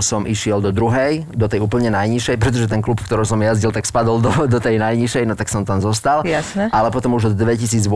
som 0.00 0.22
išiel 0.22 0.58
do 0.58 0.70
druhej, 0.70 1.24
do 1.28 1.46
tej 1.46 1.58
úplne 1.58 1.88
najnižšej, 1.88 2.36
pretože 2.36 2.66
ten 2.66 2.80
klub, 2.80 2.96
v 2.96 3.06
ktorom 3.06 3.24
som 3.24 3.38
jazdil, 3.38 3.70
tak 3.70 3.84
spadol 3.84 4.18
do, 4.18 4.30
do 4.46 4.58
tej 4.58 4.76
najnižšej, 4.76 5.24
no 5.24 5.34
tak 5.34 5.46
som 5.46 5.62
tam 5.62 5.78
zostal. 5.78 6.22
Jasné. 6.22 6.68
Ale 6.68 6.88
potom 6.88 7.12
už 7.12 7.30
od 7.30 7.34
2008 7.34 7.86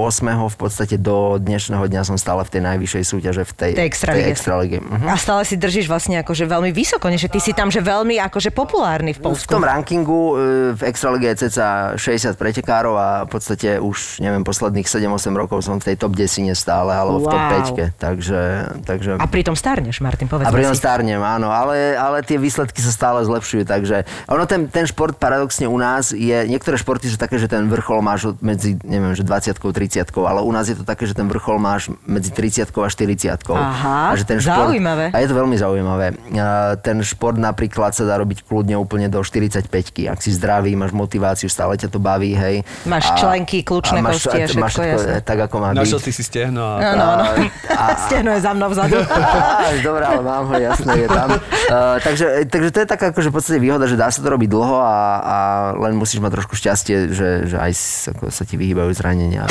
v 0.46 0.56
podstate 0.56 0.94
do 0.94 1.36
dnešného 1.36 1.82
dňa 1.82 2.02
som 2.02 2.16
stále 2.16 2.42
v 2.42 2.50
tej 2.50 2.62
najvyššej 2.64 3.02
súťaže, 3.04 3.42
v 3.42 3.52
tej, 3.52 3.72
Tej 3.74 3.86
extralige. 3.86 4.26
extralige. 4.28 4.76
Mhm. 4.78 5.06
A 5.06 5.14
stále 5.14 5.42
si 5.42 5.54
držíš 5.54 5.86
vlastne 5.86 6.20
akože 6.20 6.44
veľmi 6.44 6.70
vysoko, 6.70 7.06
nie? 7.06 7.16
že 7.16 7.26
ty 7.26 7.38
si 7.38 7.50
tam 7.50 7.68
že 7.68 7.80
veľmi 7.80 8.18
akože 8.20 8.50
populárny 8.50 9.12
v 9.12 9.18
V 9.20 9.22
Polsku. 9.22 9.50
tom 9.50 9.62
rankingu 9.62 10.22
e, 10.30 10.34
v 10.72 10.82
Extralige 10.82 11.28
je 11.28 11.36
ceca 11.46 11.66
60 11.94 12.34
pretekárov 12.34 12.94
a 12.94 13.08
v 13.24 13.30
podstate 13.30 13.76
už, 13.76 14.18
neviem, 14.18 14.40
posledných 14.40 14.84
7-8 14.84 15.06
rokov 15.32 15.60
som 15.60 15.76
v 15.76 15.92
tej 15.92 15.96
top 15.96 16.12
10 16.12 16.50
stále, 16.52 16.90
alebo 16.90 17.20
v 17.20 17.28
top 17.28 17.38
Wow. 17.40 17.72
5. 17.76 17.96
Takže, 18.20 18.40
takže... 18.84 19.10
A 19.16 19.24
pritom 19.24 19.56
starneš, 19.56 20.04
Martin, 20.04 20.28
povedz 20.28 20.44
A 20.44 20.52
pritom 20.52 20.76
si. 20.76 20.84
starnem, 20.84 21.24
áno, 21.24 21.48
ale, 21.48 21.96
ale 21.96 22.20
tie 22.20 22.36
výsledky 22.36 22.84
sa 22.84 22.92
stále 22.92 23.24
zlepšujú, 23.24 23.64
takže 23.64 24.04
ono 24.28 24.44
ten, 24.44 24.68
ten 24.68 24.84
šport 24.84 25.16
paradoxne 25.16 25.64
u 25.64 25.80
nás 25.80 26.12
je, 26.12 26.36
niektoré 26.44 26.76
športy 26.76 27.08
sú 27.08 27.16
také, 27.16 27.40
že 27.40 27.48
ten 27.48 27.64
vrchol 27.72 28.04
máš 28.04 28.36
medzi, 28.44 28.76
neviem, 28.84 29.16
že 29.16 29.24
20 29.24 29.56
30 29.56 30.04
ale 30.20 30.44
u 30.44 30.52
nás 30.52 30.68
je 30.68 30.76
to 30.76 30.84
také, 30.84 31.08
že 31.08 31.16
ten 31.16 31.24
vrchol 31.32 31.56
máš 31.56 31.88
medzi 32.04 32.28
30 32.28 32.68
a 32.68 32.88
40 32.92 33.40
Aha, 33.56 34.12
a 34.12 34.14
že 34.20 34.28
ten 34.28 34.36
šport, 34.36 34.68
zaujímavé. 34.68 35.16
A 35.16 35.24
je 35.24 35.28
to 35.32 35.34
veľmi 35.40 35.56
zaujímavé. 35.56 36.12
A 36.36 36.76
ten 36.76 37.00
šport 37.00 37.40
napríklad 37.40 37.96
sa 37.96 38.04
dá 38.04 38.20
robiť 38.20 38.44
kľudne 38.44 38.76
úplne 38.76 39.08
do 39.08 39.24
45 39.24 39.64
ak 40.12 40.20
si 40.20 40.30
zdravý, 40.36 40.76
máš 40.76 40.92
motiváciu, 40.92 41.48
stále 41.48 41.80
ťa 41.80 41.88
to 41.88 41.96
baví, 41.96 42.36
hej. 42.36 42.60
Máš 42.84 43.16
členky, 43.16 43.64
kľúčne 43.64 44.04
kosti 44.04 44.44
a 44.44 44.60
máš 44.60 44.76
všetko, 44.76 44.84
jasné. 44.84 45.14
tak, 45.24 45.38
ako 45.48 45.56
má 45.56 45.68
byť. 45.72 45.80
Našiel 45.80 46.00
si 46.04 46.12
si 46.12 46.22
stehno 46.26 46.60
a... 46.60 46.76
Áno, 46.82 47.04
áno. 47.16 47.24
A, 47.72 47.84
Stehno 48.10 48.34
je 48.34 48.42
za 48.42 48.50
mnou 48.58 48.68
vzadu. 48.74 48.98
Dobre, 49.86 50.02
ale 50.02 50.22
mám 50.26 50.50
ho, 50.50 50.54
jasné, 50.58 51.06
je 51.06 51.08
tam. 51.08 51.30
Uh, 51.30 51.94
takže, 52.06 52.42
takže 52.50 52.70
to 52.74 52.78
je 52.82 52.88
taká 52.90 53.14
akože 53.14 53.30
v 53.30 53.34
podstate 53.38 53.58
výhoda, 53.62 53.86
že 53.86 53.94
dá 53.94 54.10
sa 54.10 54.18
to 54.18 54.26
robiť 54.26 54.50
dlho 54.50 54.82
a, 54.82 54.98
a 55.22 55.36
len 55.78 55.94
musíš 55.94 56.18
mať 56.18 56.42
trošku 56.42 56.58
šťastie, 56.58 57.14
že, 57.14 57.46
že 57.46 57.56
aj 57.62 57.72
ako 58.10 58.34
sa 58.34 58.42
ti 58.42 58.58
vyhýbajú 58.58 58.90
zranenia. 58.98 59.46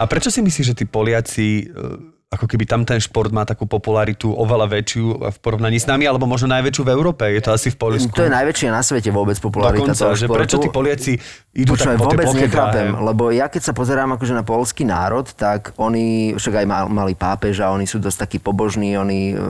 A 0.00 0.06
prečo 0.06 0.30
si 0.30 0.38
myslíš, 0.38 0.70
že 0.70 0.78
tí 0.78 0.86
Poliaci, 0.86 1.66
e, 1.66 2.19
ako 2.30 2.46
keby 2.46 2.62
tam 2.62 2.86
ten 2.86 3.02
šport 3.02 3.34
má 3.34 3.42
takú 3.42 3.66
popularitu 3.66 4.30
oveľa 4.30 4.70
väčšiu 4.70 5.34
v 5.34 5.36
porovnaní 5.42 5.82
s 5.82 5.90
nami, 5.90 6.06
alebo 6.06 6.30
možno 6.30 6.46
najväčšiu 6.54 6.86
v 6.86 6.90
Európe? 6.94 7.26
Je 7.26 7.42
to 7.42 7.50
asi 7.50 7.74
v 7.74 7.76
Poľsku? 7.82 8.14
To 8.14 8.22
je 8.22 8.30
najväčšie 8.30 8.70
na 8.70 8.86
svete 8.86 9.10
vôbec 9.10 9.34
popularita 9.42 9.82
Dokonca, 9.82 9.98
toho 9.98 10.14
že 10.14 10.30
športu. 10.30 10.38
prečo 10.38 10.56
tí 10.62 10.68
Poliaci 10.70 11.12
idú 11.58 11.74
Počúvaj, 11.74 11.98
tak 11.98 11.98
po 11.98 12.06
vôbec 12.06 12.30
nechápem, 12.30 12.88
lebo 13.02 13.34
ja 13.34 13.50
keď 13.50 13.62
sa 13.66 13.72
pozerám 13.74 14.14
akože 14.14 14.38
na 14.38 14.46
polský 14.46 14.86
národ, 14.86 15.26
tak 15.34 15.74
oni 15.74 16.38
však 16.38 16.62
aj 16.62 16.66
mal, 16.70 16.86
mali 16.86 17.18
pápeža, 17.18 17.74
oni 17.74 17.90
sú 17.90 17.98
dosť 17.98 18.30
takí 18.30 18.38
pobožní, 18.38 18.94
oni 18.94 19.34
eh, 19.34 19.40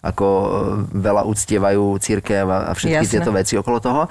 ako 0.00 0.24
eh, 0.24 0.48
veľa 1.04 1.28
uctievajú 1.28 2.00
církev 2.00 2.48
a, 2.48 2.72
všetky 2.72 3.04
Jasné. 3.04 3.12
tieto 3.20 3.28
veci 3.36 3.60
okolo 3.60 3.76
toho. 3.76 4.02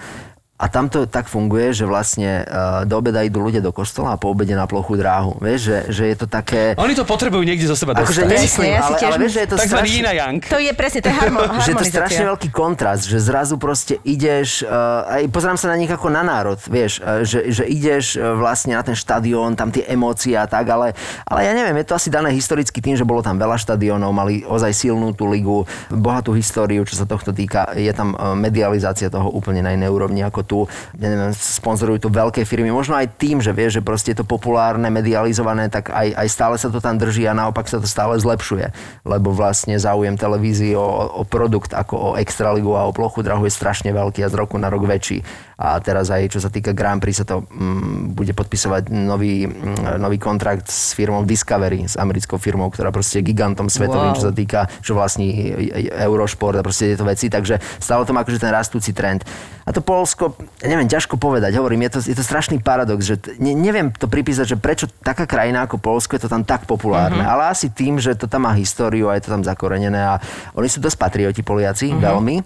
A 0.59 0.67
tam 0.67 0.91
to 0.91 1.07
tak 1.07 1.31
funguje, 1.31 1.71
že 1.71 1.87
vlastne 1.87 2.43
uh, 2.43 2.83
do 2.83 2.99
obeda 2.99 3.23
idú 3.23 3.39
ľudia 3.39 3.63
do 3.63 3.71
kostola 3.71 4.13
a 4.13 4.17
po 4.19 4.35
obede 4.35 4.51
na 4.51 4.67
plochú 4.67 4.99
dráhu. 4.99 5.39
Vieš, 5.39 5.59
že, 5.63 5.77
že 5.87 6.03
je 6.11 6.15
to 6.19 6.27
také... 6.27 6.75
Oni 6.75 6.91
to 6.91 7.07
potrebujú 7.07 7.47
niekde 7.47 7.63
zo 7.63 7.79
seba 7.79 7.95
Akože 7.95 8.27
dostať. 8.27 8.35
nemyslím, 8.35 8.71
ja 8.75 8.81
si 8.83 8.91
ale, 8.91 8.99
tiež 8.99 9.07
ale 9.07 9.17
vieš, 9.23 9.31
že 9.31 9.39
je 9.39 9.47
to 9.47 9.55
Takzvaný 9.55 9.87
strašne... 9.87 10.19
yang. 10.19 10.35
To 10.43 10.59
je 10.59 10.71
presne, 10.75 10.99
to 10.99 11.07
je 11.07 11.15
harmo- 11.15 11.47
že 11.63 11.71
je 11.71 11.77
to 11.79 11.87
strašne 11.87 12.23
veľký 12.35 12.49
kontrast, 12.51 13.07
že 13.07 13.17
zrazu 13.23 13.55
proste 13.55 14.03
ideš, 14.03 14.67
uh, 14.67 15.07
aj 15.07 15.31
pozerám 15.31 15.55
sa 15.55 15.71
na 15.71 15.79
nich 15.79 15.87
ako 15.87 16.11
na 16.11 16.27
národ, 16.27 16.59
vieš, 16.67 16.99
uh, 17.07 17.23
že, 17.23 17.55
že 17.55 17.63
ideš 17.63 18.19
uh, 18.19 18.35
vlastne 18.35 18.75
na 18.75 18.83
ten 18.83 18.99
štadión, 18.99 19.55
tam 19.55 19.71
tie 19.71 19.87
emócie 19.87 20.35
a 20.35 20.43
tak, 20.43 20.67
ale, 20.67 20.91
ale 21.23 21.39
ja 21.47 21.55
neviem, 21.55 21.79
je 21.79 21.87
to 21.87 21.95
asi 21.95 22.11
dané 22.11 22.35
historicky 22.35 22.83
tým, 22.83 22.99
že 22.99 23.07
bolo 23.07 23.23
tam 23.23 23.39
veľa 23.39 23.55
štadiónov, 23.55 24.11
mali 24.11 24.43
ozaj 24.43 24.75
silnú 24.75 25.15
tú 25.15 25.23
ligu, 25.31 25.63
bohatú 25.87 26.35
históriu, 26.35 26.83
čo 26.83 26.99
sa 26.99 27.07
tohto 27.07 27.31
týka, 27.31 27.71
je 27.79 27.95
tam 27.95 28.11
uh, 28.19 28.35
medializácia 28.35 29.07
toho 29.07 29.31
úplne 29.31 29.63
na 29.63 29.71
inej 29.71 29.87
úrovni 29.87 30.19
ako 30.19 30.48
tu, 30.49 30.65
ja 30.97 31.07
neviem, 31.13 31.29
sponzorujú 31.29 32.01
to 32.01 32.09
veľké 32.09 32.41
firmy, 32.49 32.73
možno 32.73 32.97
aj 32.97 33.13
tým, 33.21 33.37
že 33.37 33.53
vieš, 33.53 33.77
že 33.77 33.85
proste 33.85 34.17
je 34.17 34.19
to 34.19 34.25
populárne, 34.25 34.89
medializované, 34.89 35.69
tak 35.69 35.93
aj, 35.93 36.17
aj 36.17 36.27
stále 36.27 36.55
sa 36.57 36.73
to 36.73 36.81
tam 36.81 36.97
drží 36.97 37.29
a 37.29 37.37
naopak 37.37 37.69
sa 37.69 37.77
to 37.77 37.85
stále 37.85 38.17
zlepšuje, 38.17 38.73
lebo 39.05 39.29
vlastne 39.29 39.77
záujem 39.77 40.17
televízií 40.17 40.73
o, 40.73 41.21
o 41.21 41.23
produkt 41.23 41.77
ako 41.77 41.93
o 41.93 42.09
extraligu 42.17 42.73
a 42.73 42.89
o 42.89 42.95
plochu 42.95 43.21
drahu 43.21 43.45
je 43.45 43.53
strašne 43.53 43.93
veľký 43.93 44.25
a 44.25 44.31
z 44.31 44.35
roku 44.35 44.57
na 44.57 44.73
rok 44.73 44.89
väčší. 44.89 45.21
A 45.59 45.75
teraz 45.83 46.07
aj 46.07 46.31
čo 46.31 46.39
sa 46.39 46.47
týka 46.47 46.71
Grand 46.71 47.03
Prix 47.03 47.19
sa 47.19 47.27
to 47.27 47.43
mm, 47.43 48.15
bude 48.15 48.31
podpisovať 48.31 48.95
nový, 48.95 49.43
mm, 49.43 49.99
nový 49.99 50.15
kontrakt 50.15 50.71
s 50.71 50.95
firmou 50.95 51.27
Discovery, 51.27 51.83
s 51.83 51.99
americkou 51.99 52.39
firmou, 52.39 52.71
ktorá 52.71 52.95
proste 52.95 53.19
je 53.19 53.27
gigantom 53.29 53.67
svetovým, 53.67 54.15
Wow. 54.15 54.15
čo 54.15 54.25
sa 54.31 54.33
týka, 54.33 54.61
čo 54.79 54.95
vlastní 54.95 55.51
Eurošport 55.91 56.55
a 56.55 56.63
proste 56.63 56.95
tieto 56.95 57.03
veci, 57.03 57.27
takže 57.27 57.59
stále 57.77 58.07
to 58.07 58.15
má 58.15 58.23
akože 58.23 58.39
ten 58.39 58.55
rastúci 58.55 58.95
trend. 58.95 59.27
A 59.69 59.71
to 59.71 59.79
Polsko, 59.79 60.33
ja 60.57 60.67
neviem, 60.67 60.85
ťažko 60.85 61.13
povedať, 61.15 61.53
hovorím, 61.53 61.85
je 61.85 61.91
to, 61.91 61.99
je 62.03 62.15
to 62.15 62.23
strašný 62.23 62.57
paradox, 62.57 62.99
že 63.03 63.15
t- 63.15 63.37
ne, 63.37 63.53
neviem 63.53 63.89
to 63.91 64.05
pripísať, 64.05 64.45
že 64.47 64.57
prečo 64.57 64.89
taká 64.97 65.23
krajina 65.23 65.61
ako 65.61 65.77
Polsko 65.77 66.11
je 66.11 66.21
to 66.21 66.27
tam 66.27 66.41
tak 66.41 66.65
populárne, 66.65 67.21
Mhm. 67.21 67.29
ale 67.29 67.43
asi 67.47 67.69
tým, 67.69 67.95
že 67.95 68.13
to 68.13 68.25
tam 68.25 68.43
má 68.43 68.51
históriu 68.51 69.05
a 69.05 69.13
je 69.13 69.21
to 69.21 69.29
tam 69.29 69.41
zakorenené 69.41 70.01
a 70.01 70.17
oni 70.51 70.65
sú 70.65 70.79
dosť 70.79 70.97
patrioti 70.97 71.41
Poliaci, 71.41 71.93
veľmi. 71.93 72.41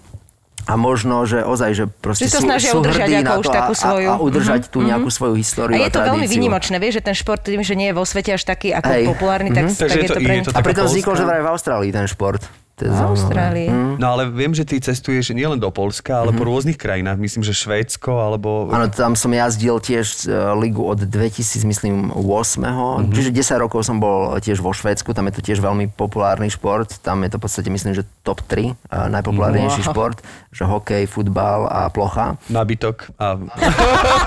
a 0.62 0.74
možno, 0.74 1.24
že 1.24 1.40
ozaj, 1.40 1.70
že 1.74 1.84
proste 1.88 2.24
Že 2.24 2.30
to 2.30 2.38
sú, 2.38 2.46
snažia 2.46 2.70
sú 2.70 2.78
udržať 2.78 3.00
hrdí 3.02 3.14
ako 3.18 3.24
na 3.26 3.34
už 3.34 3.46
takú 3.50 3.72
a, 3.72 3.76
svoju. 3.78 4.08
a, 4.08 4.14
a 4.14 4.20
udržať 4.22 4.60
Mhm, 4.62 4.70
tú 4.70 4.78
nejakú 4.82 5.08
svoju 5.10 5.34
históriu 5.34 5.74
A 5.74 5.78
je 5.78 5.84
to 5.86 5.92
tradíciu. 5.94 6.08
veľmi 6.10 6.26
výnimočné, 6.26 6.76
vieš, 6.78 6.94
že 6.94 7.02
ten 7.02 7.12
šport 7.14 7.40
tým, 7.42 7.60
že 7.60 7.72
nie 7.72 7.88
je 7.88 7.94
vo 7.94 8.00
svete 8.02 8.30
až 8.30 8.42
taký 8.42 8.68
ako 8.70 8.88
Hej. 8.90 9.04
populárny, 9.06 9.48
tak, 9.50 9.64
Takže 9.68 9.80
tak 9.80 9.88
je 9.90 10.00
je 10.02 10.08
to- 10.10 10.20
pre 10.22 10.34
je 10.34 10.42
to 10.42 10.50
A 10.50 10.60
pritom 10.60 10.84
vznikol, 10.86 11.12
že 11.14 11.24
vraj 11.24 11.40
v 11.40 11.50
Austrálii 11.50 11.88
ten 11.90 12.04
šport. 12.04 12.40
To 12.74 12.80
je 12.82 12.90
v 12.90 12.94
zaujímavé. 12.94 13.14
Austrálii. 13.14 13.68
No 14.02 14.06
ale 14.10 14.26
viem, 14.26 14.50
že 14.50 14.66
ty 14.66 14.82
cestuješ 14.82 15.30
nielen 15.30 15.62
do 15.62 15.70
Polska, 15.70 16.26
ale 16.26 16.34
po 16.34 16.42
rôznych 16.42 16.74
krajinách. 16.74 17.22
Myslím, 17.22 17.46
že 17.46 17.54
Švédsko 17.54 18.18
alebo... 18.18 18.66
Áno, 18.74 18.90
tam 18.90 19.14
som 19.14 19.30
jazdil 19.30 19.78
tiež 19.78 20.26
e, 20.26 20.34
ligu 20.58 20.82
od 20.82 20.98
2000, 20.98 21.62
myslím, 21.62 22.10
8. 22.10 23.14
Čiže 23.14 23.30
10 23.30 23.62
rokov 23.62 23.86
som 23.86 24.02
bol 24.02 24.42
tiež 24.42 24.58
vo 24.58 24.74
Švédsku, 24.74 25.14
tam 25.14 25.30
je 25.30 25.38
to 25.38 25.42
tiež 25.46 25.62
veľmi 25.62 25.86
populárny 25.94 26.50
šport. 26.50 26.90
Tam 26.98 27.22
je 27.22 27.30
to 27.30 27.38
v 27.38 27.42
podstate, 27.46 27.70
myslím, 27.70 27.94
že 27.94 28.02
top 28.26 28.42
3 28.42 28.66
e, 28.66 28.72
najpopulárnejší 28.90 29.86
Wow. 29.86 29.90
šport, 29.94 30.18
že 30.50 30.66
hokej, 30.66 31.06
futbal 31.06 31.70
a 31.70 31.86
plocha. 31.94 32.34
Nabytok 32.50 33.14
a... 33.22 33.38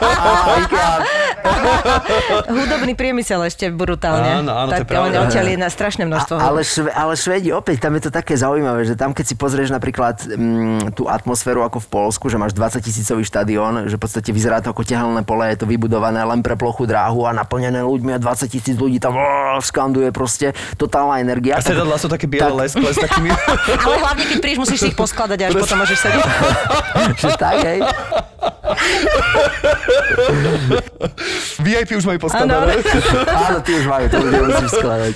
A 0.07 0.29
IKEA, 0.63 0.91
Hudobný 2.57 2.93
priemysel 2.93 3.43
ešte 3.47 3.69
brutálne. 3.71 4.43
Áno, 4.43 4.53
áno, 4.53 4.69
to 4.71 4.79
je 4.79 4.83
tak 4.83 4.89
pravda. 4.89 5.27
oni 5.27 5.55
na 5.57 5.69
strašné 5.71 6.03
množstvo. 6.07 6.35
A, 6.37 6.51
ale, 6.51 6.61
šve, 6.63 6.89
ale 6.91 7.13
Švedi, 7.17 7.49
opäť, 7.51 7.87
tam 7.87 7.95
je 7.97 8.07
to 8.07 8.11
také 8.13 8.37
zaujímavé, 8.37 8.85
že 8.85 8.95
tam 8.95 9.11
keď 9.11 9.25
si 9.25 9.35
pozrieš 9.35 9.69
napríklad 9.73 10.23
mm, 10.27 10.93
tú 10.93 11.07
atmosféru 11.09 11.63
ako 11.65 11.83
v 11.83 11.87
Polsku, 11.87 12.25
že 12.29 12.37
máš 12.37 12.53
20 12.53 12.81
tisícový 12.83 13.23
štadión, 13.25 13.87
že 13.89 13.95
v 13.97 14.01
podstate 14.01 14.29
vyzerá 14.31 14.61
to 14.61 14.71
ako 14.71 14.83
tehelné 14.83 15.21
pole, 15.23 15.47
je 15.49 15.59
to 15.63 15.67
vybudované 15.69 16.21
len 16.23 16.41
pre 16.41 16.55
plochu 16.55 16.85
dráhu 16.85 17.25
a 17.27 17.31
naplnené 17.33 17.81
ľuďmi 17.83 18.15
a 18.15 18.19
20 18.19 18.47
tisíc 18.47 18.75
ľudí 18.77 19.01
tam 19.01 19.17
ó, 19.17 19.57
skanduje 19.59 20.09
proste 20.11 20.53
totálna 20.75 21.19
energia. 21.21 21.57
A 21.57 21.63
sedadla 21.63 21.97
sú 21.97 22.07
také 22.07 22.29
biele 22.29 22.47
tak- 22.47 22.59
leskle 22.67 22.89
s 22.93 22.99
takými... 22.99 23.29
Ale 23.85 23.95
hlavne, 24.01 24.23
keď 24.25 24.37
prídeš, 24.41 24.59
musíš 24.61 24.79
si 24.83 24.87
ich 24.93 24.97
poskladať 24.97 25.49
až 25.49 25.51
potom 25.57 25.77
môžeš 25.81 25.97
sedieť. 25.99 26.25
že 27.21 27.29
tak, 27.37 27.57
hej. 27.65 27.79
VIP 31.61 31.97
už 31.97 32.05
majú 32.05 32.19
postavené. 32.21 32.79
Áno, 33.27 33.59
ty 33.65 33.71
už 33.77 33.85
majú, 33.89 34.05
to 34.09 34.17
už 34.21 34.29
nemusíš 34.29 34.71
skladať. 34.77 35.13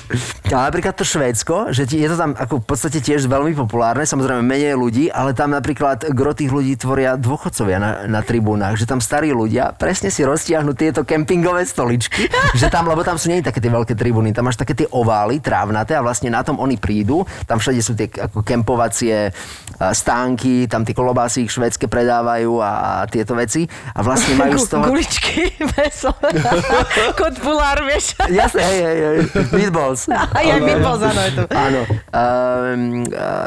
A 0.51 0.67
napríklad 0.67 0.93
to 0.97 1.05
Švédsko, 1.07 1.71
že 1.71 1.87
je 1.87 2.07
to 2.09 2.17
tam 2.17 2.35
ako 2.35 2.59
v 2.59 2.65
podstate 2.65 2.99
tiež 2.99 3.29
veľmi 3.29 3.53
populárne, 3.55 4.03
samozrejme 4.03 4.43
menej 4.43 4.75
ľudí, 4.75 5.07
ale 5.13 5.31
tam 5.37 5.53
napríklad 5.53 6.11
gro 6.11 6.33
tých 6.33 6.51
ľudí 6.51 6.75
tvoria 6.75 7.15
dôchodcovia 7.15 7.77
na, 7.77 7.91
na 8.09 8.21
tribúnach, 8.25 8.75
že 8.75 8.89
tam 8.89 8.97
starí 8.97 9.29
ľudia 9.31 9.71
presne 9.77 10.09
si 10.09 10.25
roztiahnu 10.25 10.73
tieto 10.73 11.05
kempingové 11.05 11.63
stoličky, 11.63 12.27
že 12.59 12.67
tam, 12.73 12.89
lebo 12.89 13.05
tam 13.05 13.21
sú 13.21 13.29
nie 13.29 13.45
také 13.45 13.61
tie 13.61 13.69
veľké 13.71 13.93
tribúny, 13.93 14.33
tam 14.33 14.49
máš 14.49 14.57
také 14.57 14.73
tie 14.73 14.87
ovály 14.89 15.37
trávnaté 15.37 15.93
a 15.93 16.01
vlastne 16.01 16.33
na 16.33 16.41
tom 16.41 16.57
oni 16.57 16.81
prídu, 16.81 17.21
tam 17.45 17.61
všade 17.61 17.79
sú 17.85 17.93
tie 17.93 18.09
ako 18.09 18.41
kempovacie 18.41 19.29
a, 19.29 19.93
stánky, 19.93 20.65
tam 20.65 20.81
tie 20.81 20.97
kolobásy 20.97 21.45
ich 21.45 21.53
švédske 21.53 21.85
predávajú 21.85 22.57
a, 22.57 23.05
tieto 23.05 23.37
veci 23.37 23.69
a 23.93 23.99
vlastne 24.01 24.33
majú 24.41 24.57
z 24.57 24.67
toho... 24.67 24.83
Guličky, 24.89 25.53
meso. 25.77 26.00
Kot 27.19 27.35
pulár, 27.37 27.83
vieš. 27.85 28.17
Jasne, 28.31 28.61
hej, 28.65 28.79
hej, 28.81 28.97
hej, 29.01 29.17
meatballs. 29.53 30.09
A 30.09 30.25
aj 30.39 30.59
meatballs, 30.61 31.01
áno, 31.05 31.21
je 31.21 31.31
tu. 31.35 31.43
Áno. 31.51 31.81
Um, 32.11 32.81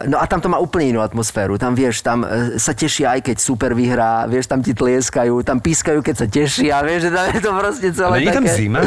no 0.08 0.16
a 0.20 0.24
tam 0.30 0.38
to 0.38 0.48
má 0.48 0.58
úplne 0.62 0.94
inú 0.94 1.00
atmosféru. 1.02 1.58
Tam 1.58 1.74
vieš, 1.74 2.04
tam 2.04 2.22
e, 2.22 2.56
sa 2.60 2.72
tešia 2.76 3.18
aj 3.18 3.20
keď 3.26 3.36
super 3.42 3.72
vyhrá, 3.74 4.28
vieš, 4.30 4.46
tam 4.46 4.62
ti 4.62 4.72
tlieskajú, 4.72 5.42
tam 5.42 5.58
pískajú, 5.58 6.00
keď 6.04 6.14
sa 6.14 6.26
tešia, 6.30 6.76
vieš, 6.86 7.08
že 7.08 7.10
tam 7.10 7.24
je 7.32 7.40
to 7.42 7.50
proste 7.50 7.88
celé 7.92 8.14
Ale 8.14 8.22
nie 8.22 8.30
je 8.30 8.36
tam 8.36 8.46
také... 8.46 8.58
zima? 8.58 8.80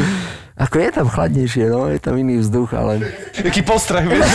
Ako 0.58 0.74
je 0.82 0.90
tam 0.90 1.06
chladnejšie, 1.06 1.70
no, 1.70 1.86
je 1.86 2.02
tam 2.02 2.18
iný 2.18 2.42
vzduch, 2.42 2.74
ale... 2.74 2.98
Jaký 3.38 3.62
postrach, 3.62 4.02
vieš? 4.02 4.26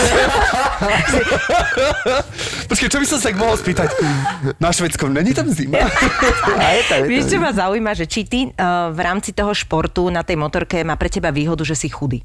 Počkej, 2.64 2.88
čo 2.88 2.98
by 2.98 3.06
som 3.06 3.18
sa 3.20 3.28
tak 3.28 3.36
mohol 3.36 3.60
spýtať? 3.60 3.92
Na 4.56 4.72
Švedskom 4.72 5.12
není 5.12 5.36
tam 5.36 5.46
zima? 5.52 5.84
A 6.56 6.64
je 6.80 6.82
tam, 6.88 6.98
je 7.04 7.08
Vieš, 7.12 7.24
tam. 7.28 7.32
čo 7.32 7.38
ma 7.44 7.50
zaujíma, 7.52 7.92
že 7.92 8.08
či 8.08 8.24
ty 8.24 8.48
uh, 8.48 8.88
v 8.88 9.00
rámci 9.04 9.36
toho 9.36 9.52
športu 9.52 10.08
na 10.08 10.24
tej 10.24 10.40
motorke 10.40 10.80
má 10.80 10.96
pre 10.96 11.12
teba 11.12 11.28
výhodu, 11.28 11.60
že 11.60 11.76
si 11.76 11.92
chudý? 11.92 12.24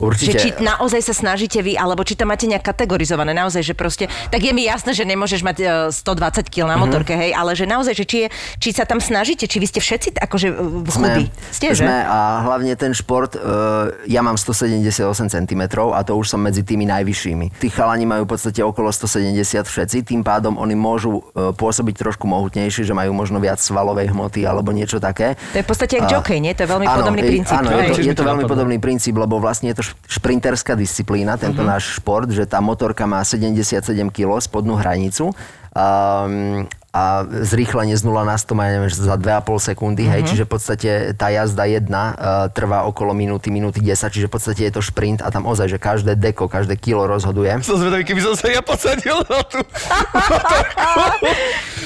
Že 0.00 0.06
Určite. 0.08 0.38
či 0.40 0.48
naozaj 0.64 1.00
sa 1.04 1.12
snažíte 1.12 1.60
vy, 1.60 1.76
alebo 1.76 2.00
či 2.08 2.16
to 2.16 2.24
máte 2.24 2.48
nejak 2.48 2.64
kategorizované, 2.64 3.36
naozaj, 3.36 3.60
že 3.60 3.74
proste, 3.76 4.08
tak 4.32 4.40
je 4.40 4.56
mi 4.56 4.64
jasné, 4.64 4.96
že 4.96 5.04
nemôžeš 5.04 5.44
mať 5.44 5.56
e, 5.60 5.66
120 5.92 6.48
kg 6.48 6.72
na 6.72 6.80
motorke, 6.80 7.12
hej, 7.12 7.36
ale 7.36 7.52
že 7.52 7.68
naozaj, 7.68 7.92
že 7.92 8.04
či, 8.08 8.16
je, 8.24 8.28
či 8.56 8.68
sa 8.72 8.88
tam 8.88 8.96
snažíte, 8.96 9.44
či 9.44 9.60
vy 9.60 9.68
ste 9.68 9.84
všetci 9.84 10.16
akože 10.16 10.48
e, 10.48 10.88
chudí. 10.88 11.24
Ste, 11.52 11.76
že? 11.76 11.84
sme 11.84 12.00
a 12.00 12.40
hlavne 12.48 12.72
ten 12.80 12.96
šport, 12.96 13.36
uh, 13.36 13.92
ja 14.08 14.24
mám 14.24 14.40
178 14.40 14.96
cm 15.28 15.62
a 15.92 16.00
to 16.00 16.16
už 16.16 16.32
som 16.32 16.40
medzi 16.40 16.64
tými 16.64 16.88
najvyššími. 16.88 17.60
Tí 17.60 17.68
chalani 17.68 18.08
majú 18.08 18.24
v 18.24 18.30
podstate 18.32 18.64
okolo 18.64 18.88
170 18.88 19.36
všetci, 19.68 20.08
tým 20.08 20.24
pádom 20.24 20.56
oni 20.56 20.72
môžu 20.72 21.20
uh, 21.20 21.52
pôsobiť 21.52 22.00
trošku 22.00 22.24
mohutnejšie, 22.24 22.88
že 22.88 22.96
majú 22.96 23.12
možno 23.12 23.36
viac 23.36 23.60
svalovej 23.60 24.16
hmoty 24.16 24.48
alebo 24.48 24.72
niečo 24.72 24.96
také. 24.96 25.36
To 25.52 25.60
je 25.60 25.64
v 25.64 25.68
podstate 25.68 25.92
jak 26.00 26.08
jockey, 26.08 26.40
nie? 26.40 26.56
To 26.56 26.64
je 26.64 26.68
veľmi 26.72 26.86
áno, 26.88 26.96
podobný 27.04 27.20
princíp. 27.20 27.56
Áno, 27.60 27.68
je 27.68 27.82
to, 27.92 28.00
je 28.00 28.14
to 28.16 28.24
veľmi 28.24 28.44
podobný 28.48 28.78
princíp, 28.80 29.14
lebo 29.20 29.36
vlastne 29.36 29.68
je 29.74 29.76
to 29.76 29.89
šprinterská 30.08 30.74
disciplína, 30.74 31.36
tento 31.36 31.62
náš 31.62 32.00
šport, 32.00 32.30
že 32.30 32.46
tá 32.48 32.58
motorka 32.58 33.06
má 33.06 33.22
77 33.22 33.94
kg 34.10 34.40
spodnú 34.42 34.74
hranicu. 34.74 35.30
Um, 35.70 36.66
a 36.90 37.22
zrýchlenie 37.22 37.94
z 37.94 38.02
0 38.02 38.26
na 38.26 38.34
100 38.34 38.50
má, 38.50 38.66
neviem, 38.66 38.90
že 38.90 38.98
za 38.98 39.14
2,5 39.14 39.46
sekundy, 39.62 40.10
hej, 40.10 40.26
čiže 40.26 40.42
v 40.42 40.50
podstate 40.50 40.90
tá 41.14 41.30
jazda 41.30 41.62
jedna 41.62 42.02
uh, 42.10 42.14
trvá 42.50 42.82
okolo 42.82 43.14
minúty, 43.14 43.54
minúty 43.54 43.78
10, 43.78 44.10
čiže 44.10 44.26
v 44.26 44.32
podstate 44.34 44.66
je 44.66 44.74
to 44.74 44.82
šprint 44.82 45.22
a 45.22 45.30
tam 45.30 45.46
ozaj, 45.46 45.70
že 45.70 45.78
každé 45.78 46.18
deko, 46.18 46.50
každé 46.50 46.74
kilo 46.74 47.06
rozhoduje. 47.06 47.54
Som 47.62 47.78
zvedavý, 47.78 48.02
keby 48.02 48.26
som 48.26 48.34
sa 48.34 48.50
ja 48.50 48.58
posadil 48.58 49.22
na 49.22 49.38
tú. 49.46 49.62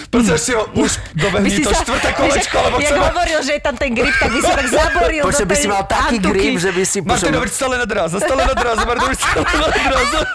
Predstav 0.08 0.40
si 0.40 0.56
ho, 0.56 0.64
už 0.72 0.96
dobehni 1.12 1.52
si 1.52 1.60
to 1.60 1.68
sa- 1.74 1.84
štvrté 1.84 2.08
kolečko, 2.16 2.56
lebo 2.64 2.80
Jak 2.80 2.96
chcem... 2.96 3.04
hovoril, 3.04 3.38
že 3.44 3.52
je 3.52 3.60
tam 3.60 3.76
ten 3.76 3.92
grip, 3.92 4.14
tak 4.16 4.30
by 4.32 4.40
sa 4.40 4.52
tak 4.56 4.68
zaboril 4.72 5.22
Počkaj, 5.26 5.44
do 5.44 5.50
by 5.50 5.56
si 5.58 5.68
mal 5.68 5.82
taký 5.84 6.16
antuky. 6.16 6.32
grip, 6.32 6.56
že 6.56 6.70
by 6.72 6.82
si... 6.86 6.98
Martinovič 7.04 7.52
stále 7.52 7.76
na 7.76 7.84
dráze, 7.84 8.16
stále 8.24 8.40
na 8.40 8.56
dráze, 8.56 8.80
Martinovič 8.88 9.20
stále 9.20 9.52
na 9.52 9.68
dráze. 9.68 10.18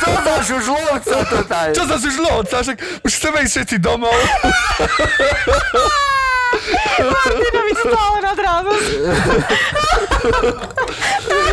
Co 0.00 0.10
za 0.24 0.42
žužlovca 0.42 1.24
to 1.26 1.44
tady? 1.44 1.65
Čo 1.72 1.82
sa 1.86 1.94
už 1.96 2.16
loca, 2.20 2.56
však 2.62 2.78
už 3.02 3.12
chceme 3.12 3.38
ísť 3.42 3.54
všetci 3.56 3.76
domov. 3.78 4.14
Martinovič 6.96 7.76
stále 7.84 8.18
na 8.22 8.32
dráze. 8.32 8.72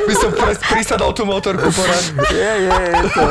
By 0.04 0.14
som 0.16 0.32
pres- 0.32 0.64
prisadol 0.64 1.12
tú 1.16 1.24
motorku 1.24 1.68
porad. 1.72 2.04
Je, 2.32 2.52
je, 2.68 2.72
je 2.72 3.04
to. 3.12 3.24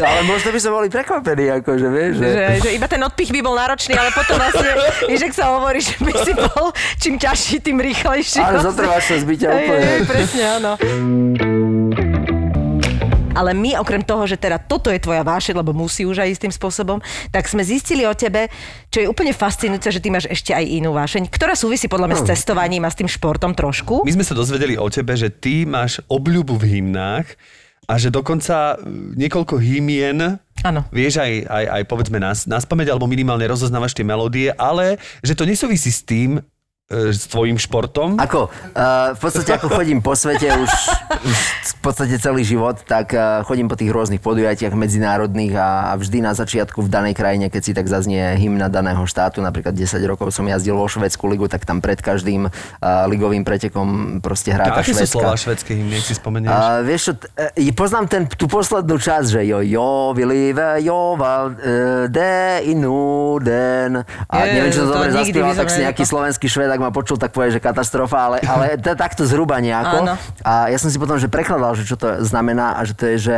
Ale 0.00 0.22
možno 0.22 0.54
by 0.54 0.58
sme 0.62 0.70
boli 0.70 0.86
prekvapení, 0.86 1.50
akože, 1.60 1.86
vieš, 1.90 2.12
že... 2.22 2.28
Že, 2.30 2.46
že 2.62 2.70
iba 2.78 2.86
ten 2.86 3.02
odpich 3.02 3.34
by 3.34 3.40
bol 3.42 3.58
náročný, 3.58 3.98
ale 3.98 4.14
potom 4.14 4.38
vlastne, 4.38 4.70
vieš, 5.10 5.22
ak 5.26 5.34
sa 5.34 5.58
hovorí, 5.58 5.82
že 5.82 5.98
by 5.98 6.12
si 6.22 6.32
bol 6.32 6.70
čím 7.02 7.18
ťažší, 7.18 7.58
tým 7.58 7.82
rýchlejší. 7.82 8.38
Ale 8.38 8.62
zotrváš 8.62 9.02
sa 9.10 9.16
zbyťa 9.18 9.48
úplne. 9.50 9.82
hej, 9.82 10.00
presne, 10.06 10.42
áno. 10.46 10.72
Ale 13.40 13.56
my 13.56 13.80
okrem 13.80 14.04
toho, 14.04 14.28
že 14.28 14.36
teda 14.36 14.60
toto 14.60 14.92
je 14.92 15.00
tvoja 15.00 15.24
vášeň, 15.24 15.64
lebo 15.64 15.72
musí 15.72 16.04
už 16.04 16.20
aj 16.20 16.36
istým 16.36 16.52
spôsobom, 16.52 17.00
tak 17.32 17.48
sme 17.48 17.64
zistili 17.64 18.04
o 18.04 18.12
tebe, 18.12 18.52
čo 18.92 19.00
je 19.00 19.08
úplne 19.08 19.32
fascinujúce, 19.32 19.88
že 19.88 20.02
ty 20.04 20.12
máš 20.12 20.28
ešte 20.28 20.52
aj 20.52 20.60
inú 20.68 20.92
vášeň, 20.92 21.32
ktorá 21.32 21.56
súvisí 21.56 21.88
podľa 21.88 22.12
mňa 22.12 22.18
s 22.20 22.28
cestovaním 22.36 22.84
a 22.84 22.92
s 22.92 23.00
tým 23.00 23.08
športom 23.08 23.56
trošku. 23.56 24.04
My 24.04 24.12
sme 24.12 24.28
sa 24.28 24.36
dozvedeli 24.36 24.76
o 24.76 24.84
tebe, 24.92 25.16
že 25.16 25.32
ty 25.32 25.64
máš 25.64 26.04
obľubu 26.12 26.60
v 26.60 26.84
hymnách 26.84 27.32
a 27.88 27.96
že 27.96 28.12
dokonca 28.12 28.76
e, 28.76 28.86
niekoľko 29.16 29.56
hymien 29.56 30.38
Áno. 30.60 30.84
vieš 30.92 31.18
aj, 31.24 31.32
aj, 31.48 31.64
aj 31.80 31.82
povedzme 31.88 32.20
nás, 32.20 32.44
nás 32.44 32.68
pamäť, 32.68 32.92
alebo 32.92 33.08
minimálne 33.08 33.48
rozoznávaš 33.48 33.96
tie 33.96 34.04
melódie, 34.04 34.52
ale 34.54 35.00
že 35.24 35.32
to 35.32 35.48
nesúvisí 35.48 35.88
s 35.88 36.04
tým, 36.04 36.44
s 36.90 37.30
tvojim 37.30 37.54
športom. 37.54 38.18
Ako, 38.18 38.50
uh, 38.50 39.14
v 39.14 39.20
podstate 39.22 39.54
ako 39.54 39.70
chodím 39.70 40.02
po 40.02 40.18
svete 40.18 40.50
už, 40.50 40.70
už 41.22 41.38
v 41.62 41.80
podstate 41.86 42.18
celý 42.18 42.42
život, 42.42 42.82
tak 42.82 43.14
uh, 43.14 43.46
chodím 43.46 43.70
po 43.70 43.78
tých 43.78 43.94
rôznych 43.94 44.18
podujatiach 44.18 44.74
medzinárodných 44.74 45.54
a, 45.54 45.94
a 45.94 45.94
vždy 45.94 46.18
na 46.18 46.34
začiatku 46.34 46.82
v 46.82 46.90
danej 46.90 47.14
krajine, 47.14 47.46
keď 47.46 47.62
si 47.62 47.72
tak 47.78 47.86
zaznie 47.86 48.34
hymna 48.34 48.66
daného 48.66 49.06
štátu, 49.06 49.38
napríklad 49.38 49.70
10 49.70 50.02
rokov 50.02 50.34
som 50.34 50.42
jazdil 50.50 50.74
vo 50.74 50.90
Švedsku 50.90 51.30
ligu, 51.30 51.46
tak 51.46 51.62
tam 51.62 51.78
pred 51.78 52.02
každým 52.02 52.50
uh, 52.50 53.06
ligovým 53.06 53.46
pretekom 53.46 54.18
proste 54.18 54.50
hrá 54.50 54.66
tá 54.66 54.82
aké 54.82 54.90
sú 54.90 55.06
slova 55.06 55.38
švedské 55.38 55.78
hymny, 55.78 56.02
si 56.02 56.18
spomenieš? 56.18 56.50
A 56.50 56.82
vieš 56.82 57.00
čo, 57.06 57.12
t- 57.22 57.30
e, 57.54 57.70
poznám 57.70 58.10
ten, 58.10 58.26
tú 58.26 58.50
poslednú 58.50 58.98
časť, 58.98 59.28
že 59.30 59.42
jo, 59.46 59.62
jo, 59.62 60.10
vilive, 60.10 60.82
jo, 60.82 61.14
val, 61.14 61.54
e, 61.54 62.10
de, 62.10 62.66
inu, 62.66 63.38
den. 63.38 64.02
A 64.26 64.34
Je, 64.42 64.58
neviem, 64.58 64.70
či 64.74 64.82
to 64.82 64.90
to 64.90 64.94
dobre 64.98 65.10
zaspieval, 65.14 65.54
tak 65.54 65.68
si 65.70 65.80
nejaký 65.86 66.02
slovenský 66.02 66.46
šved, 66.50 66.79
ak 66.80 66.88
ma 66.88 66.96
počul, 66.96 67.20
tak 67.20 67.36
povie, 67.36 67.52
že 67.52 67.60
katastrofa, 67.60 68.16
ale, 68.16 68.38
ale 68.40 68.80
to 68.80 68.96
takto 68.96 69.28
zhruba 69.28 69.60
nejako. 69.60 70.08
Áno. 70.08 70.14
A 70.40 70.72
ja 70.72 70.80
som 70.80 70.88
si 70.88 70.96
potom, 70.96 71.20
že 71.20 71.28
prekladal, 71.28 71.76
že 71.76 71.84
čo 71.84 72.00
to 72.00 72.24
znamená 72.24 72.80
a 72.80 72.88
že 72.88 72.96
to 72.96 73.04
je, 73.12 73.16
že 73.20 73.36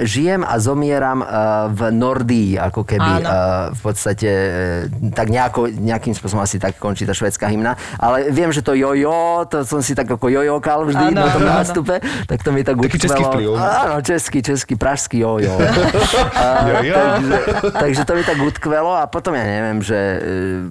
Žijem 0.00 0.42
a 0.42 0.54
zomieram 0.56 1.20
e, 1.20 1.26
v 1.68 1.80
Nordii, 1.90 2.50
ako 2.56 2.82
keby 2.82 3.12
Áno. 3.20 3.28
e, 3.28 3.36
v 3.72 3.80
podstate 3.80 4.30
e, 4.30 5.10
tak 5.10 5.28
nejako, 5.28 5.68
nejakým 5.68 6.12
spôsobom 6.12 6.40
asi 6.40 6.56
tak 6.56 6.76
končí 6.76 7.02
tá 7.02 7.12
švedská 7.12 7.46
hymna. 7.46 7.74
Ale 7.96 8.28
viem, 8.28 8.48
že 8.48 8.60
to 8.60 8.72
jojo, 8.72 9.44
to 9.46 9.62
som 9.62 9.80
si 9.80 9.92
tak 9.92 10.06
ako 10.06 10.26
jojokal 10.26 10.84
vždy 10.84 11.06
Áno, 11.10 11.18
na 11.18 11.28
tom 11.28 11.42
nástupe, 11.42 11.94
tak 12.24 12.40
to 12.40 12.50
mi 12.50 12.60
tak 12.60 12.76
Taký 12.76 12.98
český 12.98 13.22
vplyv. 13.22 13.48
Áno, 13.54 13.94
český, 14.00 14.38
český, 14.40 14.74
pražský 14.74 15.20
jojo. 15.20 15.54
A, 16.34 16.66
Jojo. 16.66 16.94
takže, 16.94 17.38
takže 17.72 18.00
to 18.04 18.12
mi 18.14 18.22
tak 18.22 18.38
utkvelo 18.38 18.92
a 18.92 19.06
potom 19.06 19.32
ja 19.32 19.44
neviem, 19.44 19.78
že 19.80 19.96
e, 19.96 20.18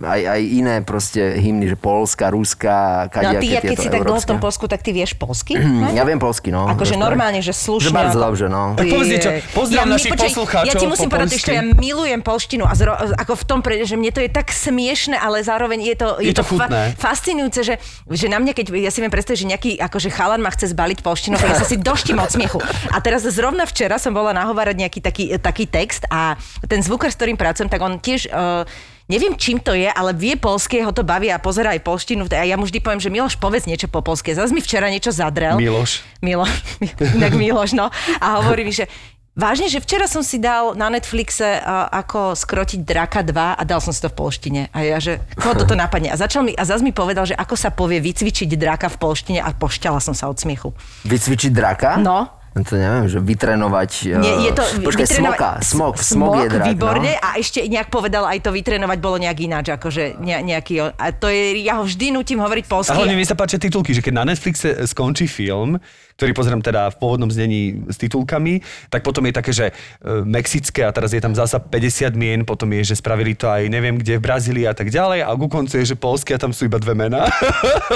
aj, 0.03 0.21
aj 0.29 0.41
iné 0.43 0.75
proste 0.81 1.39
hymny, 1.39 1.67
že 1.67 1.77
Polska, 1.77 2.29
Ruska, 2.29 3.07
No 3.07 3.09
ty, 3.09 3.13
kadejaké 3.15 3.47
ja, 3.47 3.59
keď 3.59 3.69
tieto 3.69 3.81
si 3.81 3.89
tak 3.89 4.01
dlho 4.03 4.03
v 4.03 4.09
európske. 4.13 4.29
tom 4.29 4.37
Polsku, 4.39 4.63
tak 4.67 4.79
ty 4.83 4.91
vieš 4.91 5.15
polsky? 5.15 5.55
Ja 5.97 6.03
viem 6.03 6.17
polsky, 6.17 6.49
no. 6.49 6.65
Akože 6.65 6.97
normálne, 6.97 7.39
že 7.39 7.53
slušne. 7.53 7.89
Že 7.89 7.95
bardzo 7.95 8.17
dobre, 8.17 8.45
no. 8.49 8.73
Tak 8.73 8.85
povedz 9.03 9.11
niečo. 9.11 9.29
Pozdrav 9.51 9.83
mi- 9.83 9.93
našich 9.93 10.13
poslucháčov 10.15 10.69
Ja 10.69 10.73
ti 10.79 10.87
musím 10.87 11.09
po 11.11 11.19
povedať, 11.19 11.39
že 11.43 11.53
ja 11.53 11.63
milujem 11.67 12.21
polštinu 12.23 12.63
a 12.63 12.73
zro, 12.73 12.95
ako 12.95 13.33
v 13.35 13.43
tom, 13.43 13.59
pre, 13.59 13.83
že 13.83 13.99
mne 13.99 14.09
to 14.15 14.23
je 14.23 14.31
tak 14.31 14.47
smiešne, 14.49 15.19
ale 15.19 15.43
zároveň 15.43 15.83
je 15.83 15.95
to, 15.99 16.07
Je 16.23 16.31
to 16.31 16.43
chutné. 16.47 16.95
fascinujúce, 16.95 17.59
že, 17.61 17.75
že 18.07 18.31
na 18.31 18.39
mňa, 18.39 18.51
keď 18.55 18.65
ja 18.79 18.89
si 18.89 19.03
viem 19.03 19.11
predstaviť, 19.11 19.39
že 19.43 19.47
nejaký 19.51 19.71
akože 19.77 20.09
chalan 20.09 20.39
ma 20.39 20.49
chce 20.49 20.71
zbaliť 20.71 21.03
polštinu, 21.03 21.35
tak 21.35 21.51
ja 21.51 21.57
sa 21.59 21.67
si 21.67 21.75
doštím 21.75 22.17
od 22.23 22.31
smiechu. 22.31 22.63
A 22.89 22.97
teraz 23.03 23.27
zrovna 23.27 23.67
včera 23.67 23.99
som 23.99 24.15
bola 24.15 24.31
nahovárať 24.31 24.75
nejaký 24.79 24.99
taký, 25.03 25.25
taký 25.37 25.67
text 25.67 26.07
a 26.07 26.39
ten 26.65 26.79
zvukár, 26.79 27.11
s 27.11 27.17
ktorým 27.19 27.35
pracujem, 27.35 27.67
tak 27.67 27.83
on 27.83 27.99
tiež... 27.99 28.31
Uh, 28.31 28.63
Neviem, 29.13 29.37
čím 29.37 29.61
to 29.61 29.77
je, 29.77 29.85
ale 29.85 30.09
vie 30.17 30.33
polské, 30.33 30.81
ho 30.81 30.89
to 30.89 31.05
baví 31.05 31.29
a 31.29 31.37
pozerá 31.37 31.77
aj 31.77 31.85
polštinu. 31.85 32.25
A 32.33 32.49
ja 32.49 32.57
mu 32.57 32.65
vždy 32.65 32.81
poviem, 32.81 32.97
že 32.97 33.13
Miloš, 33.13 33.37
povedz 33.37 33.69
niečo 33.69 33.85
po 33.85 34.01
polsky. 34.01 34.33
Zas 34.33 34.49
mi 34.49 34.57
včera 34.57 34.89
niečo 34.89 35.13
zadrel. 35.13 35.53
Miloš. 35.53 36.01
Miloš, 36.25 36.49
inak 37.21 37.37
Miloš, 37.37 37.77
no. 37.77 37.93
A 38.17 38.41
hovorí 38.41 38.65
mi, 38.65 38.73
že 38.73 38.89
vážne, 39.37 39.69
že 39.69 39.81
včera 39.81 40.09
som 40.09 40.25
si 40.25 40.41
dal 40.41 40.73
na 40.73 40.89
Netflixe 40.89 41.61
uh, 41.61 41.89
ako 41.93 42.33
skrotiť 42.33 42.81
Draka 42.81 43.21
2 43.21 43.57
a 43.57 43.61
dal 43.65 43.81
som 43.81 43.93
si 43.93 44.01
to 44.01 44.09
v 44.09 44.17
polštine. 44.17 44.61
A 44.73 44.81
ja, 44.81 44.97
že 44.97 45.21
koho 45.37 45.53
toto 45.57 45.77
napadne? 45.77 46.09
A 46.09 46.17
začal 46.17 46.45
mi, 46.45 46.53
a 46.57 46.65
zase 46.65 46.81
mi 46.81 46.93
povedal, 46.93 47.29
že 47.29 47.37
ako 47.37 47.53
sa 47.53 47.69
povie 47.69 48.01
vycvičiť 48.01 48.49
draka 48.57 48.89
v 48.93 48.97
polštine 48.97 49.39
a 49.41 49.49
pošťala 49.53 50.01
som 50.01 50.17
sa 50.17 50.29
od 50.29 50.37
smiechu. 50.41 50.73
Vycvičiť 51.05 51.51
draka? 51.53 52.01
No. 52.01 52.42
To 52.53 52.77
neviem, 52.77 53.09
že 53.09 53.17
vytrenovať... 53.17 53.91
Nie, 54.21 54.45
je 54.45 54.51
to 54.53 54.61
eh, 54.61 54.85
Počkaj, 54.85 55.05
vytrenovať- 55.09 55.17
smoka. 55.17 55.49
Smok, 55.65 55.95
smok, 55.97 56.33
je 56.37 56.49
drak, 56.53 56.67
výborne 56.69 57.11
no. 57.17 57.25
a 57.25 57.29
ešte 57.41 57.65
nejak 57.65 57.89
povedal 57.89 58.29
aj 58.29 58.45
to 58.45 58.53
vytrenovať 58.53 58.97
bolo 59.01 59.17
nejak 59.17 59.39
ináč, 59.41 59.73
akože 59.73 60.21
ne, 60.21 60.37
nejaký, 60.37 60.93
a 60.93 61.05
to 61.17 61.33
je, 61.33 61.65
ja 61.65 61.81
ho 61.81 61.83
vždy 61.83 62.13
nutím 62.13 62.37
hovoriť 62.45 62.65
A 62.65 62.69
polsky. 62.69 62.93
hlavne 62.93 63.17
mi 63.17 63.25
sa 63.25 63.33
páčia 63.33 63.57
titulky, 63.57 63.97
že 63.97 64.05
keď 64.05 64.13
na 64.21 64.23
Netflixe 64.29 64.85
skončí 64.85 65.25
film, 65.25 65.81
ktorý 66.17 66.31
pozerám 66.33 66.61
teda 66.61 66.93
v 66.93 66.95
pôvodnom 67.01 67.29
znení 67.29 67.89
s 67.89 67.97
titulkami, 67.97 68.61
tak 68.93 69.01
potom 69.01 69.25
je 69.25 69.33
také, 69.33 69.51
že 69.51 69.65
e, 69.69 69.73
mexické 70.23 70.85
a 70.85 70.91
teraz 70.93 71.11
je 71.13 71.21
tam 71.21 71.33
zasa 71.33 71.57
50 71.57 72.13
mien, 72.13 72.45
potom 72.45 72.69
je, 72.77 72.93
že 72.93 73.01
spravili 73.01 73.33
to 73.33 73.49
aj 73.49 73.65
neviem 73.67 73.97
kde 73.97 74.17
v 74.17 74.23
Brazílii 74.23 74.65
a 74.69 74.75
tak 74.77 74.93
ďalej 74.93 75.25
a 75.25 75.29
ku 75.33 75.47
koncu 75.49 75.81
je, 75.81 75.93
že 75.93 75.95
polské 75.97 76.37
a 76.37 76.39
tam 76.41 76.53
sú 76.53 76.69
iba 76.69 76.77
dve 76.77 76.93
mená. 76.93 77.25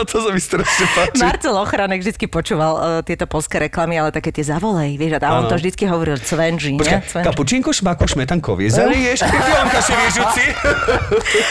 to 0.09 0.17
sa 0.21 0.29
mi 0.33 0.41
strašne 0.41 0.85
páči. 0.93 1.21
Marcel 1.21 1.55
Ochranek 1.55 2.01
vždy 2.01 2.25
počúval 2.27 2.73
uh, 2.75 2.83
tieto 3.05 3.29
polské 3.29 3.61
reklamy, 3.61 4.01
ale 4.01 4.09
také 4.09 4.33
tie 4.33 4.45
zavolej, 4.45 4.97
vieš, 4.97 5.21
a 5.21 5.29
on 5.37 5.49
to 5.49 5.55
vždycky 5.57 5.85
hovoril 5.85 6.17
Cvenži? 6.17 6.75
Počkaj, 6.77 7.01
Cvenži. 7.07 7.25
kapučínko, 7.31 7.69
šmáko, 7.73 8.03
šmetankovi, 8.09 8.67
zaliješ, 8.69 9.23
pionka 9.23 9.79
si. 9.81 10.45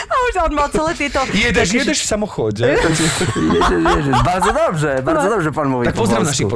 A 0.07 0.15
už 0.31 0.35
on 0.47 0.53
mal 0.53 0.69
celé 0.71 0.93
tieto... 0.99 1.23
Jedeš, 1.31 1.69
jedeš 1.73 1.99
v 2.03 2.07
samochode. 2.07 2.65
Ježiš, 2.67 3.13
ježiš, 3.71 4.17
bardzo 4.25 4.51
dobrze, 4.53 4.91
bardzo 5.03 5.29
dobrze 5.31 5.49
pan 5.53 5.67
mówi 5.69 5.85
Tak 5.87 5.95
po 5.95 6.03
pozdrav 6.05 6.23
polsku. 6.25 6.56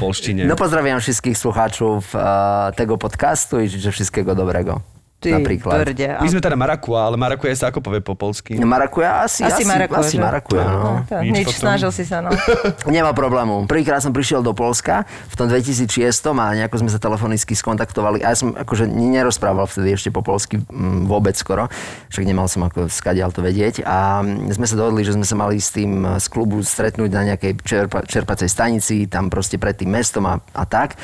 Polštine. 0.00 0.44
No 0.44 0.56
pozdrawiam 0.56 1.00
wszystkich 1.00 1.38
słuchaczów 1.38 2.14
e, 2.14 2.72
tego 2.76 2.98
podcastu 2.98 3.60
i 3.60 3.68
życzę 3.68 3.92
wszystkiego 3.92 4.34
dobrego. 4.34 4.80
Ty 5.18 5.34
napríklad. 5.34 5.82
brde. 5.82 6.14
My 6.22 6.30
sme 6.30 6.38
teda 6.38 6.54
Marakua, 6.54 7.10
ale 7.10 7.18
Marakua 7.18 7.50
sa 7.50 7.74
ako 7.74 7.82
povie 7.82 7.98
po 7.98 8.14
polsky? 8.14 8.54
Marakuja? 8.54 9.26
Asi, 9.26 9.42
Asi 9.42 9.62
asi, 9.62 9.62
Marakuja, 9.66 9.98
asi? 9.98 10.14
Marakuja, 10.14 10.62
no. 10.62 10.78
No, 10.78 10.90
to, 11.10 11.18
Nič 11.26 11.34
nič, 11.42 11.58
snažil 11.58 11.90
si 11.90 12.06
sa, 12.06 12.22
no. 12.22 12.30
Nemá 12.86 13.10
problému. 13.10 13.66
Prvýkrát 13.66 13.98
som 13.98 14.14
prišiel 14.14 14.46
do 14.46 14.54
Polska 14.54 15.10
v 15.26 15.34
tom 15.34 15.50
2006 15.50 15.90
a 16.22 16.44
nejako 16.54 16.86
sme 16.86 16.90
sa 16.94 17.02
telefonicky 17.02 17.50
skontaktovali. 17.58 18.22
A 18.22 18.30
ja 18.30 18.38
som 18.38 18.54
akože 18.54 18.86
nerozprával 18.86 19.66
vtedy 19.66 19.98
ešte 19.98 20.14
po 20.14 20.22
polsky 20.22 20.62
mm, 20.62 21.10
vôbec 21.10 21.34
skoro. 21.34 21.66
Však 22.14 22.22
nemal 22.22 22.46
som 22.46 22.62
ako 22.70 22.86
skadiaľ 22.86 23.34
to 23.34 23.42
vedieť. 23.42 23.82
A 23.82 24.22
mm, 24.22 24.54
sme 24.54 24.70
sa 24.70 24.78
dohodli, 24.78 25.02
že 25.02 25.18
sme 25.18 25.26
sa 25.26 25.34
mali 25.34 25.58
s 25.58 25.74
tým 25.74 26.06
e, 26.06 26.22
z 26.22 26.26
klubu 26.30 26.62
stretnúť 26.62 27.10
na 27.10 27.34
nejakej 27.34 27.58
čerpa, 27.66 28.06
čerpacej 28.06 28.46
stanici, 28.46 29.10
tam 29.10 29.34
proste 29.34 29.58
pred 29.58 29.74
tým 29.74 29.90
mestom 29.90 30.30
a, 30.30 30.38
a 30.54 30.62
tak. 30.62 30.94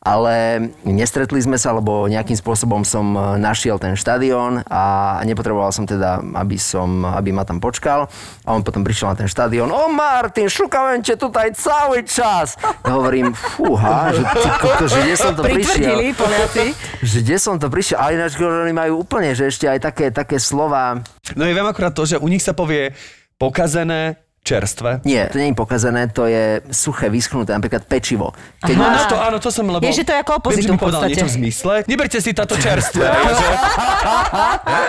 Ale 0.00 0.64
nestretli 0.88 1.44
sme 1.44 1.60
sa, 1.60 1.76
lebo 1.76 2.08
nejakým 2.08 2.32
spôsobom 2.32 2.88
som 2.88 3.12
e, 3.12 3.36
našiel 3.36 3.76
ten 3.76 4.00
štadión 4.00 4.64
a 4.64 5.20
nepotreboval 5.28 5.68
som 5.76 5.84
teda, 5.84 6.24
aby, 6.40 6.56
som, 6.56 7.04
aby 7.04 7.36
ma 7.36 7.44
tam 7.44 7.60
počkal. 7.60 8.08
A 8.48 8.56
on 8.56 8.64
potom 8.64 8.80
prišiel 8.80 9.12
na 9.12 9.16
ten 9.20 9.28
štadión. 9.28 9.68
O 9.68 9.92
Martin, 9.92 10.48
šukałem 10.48 11.04
ťa 11.04 11.20
tutaj 11.20 11.52
cały 11.52 12.00
čas. 12.08 12.56
Ja 12.80 12.96
hovorím, 12.96 13.36
fúha, 13.36 14.08
že, 14.16 14.24
koko, 14.64 14.88
že 14.88 14.98
kde 15.04 15.16
som 15.20 15.32
to 15.36 15.44
prišiel. 15.44 15.96
Poliaci. 16.16 16.66
Že 17.10 17.18
kde 17.24 17.36
som 17.36 17.54
to 17.60 17.68
prišiel. 17.68 17.96
A 18.00 18.12
ináč 18.12 18.40
že 18.40 18.44
oni 18.44 18.72
majú 18.72 19.04
úplne, 19.04 19.36
že 19.36 19.52
ešte 19.52 19.68
aj 19.68 19.84
také, 19.84 20.06
také 20.08 20.40
slova. 20.40 21.04
No 21.36 21.44
ja 21.44 21.52
viem 21.52 21.68
akurát 21.68 21.92
to, 21.92 22.08
že 22.08 22.16
u 22.16 22.28
nich 22.28 22.40
sa 22.40 22.56
povie 22.56 22.96
pokazené, 23.36 24.16
čerstvé. 24.40 25.04
Nie, 25.04 25.28
to 25.28 25.36
nie 25.36 25.52
je 25.52 25.56
pokazené, 25.56 26.08
to 26.08 26.24
je 26.24 26.64
suché, 26.72 27.12
vyschnuté, 27.12 27.52
napríklad 27.52 27.84
pečivo. 27.84 28.32
Keď 28.64 28.74
No 28.74 28.84
Aha. 28.88 28.92
áno, 28.96 29.02
to, 29.04 29.16
áno, 29.20 29.36
to 29.36 29.50
som, 29.52 29.68
lebo... 29.68 29.84
Je, 29.84 30.00
že 30.00 30.04
to 30.08 30.12
je 30.16 30.18
ako 30.24 30.32
Viem, 30.32 30.40
že 30.40 30.40
opozitum 30.40 30.74
mi 30.74 30.80
v 30.80 30.82
povedal 30.82 31.00
podstate. 31.04 31.12
niečo 31.12 31.26
v 31.28 31.34
zmysle. 31.36 31.74
Neberte 31.84 32.18
si 32.18 32.30
táto 32.32 32.54
čerstvé. 32.56 33.04
že... 33.40 33.48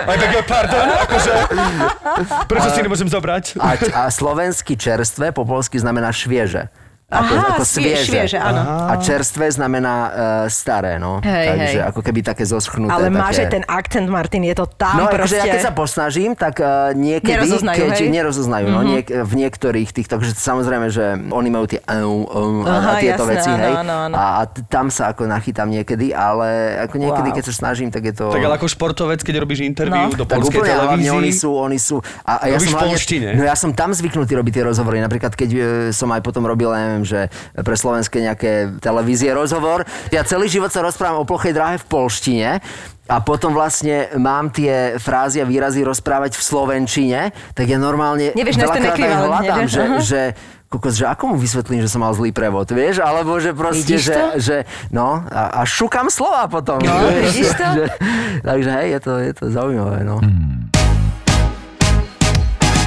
Aj 0.08 0.16
tak, 0.16 0.32
pardon, 0.48 0.86
akože... 1.04 1.32
Prečo 2.48 2.68
si 2.72 2.80
nemôžem 2.80 3.08
zobrať? 3.12 3.44
A, 3.60 3.68
a 3.76 4.02
slovenský 4.08 4.74
čerstvé 4.74 5.36
po 5.36 5.44
polsky 5.44 5.76
znamená 5.76 6.08
švieže. 6.10 6.72
Aha, 7.12 7.60
svie- 7.60 8.00
svieže, 8.00 8.36
áno. 8.36 8.88
A 8.88 8.96
čerstvé 8.96 9.46
znamená 9.48 9.94
uh, 10.02 10.10
staré, 10.48 10.96
no. 10.96 11.20
Hej, 11.20 11.46
Takže 11.46 11.78
hej. 11.78 11.86
ako 11.86 12.00
keby 12.00 12.20
také 12.22 12.42
zoschnuté. 12.42 12.88
Ale 12.88 13.06
máš 13.08 13.36
také... 13.36 13.42
aj 13.42 13.48
ten 13.50 13.64
akcent, 13.66 14.08
Martin, 14.08 14.42
je 14.42 14.54
to 14.54 14.66
tam 14.66 14.96
No, 14.96 15.06
proste. 15.06 15.36
akože 15.36 15.36
ja 15.38 15.44
keď 15.46 15.60
sa 15.60 15.72
posnažím, 15.72 16.30
tak 16.32 16.54
uh, 16.56 16.68
niekedy... 16.92 17.36
Nerozoznajú, 17.38 17.78
keď, 17.78 17.92
hej? 17.92 18.02
Mhm. 18.02 18.12
Nerozoznajú, 18.12 18.66
no, 18.66 18.80
niek- 18.82 19.12
v 19.12 19.32
niektorých 19.36 19.88
týchto, 19.90 20.16
takže 20.16 20.32
samozrejme, 20.32 20.86
že 20.88 21.04
oni 21.22 21.48
majú 21.48 21.66
tie 21.66 21.80
au, 21.82 22.24
a, 22.64 22.72
Aha, 22.72 22.90
a 22.90 22.98
tieto 22.98 23.22
jasné, 23.22 23.32
veci, 23.36 23.50
áno, 23.50 23.60
hej. 23.60 23.74
áno, 23.78 23.94
áno. 24.08 24.14
A, 24.14 24.24
a 24.38 24.42
tam 24.64 24.86
sa 24.88 25.12
ako 25.12 25.26
nachytám 25.26 25.68
niekedy, 25.68 26.10
ale 26.10 26.48
ako 26.80 26.96
niekedy, 26.98 27.28
Wow. 27.28 27.36
keď 27.36 27.44
sa 27.44 27.54
snažím, 27.54 27.88
tak 27.88 28.02
je 28.02 28.14
to... 28.14 28.30
Tak 28.30 28.40
ale 28.40 28.54
ako 28.56 28.66
športovec, 28.66 29.20
keď 29.20 29.34
robíš 29.38 29.60
interviu 29.62 30.08
No. 30.08 30.14
do 30.14 30.24
Tak 30.24 30.40
polskej 30.40 30.58
úplne, 30.58 30.72
televízii... 30.72 31.12
oni 31.12 31.30
sú, 31.30 31.50
oni 31.52 31.76
sú. 31.76 31.96
A, 32.22 32.32
a 32.40 32.44
ja 32.46 32.56
som 32.56 32.72
hlavne? 32.72 32.96
No 33.32 33.42
ja 33.42 33.52
som 33.52 33.70
tam 33.70 33.90
zvyknutý 33.90 34.32
robiť 34.32 34.52
tie 34.54 34.64
rozhovory. 34.64 34.98
Napríklad, 34.98 35.32
keď 35.32 35.50
e, 35.50 35.60
som 35.90 36.08
aj 36.08 36.20
potom 36.20 36.42
robil, 36.42 36.70
ja 36.70 37.01
neviem, 37.02 37.04
že 37.04 37.20
pre 37.58 37.74
slovenské 37.74 38.22
nejaké 38.22 38.78
televízie 38.78 39.34
rozhovor. 39.34 39.82
Ja 40.14 40.22
celý 40.22 40.46
život 40.46 40.70
sa 40.70 40.80
rozprávam 40.86 41.26
o 41.26 41.28
plochej 41.28 41.52
dráhe 41.52 41.76
v 41.82 41.86
polštine 41.90 42.62
a 43.10 43.16
potom 43.18 43.50
vlastne 43.50 44.08
mám 44.14 44.54
tie 44.54 44.96
frázy 45.02 45.42
a 45.42 45.46
výrazy 45.46 45.82
rozprávať 45.82 46.38
v 46.38 46.42
slovenčine, 46.42 47.20
tak 47.52 47.66
ja 47.66 47.76
normálne 47.76 48.30
Nevieš 48.32 48.56
veľakrát 48.62 48.94
aj 48.94 49.14
hľadám, 49.26 49.58
nevieš? 49.66 49.74
že, 49.74 49.82
Aha. 49.82 49.98
že 50.00 50.20
kokos, 50.72 50.96
že 50.96 51.04
ako 51.04 51.34
mu 51.34 51.36
vysvetlím, 51.36 51.84
že 51.84 51.92
som 51.92 52.00
mal 52.00 52.16
zlý 52.16 52.32
prevod, 52.32 52.64
vieš? 52.72 53.04
Alebo 53.04 53.36
že 53.36 53.52
proste, 53.52 54.00
že, 54.00 54.16
že, 54.40 54.56
no, 54.88 55.20
a, 55.28 55.60
a 55.60 55.68
šukám 55.68 56.08
slova 56.08 56.48
potom. 56.48 56.80
No, 56.80 56.94
vieš? 57.12 57.28
vidíš 57.28 57.50
to? 57.58 57.66
Že, 57.76 57.84
takže 58.40 58.70
hej, 58.80 58.86
je 58.88 59.00
to, 59.04 59.12
je 59.20 59.32
to 59.36 59.44
zaujímavé, 59.52 60.00
no. 60.08 60.16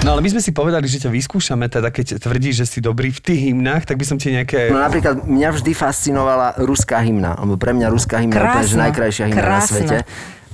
No 0.06 0.14
ale 0.14 0.22
my 0.22 0.38
sme 0.38 0.42
si 0.46 0.54
povedali, 0.54 0.86
že 0.86 1.02
ťa 1.02 1.10
vyskúšame, 1.10 1.66
teda 1.66 1.90
keď 1.90 2.22
tvrdíš, 2.22 2.62
že 2.62 2.66
si 2.70 2.78
dobrý 2.78 3.10
v 3.10 3.20
tých 3.26 3.40
hymnách, 3.50 3.90
tak 3.90 3.98
by 3.98 4.06
som 4.06 4.22
ti 4.22 4.30
nejaké... 4.30 4.70
No 4.70 4.78
napríklad 4.78 5.26
mňa 5.26 5.50
vždy 5.58 5.72
fascinovala 5.74 6.62
ruská 6.62 7.02
hymna, 7.02 7.34
lebo 7.42 7.58
pre 7.58 7.74
mňa 7.74 7.90
ruská 7.90 8.22
hymna 8.22 8.38
je 8.38 8.70
Krásna. 8.70 8.82
najkrajšia 8.86 9.26
hymna 9.34 9.42
na 9.42 9.50
Krásna. 9.50 9.74
svete. 9.74 9.98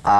A 0.08 0.16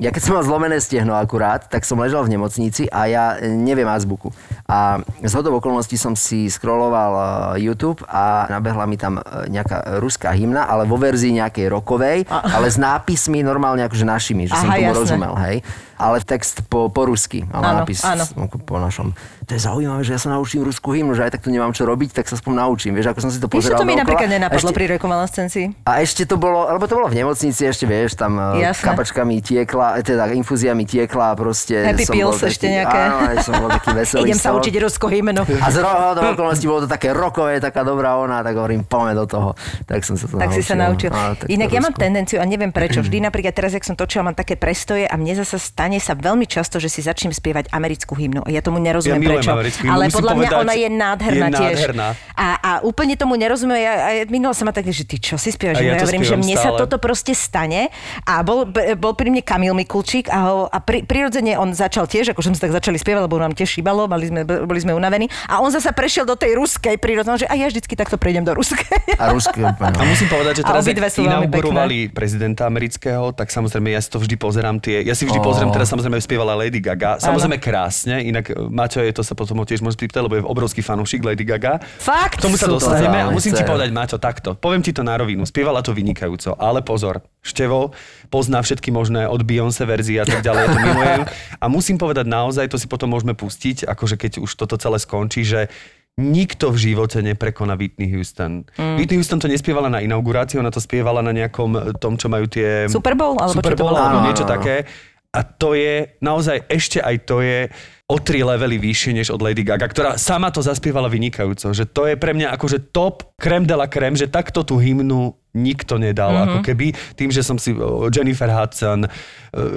ja 0.00 0.10
keď 0.14 0.22
som 0.22 0.32
mal 0.38 0.44
zlomené 0.46 0.78
stehno 0.80 1.14
akurát, 1.18 1.66
tak 1.66 1.84
som 1.86 1.98
ležal 2.00 2.24
v 2.24 2.38
nemocnici 2.38 2.88
a 2.90 3.06
ja 3.10 3.24
e, 3.38 3.50
neviem 3.50 3.86
azbuku. 3.86 4.30
A 4.70 5.02
z 5.22 5.32
hodou 5.34 5.58
okolností 5.60 5.98
som 5.98 6.14
si 6.14 6.50
scrolloval 6.50 7.12
e, 7.58 7.68
YouTube 7.68 8.02
a 8.06 8.48
nabehla 8.50 8.86
mi 8.86 8.98
tam 8.98 9.18
e, 9.18 9.50
nejaká 9.50 9.98
ruská 10.02 10.30
hymna, 10.34 10.66
ale 10.66 10.86
vo 10.86 10.98
verzii 10.98 11.38
nejakej 11.38 11.66
rokovej, 11.70 12.26
ale 12.30 12.66
s 12.70 12.78
nápismi 12.78 13.42
normálne 13.42 13.82
akože 13.86 14.06
našimi, 14.06 14.46
že 14.46 14.54
som 14.54 14.70
Aha, 14.70 14.78
tomu 14.78 14.90
jasné. 14.90 15.02
rozumel, 15.02 15.34
hej. 15.46 15.56
A 15.94 16.04
ale 16.04 16.20
text 16.20 16.60
po, 16.68 16.92
po 16.92 17.08
rusky. 17.08 17.46
Ale 17.48 17.64
Áno, 17.64 17.76
nápis 17.80 18.04
áno. 18.04 18.24
po 18.66 18.76
našom. 18.76 19.16
To 19.44 19.52
je 19.52 19.60
zaujímavé, 19.60 20.00
že 20.00 20.12
ja 20.12 20.20
sa 20.20 20.32
naučím 20.32 20.64
ruskú 20.64 20.90
hymnu, 20.90 21.12
že 21.12 21.22
aj 21.22 21.36
tak 21.36 21.42
tu 21.42 21.52
nemám 21.52 21.70
čo 21.70 21.84
robiť, 21.84 22.10
tak 22.12 22.24
sa 22.24 22.34
aspoň 22.34 22.52
naučím. 22.58 22.92
Vieš, 22.92 23.12
ako 23.12 23.20
som 23.20 23.28
si 23.28 23.36
to 23.36 23.44
pozeral 23.46 23.76
to 23.76 23.84
mi 23.84 23.92
dookola. 23.92 24.02
napríklad 24.02 24.28
nenapadlo 24.30 24.56
Ešte- 24.64 24.76
pri 24.76 24.84
rekonvalescencii? 24.90 25.66
a 25.84 25.92
ešte 26.00 26.22
to 26.24 26.34
bolo, 26.34 26.64
lebo 26.66 26.84
to 26.84 26.94
bolo 26.94 27.06
v 27.06 27.16
nemocnici, 27.16 27.60
ešte 27.62 27.84
vieš, 27.84 28.16
tam 28.16 28.40
e, 28.54 28.64
Jasné. 28.64 28.84
kapačkami 28.88 29.34
tiekla, 29.38 29.96
e, 29.96 30.02
teda 30.02 30.32
infúziami 30.32 30.82
tiekla 30.82 31.30
a 31.30 31.34
proste 31.34 31.76
Happy 31.76 32.08
som 32.08 32.14
pills 32.16 32.24
bol 32.30 32.40
taký, 32.40 32.50
ešte 32.50 32.66
nejaké. 32.66 32.98
Áno, 32.98 33.20
som 33.38 33.52
bol 33.58 33.68
taký 33.68 33.90
veselý. 33.92 34.22
Idem 34.26 34.40
sa 34.40 34.50
učiť 34.54 34.74
ruskú 34.80 35.06
hymnu. 35.06 35.42
A 35.60 35.66
z 35.68 35.76
do 35.84 36.20
okolností 36.24 36.64
bolo 36.64 36.80
to 36.80 36.88
také 36.88 37.12
rokové, 37.12 37.60
taká 37.60 37.84
dobrá 37.84 38.16
ona, 38.16 38.40
tak 38.40 38.56
hovorím, 38.56 38.88
poďme 38.88 39.12
do 39.12 39.26
toho. 39.28 39.48
Tak 39.84 40.00
som 40.02 40.16
sa 40.16 40.24
to 40.24 40.40
Tak 40.40 40.48
naučil. 40.48 40.56
si 40.56 40.64
sa 40.64 40.74
naučil. 40.74 41.10
Á, 41.12 41.36
tak 41.36 41.46
Inak 41.52 41.68
ja 41.68 41.80
mám 41.84 41.92
tendenciu, 41.92 42.40
a 42.40 42.48
neviem 42.48 42.72
prečo, 42.72 43.02
vždy 43.04 43.20
napríklad 43.20 43.52
teraz, 43.52 43.76
jak 43.76 43.84
som 43.84 43.92
točila, 43.92 44.24
mám 44.24 44.36
také 44.36 44.56
prestoje 44.56 45.04
a 45.04 45.14
mne 45.14 45.36
zasa 45.36 45.60
stane 45.60 46.00
sa 46.00 46.16
veľmi 46.16 46.48
často, 46.48 46.80
že 46.80 46.88
si 46.88 47.04
začnem 47.04 47.30
spievať 47.30 47.68
americkú 47.68 48.16
hymnu. 48.16 48.40
A 48.40 48.48
ja 48.48 48.64
tomu 48.64 48.80
nerozumiem 48.80 49.20
Ja 49.20 49.33
prečo. 49.38 49.50
Ale 49.86 50.04
podľa 50.10 50.34
mňa 50.34 50.50
povedať, 50.50 50.64
ona 50.66 50.74
je 50.74 50.88
nádherná 50.90 51.46
je 51.46 51.54
tiež. 51.54 51.76
nádherná. 51.78 52.08
A, 52.34 52.46
a 52.58 52.70
úplne 52.82 53.14
tomu 53.14 53.38
nerozumiem. 53.38 53.78
Ja, 53.78 53.92
a 53.94 54.10
minula 54.26 54.52
sa 54.52 54.66
ma 54.66 54.74
tak, 54.74 54.90
že 54.90 55.06
ty 55.06 55.22
čo 55.22 55.38
si 55.38 55.54
spievaš? 55.54 55.78
Ja 55.78 55.94
ja 55.94 56.02
to 56.02 56.10
hovorím, 56.10 56.26
že 56.26 56.36
mne 56.36 56.56
sa 56.58 56.74
stále. 56.74 56.80
toto 56.82 56.96
proste 56.98 57.32
stane. 57.32 57.94
A 58.26 58.42
bol, 58.42 58.66
bol 58.98 59.12
pri 59.14 59.30
mne 59.30 59.46
Kamil 59.46 59.72
Mikulčík 59.78 60.26
a, 60.28 60.38
ho, 60.50 60.58
a 60.66 60.78
pri, 60.82 61.06
prirodzene 61.06 61.54
on 61.54 61.70
začal 61.70 62.10
tiež, 62.10 62.34
akože 62.34 62.50
sme 62.50 62.56
sa 62.58 62.64
tak 62.66 62.74
začali 62.82 62.98
spievať, 62.98 63.22
lebo 63.30 63.38
nám 63.38 63.54
tiež 63.54 63.78
šíbalo, 63.78 64.10
mali 64.10 64.26
sme, 64.26 64.42
boli 64.42 64.80
sme 64.82 64.90
unavení. 64.98 65.30
A 65.46 65.62
on 65.62 65.70
zasa 65.70 65.94
prešiel 65.94 66.26
do 66.26 66.34
tej 66.34 66.58
ruskej 66.58 66.98
prirodzene, 66.98 67.38
že 67.38 67.46
a 67.46 67.54
ja 67.54 67.70
vždycky 67.70 67.94
takto 67.94 68.18
prejdem 68.18 68.42
do 68.42 68.52
ruskej. 68.58 68.98
A 69.22 69.30
ruské 69.30 69.62
úplne. 69.62 69.94
A 69.94 70.02
musím 70.02 70.26
povedať, 70.26 70.60
že 70.60 70.62
teraz, 70.66 70.82
inaugurovali 71.14 72.10
prezidenta 72.10 72.66
amerického, 72.66 73.30
tak 73.30 73.54
samozrejme 73.54 73.94
ja 73.94 74.00
si 74.02 74.10
to 74.10 74.18
vždy 74.18 74.34
pozerám 74.34 74.82
tie, 74.82 75.06
ja 75.06 75.14
si 75.14 75.24
vždy 75.24 75.44
Oh. 75.44 75.52
pozriem, 75.52 75.68
teraz 75.76 75.92
samozrejme 75.92 76.16
spievala 76.24 76.56
Lady 76.56 76.80
Gaga, 76.80 77.20
samozrejme 77.20 77.60
krásne, 77.60 78.24
inak 78.24 78.48
e, 78.48 78.56
Maťo 78.56 79.04
je 79.04 79.12
to 79.12 79.20
sa 79.24 79.34
potom 79.34 79.64
tiež 79.64 79.80
môže 79.80 79.96
spýtať, 79.96 80.20
lebo 80.20 80.36
je 80.36 80.42
obrovský 80.44 80.84
fanúšik 80.84 81.24
Lady 81.24 81.42
Gaga. 81.42 81.80
Fakt? 81.80 82.38
K 82.38 82.46
tomu 82.46 82.60
sa 82.60 82.68
to 82.68 82.76
dostaneme 82.76 83.18
a 83.24 83.32
musím 83.32 83.56
ti 83.56 83.64
povedať, 83.64 83.90
Maťo, 83.90 84.20
takto. 84.20 84.52
Poviem 84.54 84.84
ti 84.84 84.92
to 84.92 85.00
na 85.00 85.16
rovinu. 85.16 85.48
Spievala 85.48 85.80
to 85.80 85.96
vynikajúco, 85.96 86.54
ale 86.60 86.84
pozor, 86.84 87.24
Števo 87.44 87.92
pozná 88.32 88.64
všetky 88.64 88.88
možné 88.88 89.28
od 89.28 89.44
Beyoncé 89.44 89.84
verzie 89.84 90.20
a 90.20 90.26
tak 90.28 90.40
ďalej, 90.40 90.62
ja 90.64 90.68
to 90.68 90.80
milujem. 90.80 91.22
A 91.62 91.68
musím 91.68 91.96
povedať 92.00 92.24
naozaj, 92.24 92.72
to 92.72 92.80
si 92.80 92.88
potom 92.88 93.12
môžeme 93.12 93.36
pustiť, 93.36 93.84
akože 93.84 94.16
keď 94.16 94.32
už 94.40 94.50
toto 94.56 94.76
celé 94.80 94.96
skončí, 94.96 95.44
že 95.44 95.68
Nikto 96.14 96.70
v 96.70 96.78
živote 96.78 97.18
neprekoná 97.26 97.74
Whitney 97.74 98.06
Houston. 98.14 98.62
Mm. 98.78 99.02
Whitney 99.02 99.18
Houston 99.18 99.42
to 99.42 99.50
nespievala 99.50 99.90
na 99.90 99.98
inaugurácii, 99.98 100.62
ona 100.62 100.70
to 100.70 100.78
spievala 100.78 101.26
na 101.26 101.34
nejakom 101.34 101.74
e, 101.74 101.80
tom, 101.98 102.14
čo 102.14 102.30
majú 102.30 102.46
tie... 102.46 102.86
Super 102.86 103.18
Bowl? 103.18 103.34
Alebo 103.34 103.58
Super 103.58 103.74
čo 103.74 103.82
to 103.82 103.82
Bowl, 103.82 103.90
bolo? 103.90 103.98
alebo 103.98 104.18
Áno, 104.22 104.26
niečo 104.30 104.46
také. 104.46 104.86
A 105.34 105.42
to 105.42 105.74
je 105.74 106.14
naozaj 106.22 106.70
ešte 106.70 107.02
aj 107.02 107.16
to 107.26 107.42
je 107.42 107.66
o 108.04 108.16
tri 108.20 108.44
levely 108.44 108.76
vyššie 108.76 109.12
než 109.16 109.28
od 109.32 109.40
Lady 109.40 109.64
Gaga, 109.64 109.88
ktorá 109.88 110.20
sama 110.20 110.52
to 110.52 110.60
zaspievala 110.60 111.08
vynikajúco. 111.08 111.72
Že 111.72 111.84
to 111.88 112.02
je 112.12 112.14
pre 112.20 112.36
mňa 112.36 112.52
akože 112.52 112.92
top 112.92 113.32
krem 113.40 113.64
de 113.64 113.72
la 113.72 113.88
krem, 113.88 114.12
že 114.12 114.28
takto 114.28 114.60
tú 114.60 114.76
hymnu 114.76 115.32
nikto 115.54 115.96
nedal. 115.96 116.34
Mhm. 116.34 116.36
Mm-hmm. 116.36 116.50
Ako 116.50 116.58
keby 116.66 116.86
tým, 117.16 117.30
že 117.32 117.40
som 117.40 117.56
si 117.56 117.72
Jennifer 118.12 118.50
Hudson, 118.50 119.06
e, 119.06 119.08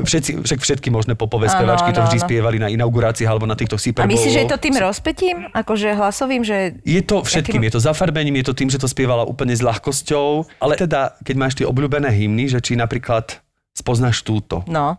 všetci, 0.04 0.44
však 0.44 0.60
všetky 0.60 0.90
možné 0.90 1.14
popové 1.14 1.48
spevačky 1.48 1.94
to 1.94 2.02
vždy 2.04 2.18
áno. 2.20 2.26
spievali 2.28 2.58
na 2.58 2.68
inauguráciách 2.68 3.30
alebo 3.30 3.48
na 3.48 3.56
týchto 3.56 3.78
Super 3.80 4.04
A 4.04 4.10
myslíš, 4.10 4.34
že 4.34 4.42
je 4.44 4.52
to 4.52 4.60
tým 4.60 4.76
rozpetím? 4.76 5.38
Akože 5.54 5.94
hlasovým, 5.94 6.42
že... 6.42 6.82
Je 6.82 7.00
to 7.06 7.22
všetkým, 7.22 7.62
je 7.70 7.78
to 7.78 7.80
zafarbením, 7.80 8.42
je 8.42 8.52
to 8.52 8.58
tým, 8.58 8.74
že 8.74 8.82
to 8.82 8.90
spievala 8.90 9.24
úplne 9.24 9.54
s 9.54 9.62
ľahkosťou, 9.62 10.58
ale 10.60 10.74
teda, 10.76 11.16
keď 11.22 11.36
máš 11.38 11.54
tie 11.56 11.70
obľúbené 11.70 12.10
hymny, 12.10 12.50
že 12.50 12.60
či 12.60 12.74
napríklad 12.74 13.38
spoznáš 13.78 14.26
túto. 14.26 14.66
No. 14.66 14.98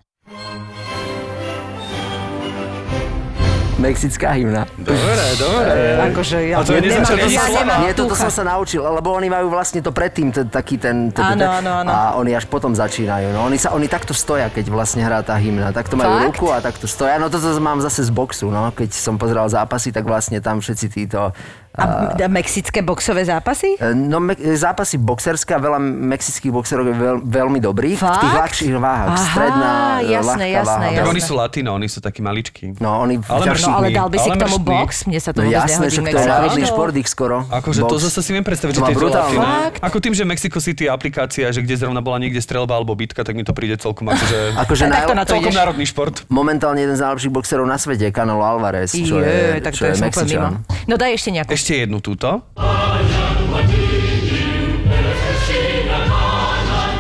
Mexická 3.78 4.34
hymna. 4.34 4.66
Dobre, 4.74 5.24
dobre. 5.38 5.70
Akože 6.10 6.38
ja 6.44 6.58
A 6.58 6.66
to 6.66 6.74
je 6.74 6.82
nemám- 6.82 6.98
nezačali 6.98 7.18
to 7.18 7.24
ani 7.24 7.36
slova. 7.36 7.58
nemám 7.62 7.78
Nie, 7.80 7.92
toto 7.94 8.14
som 8.14 8.26
sa 8.28 8.42
naučil, 8.44 8.82
lebo 8.82 9.08
oni 9.10 9.28
majú 9.28 9.46
vlastne 9.48 9.78
to 9.78 9.90
predtým, 9.90 10.28
ten, 10.28 10.46
taký 10.46 10.76
ten... 10.76 11.08
ten- 11.08 11.22
Áno, 11.24 11.38
ten- 11.38 11.52
áno, 11.62 11.70
áno. 11.82 11.88
A 11.88 11.98
oni 12.14 12.34
až 12.34 12.44
potom 12.44 12.74
začínajú. 12.74 13.30
No, 13.30 13.46
oni, 13.46 13.54
sa, 13.54 13.70
oni 13.70 13.86
takto 13.86 14.10
stoja, 14.12 14.46
keď 14.48 14.66
vlastne 14.68 15.00
hrá 15.00 15.22
tá 15.22 15.34
hymna. 15.34 15.70
Takto 15.70 15.94
majú 15.94 16.10
Fakt? 16.12 16.26
ruku 16.28 16.46
a 16.48 16.58
takto 16.58 16.84
stoja. 16.84 17.16
No 17.16 17.26
toto 17.26 17.46
mám 17.56 17.78
zase 17.78 18.02
z 18.02 18.10
boxu, 18.10 18.50
no. 18.50 18.68
Keď 18.68 18.90
som 18.90 19.14
pozeral 19.14 19.46
zápasy, 19.46 19.88
tak 19.88 20.02
vlastne 20.02 20.38
tam 20.38 20.58
všetci 20.58 20.86
títo... 20.88 21.30
A 21.78 22.10
mexické 22.26 22.82
boxové 22.82 23.22
zápasy? 23.22 23.78
E, 23.78 23.94
No, 23.94 24.18
me- 24.18 24.34
zápasy 24.34 24.98
boxerské 24.98 25.54
a 25.54 25.62
veľa 25.62 25.78
mexických 25.78 26.50
boxerov 26.50 26.82
je 26.82 26.96
veľ, 26.96 27.16
veľmi 27.22 27.62
dobrých. 27.62 27.94
V 27.94 28.18
tých 28.18 28.18
Fakt? 28.26 28.42
ľahších 28.42 28.74
váhach. 28.74 29.14
Aha, 29.14 29.22
stredná, 29.22 29.70
e, 30.02 30.10
jasné, 30.10 30.26
ľahká 30.26 30.46
jasné, 30.50 30.66
váha. 30.66 30.82
Tak 30.82 30.96
jasné. 30.98 31.12
oni 31.14 31.22
sú 31.22 31.32
latino, 31.38 31.70
oni 31.70 31.86
sú 31.86 31.98
takí 32.02 32.18
maličkí. 32.18 32.82
No, 32.82 32.98
oni 32.98 33.22
Ale 33.22 33.46
No 33.68 33.76
ale 33.76 33.86
dal 33.90 34.08
by 34.08 34.16
si 34.16 34.24
Ale 34.24 34.34
k 34.34 34.40
tomu 34.40 34.56
mrštný. 34.56 34.66
box? 34.66 34.90
Mne 35.04 35.18
sa 35.18 35.30
to 35.30 35.38
No 35.38 35.44
vôbec 35.44 35.58
jasné, 35.60 35.84
nehodí. 35.86 36.08
to 36.08 36.18
je 36.18 36.26
národný 36.26 36.64
šport 36.64 36.94
ich 36.94 37.06
skoro. 37.06 37.36
Akože 37.46 37.80
to 37.82 37.96
zase 37.98 38.18
si 38.18 38.30
viem 38.30 38.42
predstaviť, 38.42 38.72
že 38.72 38.78
To 38.78 38.82
má 38.82 38.88
tie 38.88 38.96
brutálne. 38.96 39.36
latino. 39.36 39.44
Fakt? 39.44 39.78
Ako 39.80 39.96
tým, 39.98 40.12
že 40.12 40.22
Mexico 40.24 40.58
City 40.58 40.82
je 40.84 40.90
aplikácia, 40.90 41.46
že 41.46 41.60
kde 41.60 41.74
zrovna 41.76 42.00
bola 42.00 42.16
niekde 42.16 42.38
strelba 42.38 42.72
alebo 42.72 42.94
bitka, 42.94 43.20
tak 43.20 43.34
mi 43.34 43.42
to 43.42 43.52
príde 43.52 43.76
celkom 43.76 44.08
akože... 44.08 44.38
Akože 44.64 44.82
naj... 44.84 45.04
na 45.10 45.22
to 45.22 45.34
celkom 45.34 45.48
ideš. 45.48 45.58
národný 45.58 45.84
šport. 45.84 46.14
momentálne 46.28 46.78
jeden 46.78 46.94
z 46.94 47.02
najlepších 47.02 47.30
boxerov 47.30 47.64
na 47.64 47.76
svete, 47.76 48.08
Canelo 48.08 48.40
Alvarez, 48.40 48.90
čo 48.90 49.18
je, 49.18 49.28
Je, 49.52 49.60
tak 49.60 49.72
čo 49.72 49.84
to 49.84 49.90
je. 49.90 50.00
Mexičan. 50.00 50.64
No 50.84 50.94
daj 50.94 51.12
ešte 51.12 51.28
nejakú. 51.30 51.50
Ešte 51.50 51.72
jednu 51.78 51.98
túto. 51.98 52.40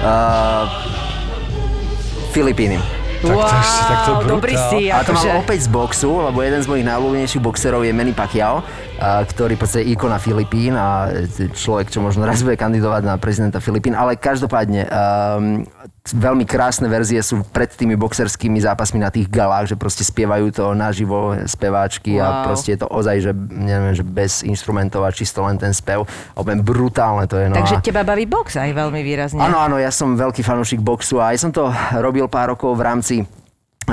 Uh, 0.00 0.64
Filipíny. 2.30 2.78
Tak 3.18 3.34
to 3.34 3.56
ešte- 3.58 3.86
tak 3.88 3.98
to 4.06 4.12
dobrý 4.24 4.54
si, 4.70 4.80
A 4.88 5.02
to 5.02 5.10
akože... 5.10 5.26
mám 5.26 5.42
opäť 5.42 5.58
z 5.66 5.68
boxu, 5.68 6.12
lebo 6.22 6.38
jeden 6.38 6.60
z 6.62 6.66
mojich 6.70 6.86
najľúbenejších 6.86 7.42
boxerov 7.42 7.82
je 7.82 7.90
Manny 7.90 8.14
Pacquiao, 8.14 8.62
ktorý 9.02 9.58
v 9.58 9.60
podstate 9.60 9.82
je 9.82 9.94
ikona 9.94 10.22
Filipín 10.22 10.78
a 10.78 11.10
e, 11.10 11.50
človek, 11.50 11.90
čo 11.90 11.98
možno 11.98 12.22
raz 12.22 12.42
bude 12.42 12.54
kandidovať 12.54 13.02
na 13.02 13.14
prezidenta 13.18 13.58
Filipín, 13.58 13.94
ale 13.94 14.14
každopádne 14.14 14.86
um, 14.86 15.66
veľmi 16.12 16.44
krásne 16.44 16.86
verzie 16.88 17.20
sú 17.20 17.44
pred 17.48 17.68
tými 17.68 17.96
boxerskými 17.96 18.60
zápasmi 18.60 19.00
na 19.02 19.12
tých 19.12 19.28
galách, 19.28 19.72
že 19.72 19.76
proste 19.76 20.04
spievajú 20.04 20.52
to 20.52 20.64
naživo 20.72 21.36
speváčky 21.44 22.16
a 22.20 22.26
Wow. 22.28 22.44
proste 22.52 22.76
je 22.76 22.78
to 22.84 22.88
ozaj, 22.92 23.16
že, 23.24 23.32
neviem, 23.50 23.94
že 23.96 24.04
bez 24.04 24.44
instrumentov 24.44 25.02
a 25.02 25.10
čisto 25.10 25.40
len 25.42 25.56
ten 25.56 25.72
spev. 25.72 26.04
Opäť 26.36 26.60
brutálne 26.60 27.24
to 27.24 27.40
je. 27.40 27.48
No 27.48 27.56
Takže 27.56 27.78
a... 27.78 27.84
teba 27.84 28.02
baví 28.04 28.28
box 28.28 28.60
aj 28.60 28.70
veľmi 28.76 29.00
výrazne. 29.00 29.40
Áno, 29.40 29.58
áno, 29.58 29.76
ja 29.80 29.88
som 29.88 30.14
veľký 30.14 30.44
fanúšik 30.44 30.84
boxu 30.84 31.18
a 31.18 31.32
aj 31.32 31.36
som 31.40 31.50
to 31.50 31.72
robil 31.98 32.28
pár 32.28 32.52
rokov 32.52 32.76
v 32.76 32.82
rámci 32.84 33.16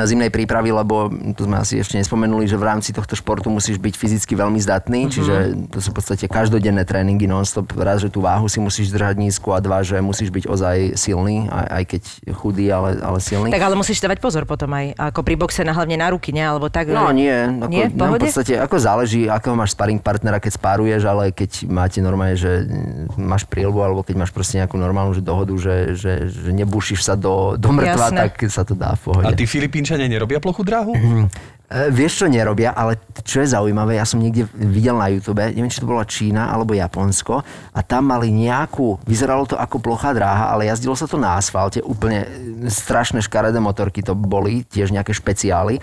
zimnej 0.04 0.28
prípravy, 0.28 0.76
lebo 0.76 1.08
tu 1.32 1.48
sme 1.48 1.64
asi 1.64 1.80
ešte 1.80 1.96
nespomenuli, 1.96 2.44
že 2.44 2.60
v 2.60 2.68
rámci 2.68 2.92
tohto 2.92 3.16
športu 3.16 3.48
musíš 3.48 3.80
byť 3.80 3.96
fyzicky 3.96 4.36
veľmi 4.36 4.60
zdatný, 4.60 5.08
mm-hmm. 5.08 5.16
čiže 5.16 5.36
to 5.72 5.80
sú 5.80 5.96
v 5.96 6.04
podstate 6.04 6.26
každodenné 6.28 6.84
tréningy 6.84 7.32
non-stop. 7.32 7.72
Raz, 7.80 8.04
že 8.04 8.12
tú 8.12 8.20
váhu 8.20 8.52
si 8.52 8.60
musíš 8.60 8.92
držať 8.92 9.16
nízku 9.16 9.56
a 9.56 9.64
dva, 9.64 9.80
že 9.88 10.04
musíš 10.04 10.36
byť 10.36 10.44
ozaj 10.52 10.78
silný, 11.00 11.48
aj, 11.48 11.68
aj 11.72 11.84
keď 11.88 12.02
chudý, 12.36 12.66
ale, 12.68 13.00
ale 13.00 13.24
silný. 13.24 13.56
Tak 13.56 13.64
ale 13.64 13.80
musíš 13.80 14.04
dávať 14.04 14.20
pozor 14.20 14.44
potom 14.44 14.68
aj, 14.76 14.92
ako 15.00 15.24
pri 15.24 15.36
boxe 15.40 15.64
na 15.64 15.72
hlavne 15.72 15.96
na 15.96 16.12
ruky, 16.12 16.36
ne? 16.36 16.44
Alebo 16.44 16.68
tak. 16.68 16.92
No 16.92 17.14
nie, 17.16 17.32
ako, 17.32 17.72
Nie? 17.72 17.86
V 17.88 17.96
no, 17.96 18.12
v 18.12 18.28
podstate 18.28 18.58
ako 18.58 18.76
záleží, 18.82 19.32
akého 19.32 19.54
máš 19.54 19.78
sparring 19.78 20.02
partnera, 20.02 20.42
keď 20.42 20.58
spáruješ, 20.58 21.06
ale 21.06 21.30
keď 21.30 21.70
máte 21.70 22.02
normálne, 22.02 22.36
že 22.36 22.66
máš 23.14 23.46
prílbu, 23.46 23.80
alebo 23.80 24.02
keď 24.02 24.16
máš 24.26 24.32
proste 24.34 24.58
nejakú 24.58 24.76
normálnu 24.82 25.14
že 25.14 25.22
dohodu, 25.22 25.54
že, 25.56 25.94
že, 25.94 26.14
že 26.28 26.52
nebúšiš 26.52 27.06
sa 27.06 27.14
do, 27.14 27.54
do 27.60 27.70
mŕtva, 27.70 28.10
tak 28.10 28.42
sa 28.50 28.66
to 28.66 28.74
dá 28.74 28.98
v 28.98 29.02
pohode. 29.12 29.28
A 29.28 29.38
tí 29.38 29.46
Filipínčania 29.86 30.10
nerobia 30.10 30.42
plochu 30.42 30.66
dráhu? 30.66 30.98
E, 30.98 31.94
Vieš, 31.94 32.22
čo 32.22 32.26
nerobia, 32.26 32.74
ale 32.74 32.98
čo 33.22 33.46
je 33.46 33.54
zaujímavé, 33.54 34.02
ja 34.02 34.06
som 34.06 34.18
niekde 34.18 34.50
videl 34.54 34.98
na 34.98 35.14
YouTube, 35.14 35.46
neviem, 35.46 35.70
či 35.70 35.82
to 35.82 35.90
bola 35.90 36.06
Čína 36.06 36.50
alebo 36.50 36.74
Japonsko, 36.74 37.46
a 37.74 37.80
tam 37.86 38.10
mali 38.10 38.34
nejakú, 38.34 39.02
vyzeralo 39.06 39.46
to 39.46 39.58
ako 39.58 39.78
plochá 39.82 40.14
dráha, 40.14 40.50
ale 40.50 40.70
jazdilo 40.70 40.98
sa 40.98 41.06
to 41.06 41.22
na 41.22 41.38
asfalte, 41.38 41.86
úplne 41.86 42.26
e, 42.26 42.28
strašné 42.66 43.22
škaredé 43.22 43.62
motorky 43.62 44.02
to 44.02 44.18
boli, 44.18 44.66
tiež 44.66 44.90
nejaké 44.90 45.14
špeciály. 45.14 45.78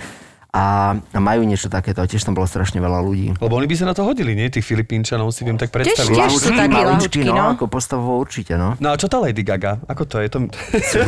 A 0.53 1.01
majú 1.17 1.49
niečo 1.49 1.73
takéto, 1.73 2.05
tiež 2.05 2.29
tam 2.29 2.37
bolo 2.37 2.45
strašne 2.45 2.77
veľa 2.77 3.01
ľudí. 3.01 3.33
Lebo 3.41 3.57
oni 3.57 3.65
by 3.65 3.73
sa 3.73 3.89
na 3.89 3.97
to 3.97 4.05
hodili, 4.05 4.37
nie? 4.37 4.53
Tých 4.53 4.69
Filipínčanov 4.69 5.33
si 5.33 5.49
viem 5.49 5.57
tak 5.57 5.73
predstaviť. 5.73 6.13
tiež 6.13 6.29
sú 6.37 6.53
takí 6.53 6.77
lahučky, 6.77 7.25
no, 7.25 7.33
no. 7.33 7.45
ako 7.57 7.73
postavovo 7.73 8.21
určite, 8.21 8.61
no. 8.61 8.77
No 8.77 8.93
a 8.93 9.01
čo 9.01 9.09
tá 9.09 9.17
Lady 9.17 9.41
Gaga? 9.41 9.81
Ako 9.89 10.05
to 10.05 10.21
je? 10.21 10.29
To... 10.29 10.45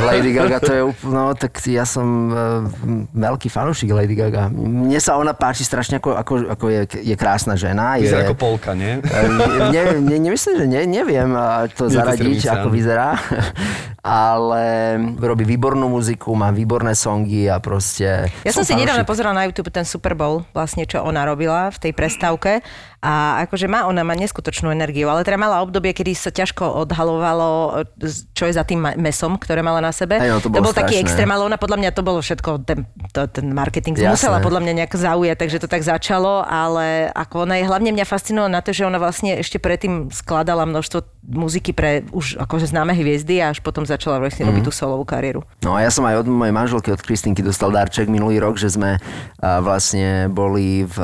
Lady 0.09 0.33
Gaga 0.33 0.65
to 0.65 0.73
je 0.73 0.81
úplne, 0.81 1.13
no 1.13 1.37
tak 1.37 1.61
ja 1.69 1.85
som 1.85 2.33
uh, 2.33 2.65
veľký 3.13 3.53
fanúšik 3.53 3.93
Lady 3.93 4.17
Gaga. 4.17 4.49
Mne 4.49 4.97
sa 4.97 5.21
ona 5.21 5.37
páči 5.37 5.61
strašne, 5.61 6.01
ako, 6.01 6.17
ako, 6.17 6.35
ako 6.49 6.65
je, 6.73 6.81
je 7.05 7.13
krásna 7.13 7.53
žena. 7.53 8.01
Je, 8.01 8.09
Vyzerá 8.09 8.25
ako 8.25 8.41
polka, 8.41 8.73
nie? 8.73 8.97
Eh, 8.97 9.29
ne, 9.77 9.83
ne, 10.09 10.17
nemyslím, 10.25 10.57
že 10.57 10.65
ne, 10.65 10.89
neviem 10.89 11.29
a 11.37 11.69
to 11.69 11.93
Nie, 11.93 12.01
to 12.01 12.01
zaradiť, 12.01 12.41
strmica, 12.41 12.65
ako 12.65 12.69
vyzerá, 12.73 13.21
ale 14.01 14.65
robí 15.21 15.45
výbornú 15.45 15.93
muziku, 15.93 16.33
má 16.33 16.49
výborné 16.49 16.97
songy 16.97 17.45
a 17.53 17.61
proste... 17.61 18.33
Ja 18.41 18.57
som 18.57 18.65
si 18.65 18.73
fanúšik. 18.73 18.89
nedávno 18.89 19.05
pozerala 19.05 19.34
na 19.35 19.45
YouTube 19.45 19.75
ten 19.75 19.83
Super 19.83 20.15
Bowl, 20.15 20.47
vlastne 20.55 20.87
čo 20.87 21.03
ona 21.03 21.27
robila 21.27 21.69
v 21.75 21.91
tej 21.91 21.93
prestávke 21.93 22.63
A 23.05 23.45
akože 23.45 23.69
má, 23.69 23.85
ona 23.85 24.01
má 24.01 24.17
neskutočnú 24.17 24.73
energiu, 24.73 25.13
ale 25.13 25.29
teda 25.29 25.37
mala 25.37 25.61
obdobie, 25.61 25.93
kedy 25.93 26.17
sa 26.17 26.33
ťažko 26.33 26.89
odhalovalo, 26.89 27.85
čo 28.33 28.49
je 28.49 28.57
za 28.57 28.65
tým 28.65 28.81
mesom, 28.97 29.37
ktoré 29.37 29.61
mala 29.61 29.85
na 29.85 29.93
sebe. 29.93 30.17
No, 30.17 30.41
to 30.41 30.49
to 30.49 30.49
bolo 30.49 30.73
bol 30.73 30.73
taký 30.73 30.97
strašné. 30.97 31.05
extrém, 31.05 31.29
ale 31.29 31.43
ona 31.45 31.61
podľa 31.61 31.79
mňa 31.85 31.91
to 31.93 32.01
bolo 32.01 32.25
všetko, 32.25 32.51
ten, 32.65 32.89
to, 33.13 33.29
ten 33.29 33.53
marketing 33.53 33.93
Jasné. 34.01 34.17
musela 34.17 34.41
podľa 34.41 34.65
mňa 34.65 34.73
nejak 34.81 34.97
zaujať, 34.97 35.37
takže 35.37 35.59
to 35.61 35.69
tak 35.69 35.85
začalo, 35.85 36.41
ale 36.49 37.13
ako 37.13 37.45
ona 37.45 37.61
je, 37.61 37.69
hlavne 37.69 37.93
mňa 37.93 38.09
fascinovalo 38.09 38.49
na 38.49 38.65
to, 38.65 38.73
že 38.73 38.89
ona 38.89 38.97
vlastne 38.97 39.37
ešte 39.37 39.61
predtým 39.61 40.09
skladala 40.09 40.65
množstvo 40.65 41.05
muziky 41.29 41.77
pre 41.77 42.09
už 42.09 42.41
akože 42.41 42.73
známe 42.73 42.97
hviezdy 42.97 43.45
a 43.45 43.53
až 43.53 43.61
potom 43.61 43.85
začala 43.85 44.17
vlastne 44.17 44.49
robiť 44.49 44.65
tú 44.65 44.73
solovú 44.73 45.05
kariéru. 45.05 45.45
No 45.61 45.77
a 45.77 45.85
ja 45.85 45.93
som 45.93 46.09
aj 46.09 46.25
od 46.25 46.29
mojej 46.33 46.57
manželky, 46.57 46.89
od 46.89 47.05
Kristinky 47.05 47.45
dostal 47.45 47.69
darček 47.69 48.09
minulý 48.09 48.41
rok, 48.41 48.57
že 48.57 48.73
sme 48.73 48.97
a, 48.97 49.61
vlastne 49.61 50.33
boli 50.33 50.89
v, 50.89 50.97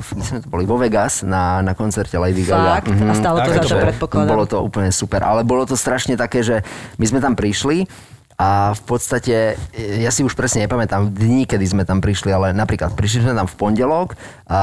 v 0.00 0.08
my 0.16 0.22
sme 0.24 0.38
to 0.40 0.48
boli 0.48 0.64
vo 0.64 0.80
Vegas 0.80 0.93
na, 1.26 1.60
na 1.60 1.74
koncerte 1.74 2.14
Lady 2.14 2.46
Gaga. 2.46 2.80
Fakt? 2.80 2.88
A 2.94 3.14
stálo 3.18 3.36
to 3.42 3.50
Aké 3.50 3.66
za 3.66 3.74
to 3.74 3.76
predpokladám. 3.82 4.30
Bolo 4.30 4.44
to 4.46 4.58
úplne 4.62 4.94
super, 4.94 5.26
ale 5.26 5.42
bolo 5.42 5.66
to 5.66 5.74
strašne 5.74 6.14
také, 6.14 6.46
že 6.46 6.62
my 6.96 7.04
sme 7.10 7.18
tam 7.18 7.34
prišli 7.34 7.90
a 8.34 8.74
v 8.74 8.82
podstate, 8.82 9.54
ja 9.78 10.10
si 10.10 10.26
už 10.26 10.34
presne 10.34 10.66
nepamätám 10.66 11.06
dní, 11.14 11.46
kedy 11.46 11.62
sme 11.70 11.86
tam 11.86 12.02
prišli, 12.02 12.34
ale 12.34 12.50
napríklad 12.50 12.90
prišli 12.98 13.30
sme 13.30 13.34
tam 13.38 13.46
v 13.46 13.54
pondelok 13.54 14.18
a, 14.50 14.62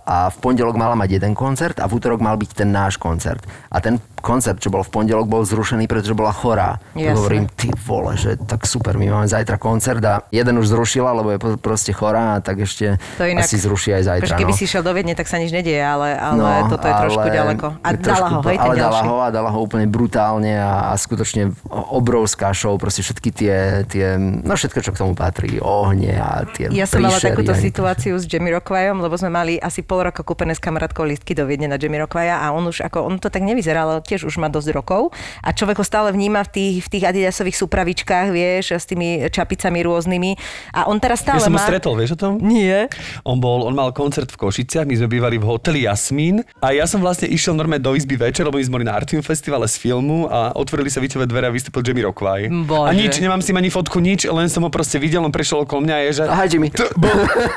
a 0.00 0.16
v 0.32 0.36
pondelok 0.40 0.80
mala 0.80 0.96
mať 0.96 1.20
jeden 1.20 1.36
koncert 1.36 1.76
a 1.84 1.84
v 1.84 2.00
útorok 2.00 2.24
mal 2.24 2.40
byť 2.40 2.64
ten 2.64 2.72
náš 2.72 2.96
koncert. 2.96 3.44
A 3.68 3.76
ten 3.84 4.00
koncert, 4.20 4.60
čo 4.60 4.68
bol 4.68 4.84
v 4.84 4.90
pondelok, 4.92 5.26
bol 5.26 5.42
zrušený, 5.42 5.88
pretože 5.90 6.14
bola 6.14 6.30
chorá. 6.30 6.78
Jasné. 6.92 7.10
Tak 7.10 7.16
hovorím, 7.16 7.44
ty 7.56 7.68
vole, 7.72 8.12
že 8.14 8.36
tak 8.36 8.68
super, 8.68 8.94
my 9.00 9.08
máme 9.08 9.28
zajtra 9.28 9.56
koncert 9.56 10.02
a 10.04 10.24
jeden 10.30 10.60
už 10.60 10.72
zrušila, 10.72 11.10
lebo 11.16 11.32
je 11.34 11.38
proste 11.58 11.90
chorá 11.90 12.38
tak 12.44 12.62
ešte 12.62 13.00
To 13.16 13.24
inak, 13.24 13.44
asi 13.44 13.56
zruší 13.58 13.96
aj 13.96 14.02
zajtra. 14.06 14.34
Akože 14.36 14.40
keby 14.44 14.52
no. 14.52 14.58
si 14.58 14.62
išiel 14.68 14.82
do 14.84 14.92
Viedne, 14.92 15.14
tak 15.16 15.26
sa 15.26 15.40
nič 15.40 15.50
nedieje, 15.50 15.80
ale, 15.80 16.14
ale 16.14 16.68
toto 16.68 16.86
je 16.86 16.94
trošku 16.94 17.26
ale 17.26 17.34
ďaleko. 17.34 17.66
A 17.80 17.88
dala 17.96 18.28
ho, 18.28 18.40
hej, 18.44 18.56
ale 18.60 18.74
dala 18.76 19.00
ho 19.02 19.16
a 19.20 19.28
dala 19.32 19.50
ho 19.50 19.58
úplne 19.58 19.86
brutálne 19.88 20.52
a, 20.60 20.92
a 20.92 20.94
skutočne 20.94 21.52
obrovská 21.70 22.52
show, 22.52 22.76
proste 22.76 23.00
všetky 23.00 23.30
tie, 23.32 23.56
tie, 23.88 24.06
no 24.20 24.52
všetko, 24.54 24.78
čo 24.84 24.90
k 24.92 25.00
tomu 25.00 25.12
patrí, 25.16 25.58
ohne 25.62 26.16
a 26.20 26.44
tie 26.44 26.68
Ja 26.70 26.84
som 26.84 27.02
mala 27.02 27.16
takúto 27.16 27.56
situáciu 27.56 28.18
s 28.18 28.24
Jamie 28.28 28.52
Rockwayom, 28.54 29.00
lebo 29.00 29.14
sme 29.16 29.32
mali 29.32 29.56
asi 29.56 29.80
pol 29.80 30.06
roka 30.06 30.20
kúpené 30.20 30.52
s 30.52 30.60
kamarátkou 30.60 31.06
listky 31.06 31.32
do 31.32 31.46
Viedne 31.48 31.70
na 31.70 31.78
Jamie 31.80 32.00
Rockwaya 32.02 32.42
a 32.42 32.52
on 32.52 32.68
už 32.68 32.84
ako, 32.84 33.06
on 33.06 33.16
to 33.16 33.32
tak 33.32 33.42
nevyzerá, 33.46 33.86
ale 33.86 34.02
tiež 34.10 34.26
už 34.26 34.34
má 34.36 34.50
dosť 34.50 34.74
rokov 34.74 35.14
a 35.40 35.54
človek 35.54 35.78
ho 35.78 35.86
stále 35.86 36.10
vníma 36.10 36.42
v 36.42 36.50
tých, 36.50 36.74
v 36.82 36.88
tých 36.90 37.04
adidasových 37.06 37.54
súpravičkách, 37.56 38.34
vieš, 38.34 38.74
s 38.74 38.84
tými 38.84 39.30
čapicami 39.30 39.78
rôznymi 39.80 40.30
a 40.74 40.90
on 40.90 40.98
teraz 40.98 41.22
stále 41.22 41.38
Ja 41.38 41.46
som 41.46 41.54
ho 41.54 41.60
má... 41.60 41.66
stretol, 41.66 41.94
vieš 41.94 42.14
o 42.14 42.18
tom? 42.18 42.32
Nie. 42.42 42.90
On, 43.22 43.38
bol, 43.38 43.62
on 43.62 43.72
mal 43.72 43.94
koncert 43.94 44.28
v 44.28 44.38
Košiciach, 44.40 44.82
my 44.84 44.98
sme 44.98 45.08
bývali 45.08 45.38
v 45.38 45.46
hoteli 45.46 45.86
Jasmín 45.86 46.42
a 46.58 46.74
ja 46.74 46.84
som 46.84 46.98
vlastne 46.98 47.30
išiel 47.30 47.54
normálne 47.54 47.80
do 47.80 47.94
izby 47.94 48.18
večer, 48.18 48.42
lebo 48.42 48.58
my 48.58 48.64
sme 48.66 48.82
boli 48.82 48.86
na 48.88 48.98
Artium 48.98 49.22
festivale 49.22 49.70
z 49.70 49.78
filmu 49.78 50.26
a 50.26 50.50
otvorili 50.52 50.90
sa 50.90 50.98
výťové 50.98 51.24
dvere 51.24 51.46
a 51.46 51.52
vystúpil 51.52 51.86
Jamie 51.86 52.02
Rockway. 52.02 52.50
Bože. 52.50 52.88
A 52.88 52.90
nič, 52.90 53.14
nemám 53.20 53.38
si 53.38 53.52
ani 53.52 53.68
fotku, 53.68 54.00
nič, 54.00 54.24
len 54.24 54.48
som 54.48 54.64
ho 54.64 54.70
proste 54.72 54.96
videl, 54.96 55.20
on 55.20 55.30
prešiel 55.30 55.62
okolo 55.62 55.84
mňa 55.84 55.94
a 55.94 56.02
je, 56.02 56.10
že... 56.16 56.22
Ahoj, 56.24 56.48
Jimmy. 56.48 56.68
To 56.72 56.88
bol 56.96 57.12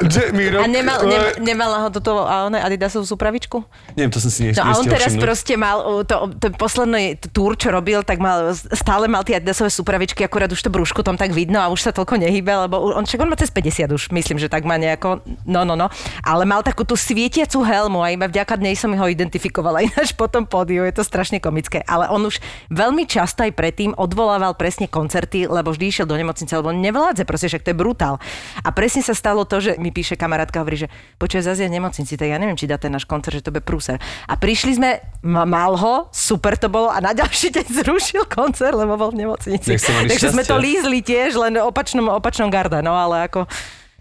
Jamie 0.06 0.52
A 0.52 0.62
Rockway. 0.62 0.70
nemal, 0.70 1.00
ne, 1.08 1.18
nemala 1.40 1.78
ho 1.82 1.88
toto 1.90 2.28
a 2.28 2.46
one 2.46 2.60
Adidasovú 2.60 3.08
súpravičku? 3.08 3.64
Neviem, 3.96 4.12
to 4.12 4.20
som 4.20 4.28
si 4.28 4.44
neš- 4.44 4.60
No 4.60 4.68
a 4.68 4.76
on 4.76 4.84
teraz 4.84 5.16
všimnúť. 5.16 5.24
proste 5.24 5.54
mal, 5.56 5.78
uh, 5.80 6.04
to, 6.04 6.16
ten 6.44 6.52
posledný 6.52 7.16
túr, 7.32 7.56
čo 7.56 7.72
robil, 7.72 8.04
tak 8.04 8.20
mal, 8.20 8.52
stále 8.52 9.08
mal 9.08 9.24
tie 9.24 9.40
adidasové 9.40 9.72
súpravičky, 9.72 10.28
akurát 10.28 10.52
už 10.52 10.60
to 10.60 10.68
brúško 10.68 11.00
tam 11.00 11.16
tak 11.16 11.32
vidno 11.32 11.64
a 11.64 11.72
už 11.72 11.88
sa 11.88 11.92
toľko 11.96 12.20
nehybe, 12.20 12.52
lebo 12.68 12.92
on, 12.92 13.08
však 13.08 13.24
on 13.24 13.32
má 13.32 13.40
cez 13.40 13.48
50 13.48 13.88
už, 13.96 14.12
myslím, 14.12 14.36
že 14.44 14.52
tak 14.52 14.68
má 14.68 14.76
nejako, 14.76 15.24
no, 15.48 15.64
no, 15.64 15.80
no. 15.80 15.88
Ale 16.20 16.44
mal 16.44 16.60
takú 16.60 16.84
tú 16.84 17.00
svietiacu 17.00 17.64
helmu 17.64 18.04
a 18.04 18.12
iba 18.12 18.28
vďaka 18.28 18.60
nej 18.60 18.76
som 18.76 18.92
ho 18.92 19.08
identifikovala 19.08 19.84
ináč 19.88 20.12
po 20.12 20.28
tom 20.28 20.44
pódiu, 20.44 20.84
je 20.84 20.92
to 20.92 21.08
strašne 21.08 21.40
komické. 21.40 21.80
Ale 21.88 22.12
on 22.12 22.28
už 22.28 22.44
veľmi 22.68 23.08
často 23.08 23.48
aj 23.48 23.56
predtým 23.56 23.96
odvolával 23.96 24.60
presne 24.60 24.92
koncerty, 24.92 25.48
lebo 25.48 25.72
vždy 25.72 25.86
išiel 25.88 26.08
do 26.10 26.20
nemocnice, 26.20 26.52
lebo 26.60 26.76
nevládze, 26.76 27.24
proste 27.24 27.48
však 27.48 27.64
to 27.64 27.72
je 27.72 27.78
brutál. 27.80 28.20
A 28.60 28.70
presne 28.76 29.00
sa 29.00 29.16
stalo 29.16 29.48
to, 29.48 29.64
že 29.64 29.80
mi 29.80 29.96
píše 29.96 30.20
kamarátka, 30.20 30.60
hovorí, 30.60 30.84
že 30.84 30.92
počuje 31.16 31.40
zase 31.40 31.72
v 31.72 31.80
nemocnici, 31.80 32.20
tak 32.20 32.28
ja 32.28 32.36
neviem, 32.36 32.60
či 32.60 32.68
dá 32.68 32.76
ten 32.76 32.92
náš 32.92 33.08
koncert, 33.08 33.40
že 33.40 33.48
to 33.48 33.56
bude 33.56 33.64
prúser. 33.64 33.96
A 34.28 34.36
prišli 34.36 34.76
sme, 34.76 35.00
ma- 35.24 35.48
mal 35.48 35.80
ho, 35.80 36.12
super 36.34 36.58
to 36.58 36.66
bolo 36.66 36.90
a 36.90 36.98
na 36.98 37.14
ďalší 37.14 37.54
deň 37.54 37.66
zrušil 37.86 38.26
koncert, 38.26 38.74
lebo 38.74 38.98
bol 38.98 39.14
v 39.14 39.22
nemocnici. 39.22 39.78
Takže 39.78 40.34
sme 40.34 40.42
to 40.42 40.58
šťastie. 40.58 40.66
lízli 40.66 41.00
tiež, 41.06 41.38
len 41.38 41.62
opačnom, 41.62 42.10
opačnom 42.10 42.50
garda, 42.50 42.82
no 42.82 42.98
ale 42.98 43.30
ako... 43.30 43.46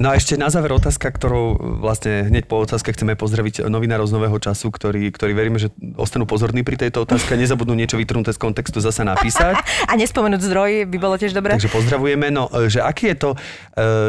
No 0.01 0.09
a 0.09 0.16
ešte 0.16 0.40
na 0.40 0.49
záver 0.49 0.72
otázka, 0.72 1.12
ktorou 1.12 1.61
vlastne 1.84 2.24
hneď 2.32 2.49
po 2.49 2.64
otázke 2.64 2.97
chceme 2.97 3.12
pozdraviť 3.12 3.68
novinárov 3.68 4.09
z 4.09 4.16
Nového 4.16 4.38
času, 4.40 4.72
ktorí, 4.72 5.12
ktorí 5.12 5.36
veríme, 5.36 5.61
že 5.61 5.68
ostanú 6.01 6.24
pozorní 6.24 6.64
pri 6.64 6.80
tejto 6.80 7.05
otázke 7.05 7.36
a 7.36 7.36
nezabudnú 7.36 7.76
niečo 7.76 8.01
vytrhnuté 8.01 8.32
z 8.32 8.40
kontextu 8.40 8.80
zase 8.80 9.05
napísať. 9.05 9.61
A 9.90 9.93
nespomenúť 10.01 10.40
zdroj 10.49 10.70
by 10.88 10.97
bolo 10.97 11.20
tiež 11.20 11.36
dobré. 11.36 11.61
Takže 11.61 11.68
pozdravujeme. 11.68 12.32
No, 12.32 12.49
e, 12.49 12.72
že 12.72 12.80
aký 12.80 13.12
je 13.12 13.16
to 13.20 13.30
e, 13.36 13.38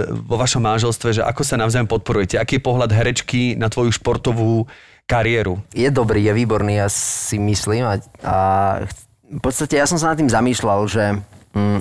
vo 0.08 0.40
vašom 0.40 0.64
manželstve, 0.64 1.20
že 1.20 1.22
ako 1.22 1.44
sa 1.44 1.60
navzájom 1.60 1.92
podporujete? 1.92 2.40
Aký 2.40 2.58
je 2.58 2.64
pohľad 2.64 2.96
herečky 2.96 3.60
na 3.60 3.68
tvoju 3.68 3.92
športovú 3.92 4.64
kariéru? 5.04 5.60
je 5.76 5.92
dobrý, 5.92 6.24
je 6.24 6.32
výborný, 6.32 6.80
ja 6.80 6.88
si 6.88 7.36
myslím. 7.36 7.84
A, 7.84 8.00
a 8.24 8.38
v 9.28 9.40
podstate 9.44 9.76
ja 9.76 9.84
som 9.84 10.00
sa 10.00 10.16
nad 10.16 10.18
tým 10.18 10.32
zamýšľal, 10.32 10.80
že 10.88 11.20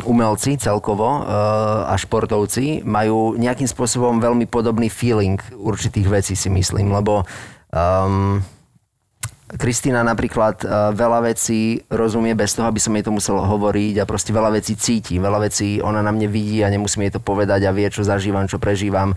umelci 0.05 0.61
celkovo 0.61 1.09
e, 1.09 1.23
a 1.89 1.95
športovci 1.97 2.85
majú 2.85 3.41
nejakým 3.41 3.65
spôsobom 3.65 4.21
veľmi 4.21 4.45
podobný 4.45 4.93
feeling 4.93 5.41
určitých 5.57 6.09
vecí, 6.13 6.35
si 6.37 6.53
myslím, 6.53 6.93
lebo 6.93 7.25
um, 7.73 8.45
Kristýna 9.53 10.01
napríklad 10.01 10.65
uh, 10.65 10.97
veľa 10.97 11.29
vecí 11.29 11.85
rozumie 11.93 12.33
bez 12.33 12.57
toho, 12.57 12.73
aby 12.73 12.81
som 12.81 12.97
jej 12.97 13.05
to 13.05 13.13
musel 13.13 13.37
hovoriť 13.37 14.01
a 14.01 14.09
proste 14.09 14.33
veľa 14.33 14.49
vecí 14.49 14.73
cíti, 14.81 15.21
veľa 15.21 15.45
vecí 15.45 15.77
ona 15.85 16.01
na 16.01 16.09
mne 16.09 16.25
vidí 16.25 16.65
a 16.65 16.73
nemusím 16.73 17.05
jej 17.05 17.17
to 17.17 17.21
povedať 17.21 17.69
a 17.69 17.75
vie, 17.77 17.85
čo 17.93 18.01
zažívam, 18.01 18.49
čo 18.49 18.57
prežívam. 18.57 19.13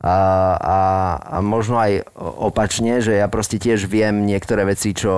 A, 0.00 0.16
a, 0.56 0.78
a 1.20 1.36
možno 1.44 1.76
aj 1.76 2.08
opačne, 2.16 3.04
že 3.04 3.20
ja 3.20 3.28
proste 3.28 3.60
tiež 3.60 3.84
viem 3.84 4.24
niektoré 4.24 4.64
veci, 4.64 4.96
čo 4.96 5.12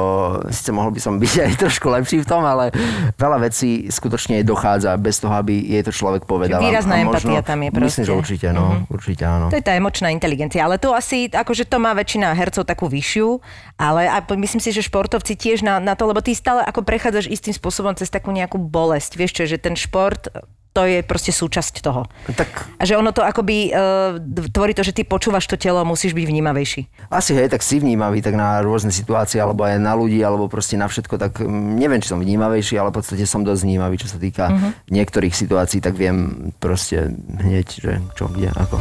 síce 0.50 0.74
mohol 0.74 0.90
by 0.90 0.98
som 0.98 1.22
byť 1.22 1.34
aj 1.38 1.52
trošku 1.62 1.86
lepší 1.86 2.18
v 2.22 2.26
tom, 2.26 2.42
ale 2.42 2.74
veľa 3.14 3.46
vecí 3.46 3.86
skutočne 3.86 4.42
jej 4.42 4.46
dochádza 4.46 4.98
bez 4.98 5.22
toho, 5.22 5.38
aby 5.38 5.54
jej 5.54 5.86
to 5.86 5.94
človek 5.94 6.26
povedal. 6.26 6.58
Výrazná 6.58 6.98
A 6.98 7.06
empatia 7.06 7.46
tam 7.46 7.62
je 7.62 7.70
Myslím, 7.70 8.02
že 8.02 8.10
proste. 8.10 8.22
určite, 8.26 8.46
no, 8.50 8.64
Mhm. 8.74 8.82
určite 8.90 9.22
áno. 9.22 9.46
To 9.50 9.58
je 9.58 9.62
tá 9.62 9.78
emočná 9.78 10.10
inteligencia, 10.10 10.66
ale 10.66 10.82
to 10.82 10.90
asi, 10.90 11.30
akože 11.30 11.62
to 11.64 11.78
má 11.78 11.94
väčšina 11.94 12.34
hercov 12.34 12.66
takú 12.66 12.90
vyššiu, 12.90 13.38
ale 13.78 14.10
a 14.10 14.18
myslím 14.34 14.58
si, 14.58 14.74
že 14.74 14.82
športovci 14.82 15.38
tiež 15.38 15.62
na, 15.62 15.78
na 15.78 15.94
to, 15.94 16.10
lebo 16.10 16.18
ty 16.18 16.34
stále 16.34 16.58
ako 16.58 16.82
prechádzaš 16.82 17.30
istým 17.30 17.54
spôsobom 17.54 17.94
cez 17.94 18.10
takú 18.10 18.34
nejakú 18.34 18.58
bolesť, 18.58 19.14
vieš 19.14 19.32
čo, 19.38 19.44
že 19.46 19.62
ten 19.62 19.78
šport 19.78 20.26
to 20.72 20.88
je 20.88 21.04
proste 21.04 21.30
súčasť 21.30 21.84
toho. 21.84 22.08
Tak 22.32 22.80
A 22.80 22.82
že 22.88 22.96
ono 22.96 23.12
to 23.12 23.20
akoby 23.20 23.70
uh, 23.70 24.16
tvorí 24.50 24.72
to, 24.72 24.80
že 24.80 24.96
ty 24.96 25.04
počúvaš 25.04 25.44
to 25.44 25.60
telo 25.60 25.84
musíš 25.84 26.16
byť 26.16 26.24
vnímavejší. 26.24 27.12
Asi 27.12 27.36
hej, 27.36 27.52
tak 27.52 27.60
si 27.60 27.76
vnímavý 27.76 28.24
tak 28.24 28.32
na 28.32 28.64
rôzne 28.64 28.88
situácie, 28.88 29.36
alebo 29.36 29.68
aj 29.68 29.76
na 29.76 29.92
ľudí, 29.92 30.24
alebo 30.24 30.48
proste 30.48 30.80
na 30.80 30.88
všetko, 30.88 31.20
tak 31.20 31.44
mm, 31.44 31.76
neviem, 31.76 32.00
či 32.00 32.08
som 32.08 32.18
vnímavejší, 32.18 32.80
ale 32.80 32.88
v 32.88 33.04
podstate 33.04 33.28
som 33.28 33.44
dosť 33.44 33.62
vnímavý, 33.68 34.00
čo 34.00 34.08
sa 34.08 34.16
týka 34.16 34.48
uh-huh. 34.48 34.72
niektorých 34.88 35.36
situácií, 35.36 35.84
tak 35.84 35.94
viem 35.94 36.50
proste 36.56 37.12
hneď, 37.12 37.66
že 37.68 37.92
čo, 38.16 38.32
kde, 38.32 38.48
ako. 38.56 38.80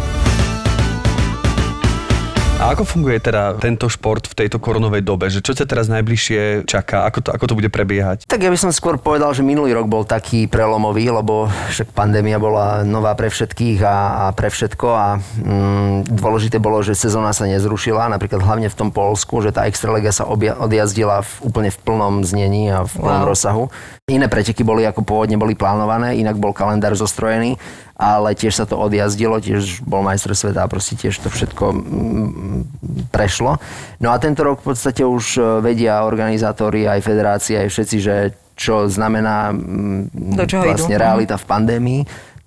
A 2.62 2.78
ako 2.78 2.86
funguje 2.86 3.18
teda 3.18 3.58
tento 3.58 3.90
šport 3.90 4.22
v 4.30 4.38
tejto 4.38 4.62
koronovej 4.62 5.02
dobe? 5.02 5.34
Že 5.34 5.42
čo 5.42 5.58
sa 5.58 5.66
teraz 5.66 5.90
najbližšie 5.90 6.70
čaká? 6.70 7.10
Ako 7.10 7.26
to, 7.26 7.34
ako 7.34 7.46
to 7.50 7.58
bude 7.58 7.74
prebiehať? 7.74 8.30
Tak 8.30 8.38
ja 8.38 8.54
by 8.54 8.60
som 8.62 8.70
skôr 8.70 9.02
povedal, 9.02 9.34
že 9.34 9.42
minulý 9.42 9.74
rok 9.74 9.90
bol 9.90 10.06
taký 10.06 10.46
prelomový, 10.46 11.10
lebo 11.10 11.50
však 11.74 11.90
pandémia 11.90 12.38
bola 12.38 12.86
nová 12.86 13.18
pre 13.18 13.34
všetkých 13.34 13.82
a, 13.82 13.98
a 14.30 14.38
pre 14.38 14.54
všetko 14.54 14.88
a 14.94 15.08
mm, 15.18 16.14
dôležité 16.14 16.62
bolo, 16.62 16.86
že 16.86 16.94
sezóna 16.94 17.34
sa 17.34 17.50
nezrušila, 17.50 18.14
napríklad 18.14 18.46
hlavne 18.46 18.70
v 18.70 18.78
tom 18.78 18.94
Polsku, 18.94 19.42
že 19.42 19.50
tá 19.50 19.66
Extralega 19.66 20.14
sa 20.14 20.30
obja- 20.30 20.54
odjazdila 20.54 21.26
v, 21.26 21.32
úplne 21.42 21.74
v 21.74 21.82
plnom 21.82 22.22
znení 22.22 22.70
a 22.70 22.86
v 22.86 22.94
plnom 22.94 23.26
Wow. 23.26 23.30
rozsahu. 23.34 23.64
Iné 24.10 24.26
preteky 24.26 24.66
boli 24.66 24.82
ako 24.82 25.06
pôvodne 25.06 25.38
boli 25.38 25.54
plánované, 25.54 26.18
inak 26.18 26.34
bol 26.42 26.58
kalendár 26.58 26.98
zostrojený, 26.98 27.62
ale 27.94 28.34
tiež 28.34 28.58
sa 28.58 28.66
to 28.66 28.74
odjazdilo, 28.74 29.38
tiež 29.38 29.86
bol 29.86 30.02
majster 30.02 30.34
sveta 30.34 30.66
a 30.66 30.72
proste 30.72 30.98
tiež 30.98 31.22
to 31.22 31.30
všetko 31.30 31.66
mm, 31.70 32.62
prešlo. 33.14 33.62
No 34.02 34.10
a 34.10 34.18
tento 34.18 34.42
rok 34.42 34.66
v 34.66 34.74
podstate 34.74 35.06
už 35.06 35.38
e, 35.38 35.42
vedia 35.62 36.02
organizátori, 36.02 36.90
aj 36.90 37.06
federácie, 37.06 37.62
aj 37.62 37.70
všetci, 37.70 37.98
že 38.02 38.16
čo 38.58 38.90
znamená 38.90 39.54
mm, 39.54 40.34
Do 40.34 40.46
čoho 40.50 40.66
vlastne 40.66 40.98
idú. 40.98 41.06
realita 41.06 41.38
v 41.38 41.46
pandémii, 41.46 42.02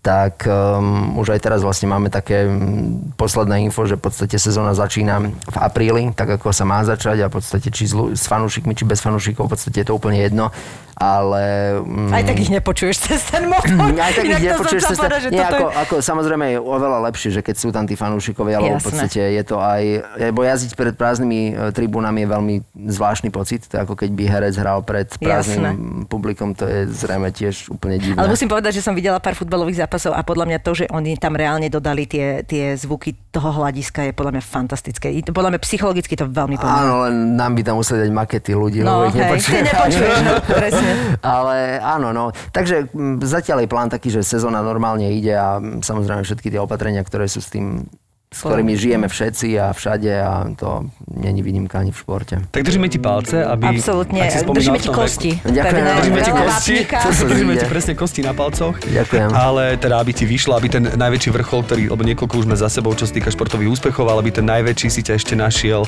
tak 0.05 0.45
um, 0.45 1.17
už 1.17 1.33
aj 1.33 1.41
teraz 1.41 1.61
vlastne 1.65 1.89
máme 1.89 2.13
také 2.13 2.45
mm, 2.45 3.17
posledné 3.17 3.65
info, 3.65 3.89
že 3.89 3.97
v 3.97 4.05
podstate 4.05 4.37
sezóna 4.37 4.77
začína 4.77 5.33
v 5.33 5.57
apríli, 5.57 6.13
tak 6.13 6.37
ako 6.37 6.53
sa 6.53 6.69
má 6.69 6.85
začať 6.85 7.25
a 7.25 7.33
v 7.33 7.41
podstate 7.41 7.73
či 7.73 7.89
s, 7.89 7.97
s 7.97 8.29
fanúšikmi, 8.29 8.77
či 8.77 8.85
bez 8.85 9.01
fanúšikov, 9.01 9.49
v 9.49 9.57
podstate 9.57 9.81
je 9.81 9.89
to 9.89 9.97
úplne 9.97 10.21
jedno. 10.21 10.53
Ale... 10.97 11.43
mm, 11.79 12.11
Aj 12.11 12.23
tak 12.23 12.37
ich 12.37 12.49
nepočuješ 12.49 12.97
cez 13.01 13.21
ten 13.25 13.45
motor. 13.45 13.71
aj 13.93 14.13
tak 14.13 14.25
Inak 14.25 14.39
ich 14.39 14.47
nepočuješ 14.49 14.83
cez 14.85 14.97
ten- 14.97 15.13
že 15.17 15.29
Nie, 15.29 15.45
ako, 15.45 15.65
je... 15.65 15.75
ako, 15.79 15.95
samozrejme 16.01 16.45
je 16.49 16.59
oveľa 16.59 16.99
lepšie, 17.05 17.31
že 17.31 17.41
keď 17.41 17.57
sú 17.57 17.69
tam 17.69 17.83
tí 17.83 17.95
fanúšikovia, 17.95 18.59
lebo 18.59 18.73
v 18.73 18.79
Jasné. 18.79 18.87
podstate 18.87 19.21
je 19.31 19.43
to 19.43 19.57
aj... 19.57 19.83
Lebo 20.21 20.41
jazdiť 20.41 20.73
pred 20.73 20.93
prázdnymi 20.93 21.41
e, 21.45 21.53
tribúnami 21.71 22.21
je 22.21 22.29
veľmi 22.29 22.55
zvláštny 22.89 23.29
pocit. 23.29 23.67
To 23.67 23.81
ako 23.81 23.95
keď 23.95 24.11
by 24.11 24.25
herec 24.25 24.55
hral 24.55 24.81
pred 24.81 25.11
prázdnym 25.15 25.77
publikom, 26.05 26.53
to 26.53 26.65
je 26.65 26.87
zrejme 26.89 27.29
tiež 27.29 27.69
úplne 27.69 27.97
divné. 27.97 28.17
Ale 28.17 28.29
musím 28.29 28.47
povedať, 28.47 28.75
že 28.75 28.83
som 28.83 28.93
videla 28.93 29.19
pár 29.19 29.35
futbalových 29.35 29.81
zápasov 29.81 30.13
a 30.13 30.21
podľa 30.21 30.47
mňa 30.47 30.59
to, 30.61 30.73
že 30.75 30.87
oni 30.89 31.15
tam 31.15 31.35
reálne 31.35 31.67
dodali 31.67 32.05
tie, 32.05 32.43
tie 32.43 32.75
zvuky 32.75 33.15
toho 33.29 33.51
hľadiska 33.53 34.05
je 34.05 34.13
podľa 34.13 34.33
mňa 34.33 34.43
fantastické. 34.43 35.07
To- 35.23 35.33
Podľa 35.33 35.51
mňa 35.51 35.61
psychologicky 35.61 36.15
to 36.15 36.25
veľmi 36.25 36.55
pomáha. 36.55 36.81
Áno, 36.81 36.95
len 37.03 37.15
nám 37.35 37.53
by 37.53 37.63
tam 37.63 37.75
museli 37.77 37.99
dať 38.01 38.11
makety 38.11 38.53
ľudí, 38.53 38.81
No, 38.81 39.03
lebo 39.03 39.09
ich 39.09 39.15
hej, 39.15 39.23
nepočujeme. 39.25 39.59
ty 39.59 39.69
nepočuješ. 39.69 40.15
Ale 41.25 41.79
áno, 41.81 42.13
no. 42.13 42.31
Takže 42.53 42.91
m, 42.93 43.19
zatiaľ 43.23 43.65
je 43.65 43.73
plán 43.73 43.89
taký, 43.89 44.09
že 44.13 44.27
sezóna 44.27 44.61
normálne 44.61 45.09
ide 45.11 45.35
a 45.35 45.59
m, 45.59 45.81
samozrejme 45.81 46.23
všetky 46.23 46.49
tie 46.53 46.61
opatrenia, 46.61 47.03
ktoré 47.03 47.27
sú 47.27 47.41
s 47.41 47.53
tým 47.53 47.89
s 48.35 48.43
ktorými 48.43 48.75
žijeme 48.75 49.07
všetci 49.07 49.55
a 49.63 49.71
všade 49.71 50.11
a 50.11 50.51
to 50.59 50.91
není 51.07 51.39
výnimka 51.39 51.79
ani 51.79 51.95
v 51.95 51.99
športe. 52.03 52.35
Tak 52.51 52.67
držíme 52.67 52.91
ti 52.91 52.99
palce, 52.99 53.47
aby... 53.47 53.79
Absolútne. 53.79 54.27
ak 54.27 54.35
si 54.35 54.45
Držíme 54.45 54.79
ti 54.83 54.91
kosti. 54.91 55.31
Ďakujem 55.47 55.85
Držíme 55.87 56.21
ti 56.21 56.33
kosti, 56.35 56.77
držíme 57.31 57.53
ti 57.63 57.67
presne 57.71 57.93
kosti 57.95 58.21
na 58.27 58.35
palcoch. 58.35 58.75
Ďakujem. 58.83 59.31
Ale 59.31 59.79
teda, 59.79 60.03
aby 60.03 60.11
ti 60.11 60.27
vyšlo, 60.27 60.59
aby 60.59 60.67
ten 60.67 60.83
najväčší 60.83 61.31
vrchol, 61.31 61.63
ktorý, 61.63 61.83
lebo 61.95 62.03
niekoľko 62.03 62.35
už 62.43 62.45
sme 62.51 62.57
za 62.59 62.67
sebou, 62.67 62.91
čo 62.99 63.07
sa 63.07 63.15
týka 63.15 63.31
športových 63.31 63.71
úspechov, 63.71 64.03
ale 64.11 64.27
aby 64.27 64.33
ten 64.35 64.47
najväčší 64.51 64.89
si 64.91 65.01
ťa 65.07 65.15
ešte 65.15 65.39
našiel, 65.39 65.87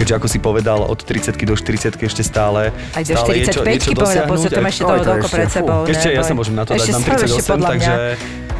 keďže 0.00 0.16
ako 0.16 0.26
si 0.32 0.38
povedal, 0.40 0.80
od 0.88 0.96
30 0.96 1.36
do 1.44 1.52
40 1.52 2.00
ešte 2.00 2.22
stále, 2.24 2.72
Aj 2.96 3.04
do 3.04 3.12
stále 3.12 3.44
je 3.44 3.52
čo, 3.52 3.60
45 3.60 3.68
niečo 3.68 3.90
povedať, 3.92 4.24
dosiahnuť. 4.24 4.40
potom 4.48 4.64
ešte 4.64 4.82
toho 4.82 4.96
to 4.96 5.04
toľko 5.04 5.26
ešte, 5.28 5.36
pred 5.36 5.48
sebou. 5.52 5.78
Ešte 5.84 6.08
ja 6.08 6.22
sa 6.24 6.32
môžem 6.32 6.54
na 6.56 6.64
to 6.64 6.72
dať, 6.72 6.88
mám 6.88 7.02
stále, 7.04 7.24
ešte 7.28 7.42
38, 7.44 7.52
podľa 7.52 7.68
mňa. 7.68 7.72
takže 7.76 7.92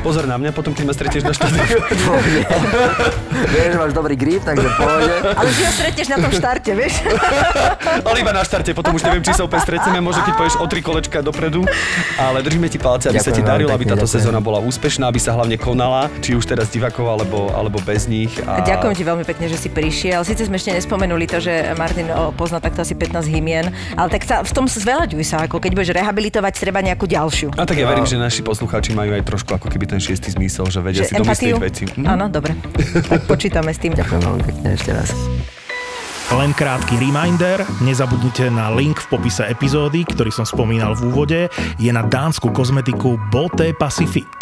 pozor 0.02 0.26
na 0.26 0.34
mňa, 0.34 0.50
potom 0.50 0.74
keď 0.74 0.84
ma 0.90 0.94
stretieš 0.94 1.22
na 1.22 1.32
štadióne. 1.32 1.62
Vieš, 3.54 3.68
že 3.72 3.78
máš 3.78 3.92
dobrý 3.94 4.14
grip, 4.18 4.42
takže 4.42 4.66
pohode. 4.74 5.14
Ale 5.22 5.48
ty 5.54 5.62
ho 5.62 5.72
stretneš 5.72 6.08
na 6.10 6.18
tom 6.18 6.32
štarte, 6.34 6.70
vieš? 6.74 6.94
Ale 8.06 8.16
iba 8.22 8.32
na 8.34 8.42
štarte, 8.42 8.70
potom 8.74 8.94
už 8.94 9.02
neviem, 9.06 9.22
či 9.22 9.34
sa 9.34 9.46
opäť 9.46 9.66
stretneme, 9.66 10.02
možno 10.02 10.26
keď 10.26 10.34
poješ 10.36 10.54
o 10.58 10.66
tri 10.66 10.80
kolečka 10.82 11.22
dopredu, 11.22 11.62
ale 12.18 12.42
držíme 12.42 12.66
ti 12.66 12.78
palce, 12.78 13.10
aby 13.10 13.18
sa 13.18 13.30
Ďakujem 13.30 13.46
ti 13.46 13.50
darilo, 13.50 13.70
aby 13.74 13.84
táto 13.86 14.06
ďakujem. 14.06 14.14
sezóna 14.18 14.40
bola 14.42 14.58
úspešná, 14.62 15.06
aby 15.10 15.20
sa 15.20 15.34
hlavne 15.36 15.56
konala, 15.58 16.10
či 16.24 16.34
už 16.34 16.44
teraz 16.46 16.70
divakov 16.72 17.06
alebo, 17.06 17.52
alebo 17.54 17.78
bez 17.82 18.10
nich. 18.10 18.32
A... 18.46 18.62
Ďakujem 18.64 18.94
ti 18.96 19.04
veľmi 19.04 19.24
pekne, 19.26 19.46
že 19.50 19.58
si 19.58 19.68
prišiel. 19.70 20.24
Sice 20.26 20.48
sme 20.48 20.56
ešte 20.58 20.74
nespomenuli 20.74 21.28
to, 21.28 21.38
že 21.42 21.74
Martin 21.76 22.08
pozná 22.34 22.58
takto 22.58 22.82
asi 22.82 22.96
15 22.96 23.28
hymien, 23.28 23.70
ale 23.94 24.08
tak 24.08 24.24
sa, 24.24 24.42
v 24.42 24.52
tom 24.52 24.66
zveľaďuj 24.66 25.22
sa, 25.26 25.44
ako 25.44 25.60
keď 25.60 25.72
budeš 25.76 25.90
rehabilitovať, 25.94 26.52
treba 26.58 26.80
nejakú 26.80 27.04
ďalšiu. 27.06 27.54
A 27.58 27.68
tak 27.68 27.78
ja 27.78 27.86
verím, 27.86 28.08
že 28.08 28.16
naši 28.16 28.40
poslucháči 28.40 28.96
majú 28.96 29.12
aj 29.12 29.22
trošku 29.26 29.52
ako 29.54 29.68
keby 29.68 29.91
ten 29.92 30.00
šiestý 30.00 30.32
zmysel, 30.32 30.72
že 30.72 30.80
vedia 30.80 31.04
si 31.04 31.12
domyslieť 31.12 31.60
veci. 31.60 31.84
Hm? 31.84 32.08
Áno, 32.08 32.32
dobre. 32.32 32.56
Tak 33.12 33.28
počítame 33.28 33.76
s 33.76 33.78
tým. 33.78 33.92
Ďakujem 33.92 34.22
veľmi 34.24 34.42
pekne 34.48 34.68
ešte 34.72 34.90
raz. 34.96 35.12
Len 36.32 36.56
krátky 36.56 36.96
reminder, 36.96 37.60
nezabudnite 37.84 38.48
na 38.48 38.72
link 38.72 38.96
v 39.04 39.06
popise 39.12 39.44
epizódy, 39.44 40.08
ktorý 40.08 40.32
som 40.32 40.48
spomínal 40.48 40.96
v 40.96 41.12
úvode, 41.12 41.40
je 41.76 41.92
na 41.92 42.00
dánsku 42.08 42.48
kozmetiku 42.56 43.20
Boté 43.28 43.76
Pacific. 43.76 44.32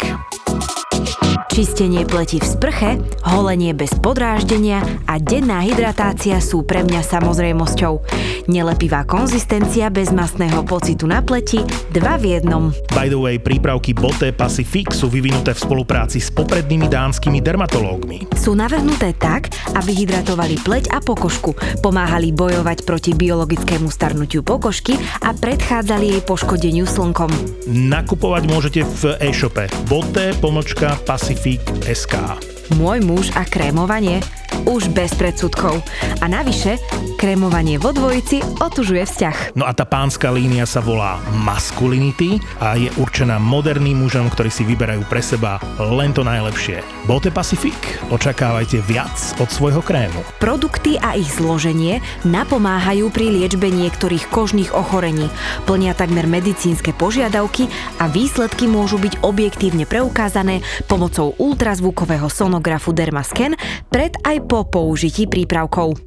Čistenie 1.51 2.07
pleti 2.07 2.39
v 2.39 2.47
sprche, 2.47 2.95
holenie 3.27 3.75
bez 3.75 3.91
podráždenia 3.99 4.79
a 5.03 5.19
denná 5.19 5.59
hydratácia 5.59 6.39
sú 6.39 6.63
pre 6.63 6.79
mňa 6.79 7.03
samozrejmosťou. 7.03 7.99
Nelepivá 8.47 9.03
konzistencia 9.03 9.91
bez 9.91 10.15
masného 10.15 10.63
pocitu 10.63 11.11
na 11.11 11.19
pleti, 11.19 11.59
dva 11.91 12.15
v 12.15 12.39
jednom. 12.39 12.71
By 12.95 13.11
the 13.11 13.19
way, 13.19 13.35
prípravky 13.35 13.91
Boté 13.91 14.31
Pacific 14.31 14.95
sú 14.95 15.11
vyvinuté 15.11 15.51
v 15.51 15.59
spolupráci 15.59 16.23
s 16.23 16.31
poprednými 16.31 16.87
dánskymi 16.87 17.43
dermatológmi. 17.43 18.31
Sú 18.39 18.55
navrhnuté 18.55 19.11
tak, 19.19 19.51
aby 19.75 19.91
hydratovali 19.91 20.55
pleť 20.55 20.87
a 20.95 21.03
pokožku, 21.03 21.51
pomáhali 21.83 22.31
bojovať 22.31 22.87
proti 22.87 23.11
biologickému 23.11 23.91
starnutiu 23.91 24.39
pokožky 24.39 24.95
a 25.19 25.35
predchádzali 25.35 26.15
jej 26.15 26.21
poškodeniu 26.23 26.87
slnkom. 26.87 27.27
Nakupovať 27.67 28.43
môžete 28.47 28.81
v 29.03 29.19
e-shope 29.19 29.67
boté 29.91 30.31
pomočka 30.39 30.95
Pacific 31.03 31.40
SK. 31.41 32.50
Môj 32.79 33.03
muž 33.03 33.33
a 33.35 33.43
krémovanie 33.43 34.21
už 34.65 34.93
bez 34.93 35.13
predsudkov. 35.17 35.81
A 36.21 36.25
navyše, 36.29 36.77
krémovanie 37.17 37.81
vo 37.81 37.93
dvojici 37.93 38.41
otužuje 38.61 39.03
vzťah. 39.05 39.37
No 39.57 39.65
a 39.65 39.73
tá 39.73 39.85
pánska 39.89 40.29
línia 40.29 40.69
sa 40.69 40.83
volá 40.83 41.17
Masculinity 41.41 42.37
a 42.61 42.77
je 42.77 42.93
určená 43.01 43.41
moderným 43.41 44.05
mužom, 44.05 44.29
ktorí 44.29 44.53
si 44.53 44.61
vyberajú 44.65 45.05
pre 45.09 45.21
seba 45.23 45.57
len 45.81 46.13
to 46.13 46.21
najlepšie. 46.21 46.85
Bote 47.09 47.33
Pacific, 47.33 47.77
očakávajte 48.13 48.85
viac 48.85 49.13
od 49.41 49.49
svojho 49.49 49.81
krému. 49.81 50.21
Produkty 50.37 51.01
a 51.01 51.17
ich 51.17 51.29
zloženie 51.33 52.05
napomáhajú 52.21 53.09
pri 53.09 53.33
liečbe 53.33 53.73
niektorých 53.73 54.29
kožných 54.29 54.71
ochorení, 54.77 55.25
plnia 55.65 55.97
takmer 55.97 56.29
medicínske 56.29 56.93
požiadavky 56.93 57.65
a 57.97 58.05
výsledky 58.05 58.69
môžu 58.69 59.01
byť 59.01 59.25
objektívne 59.25 59.89
preukázané 59.89 60.61
pomocou 60.85 61.33
ultrazvukového 61.41 62.29
sonografu 62.61 62.93
Dermascan 62.93 63.57
pred 63.89 64.13
aj 64.21 64.45
po 64.45 64.69
použití 64.69 65.25
prípravkov. 65.25 65.97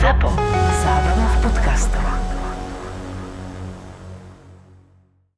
ZAPO. 0.00 0.32
Zábrná 0.80 1.28
v 1.28 1.36
podcastovách. 1.44 2.23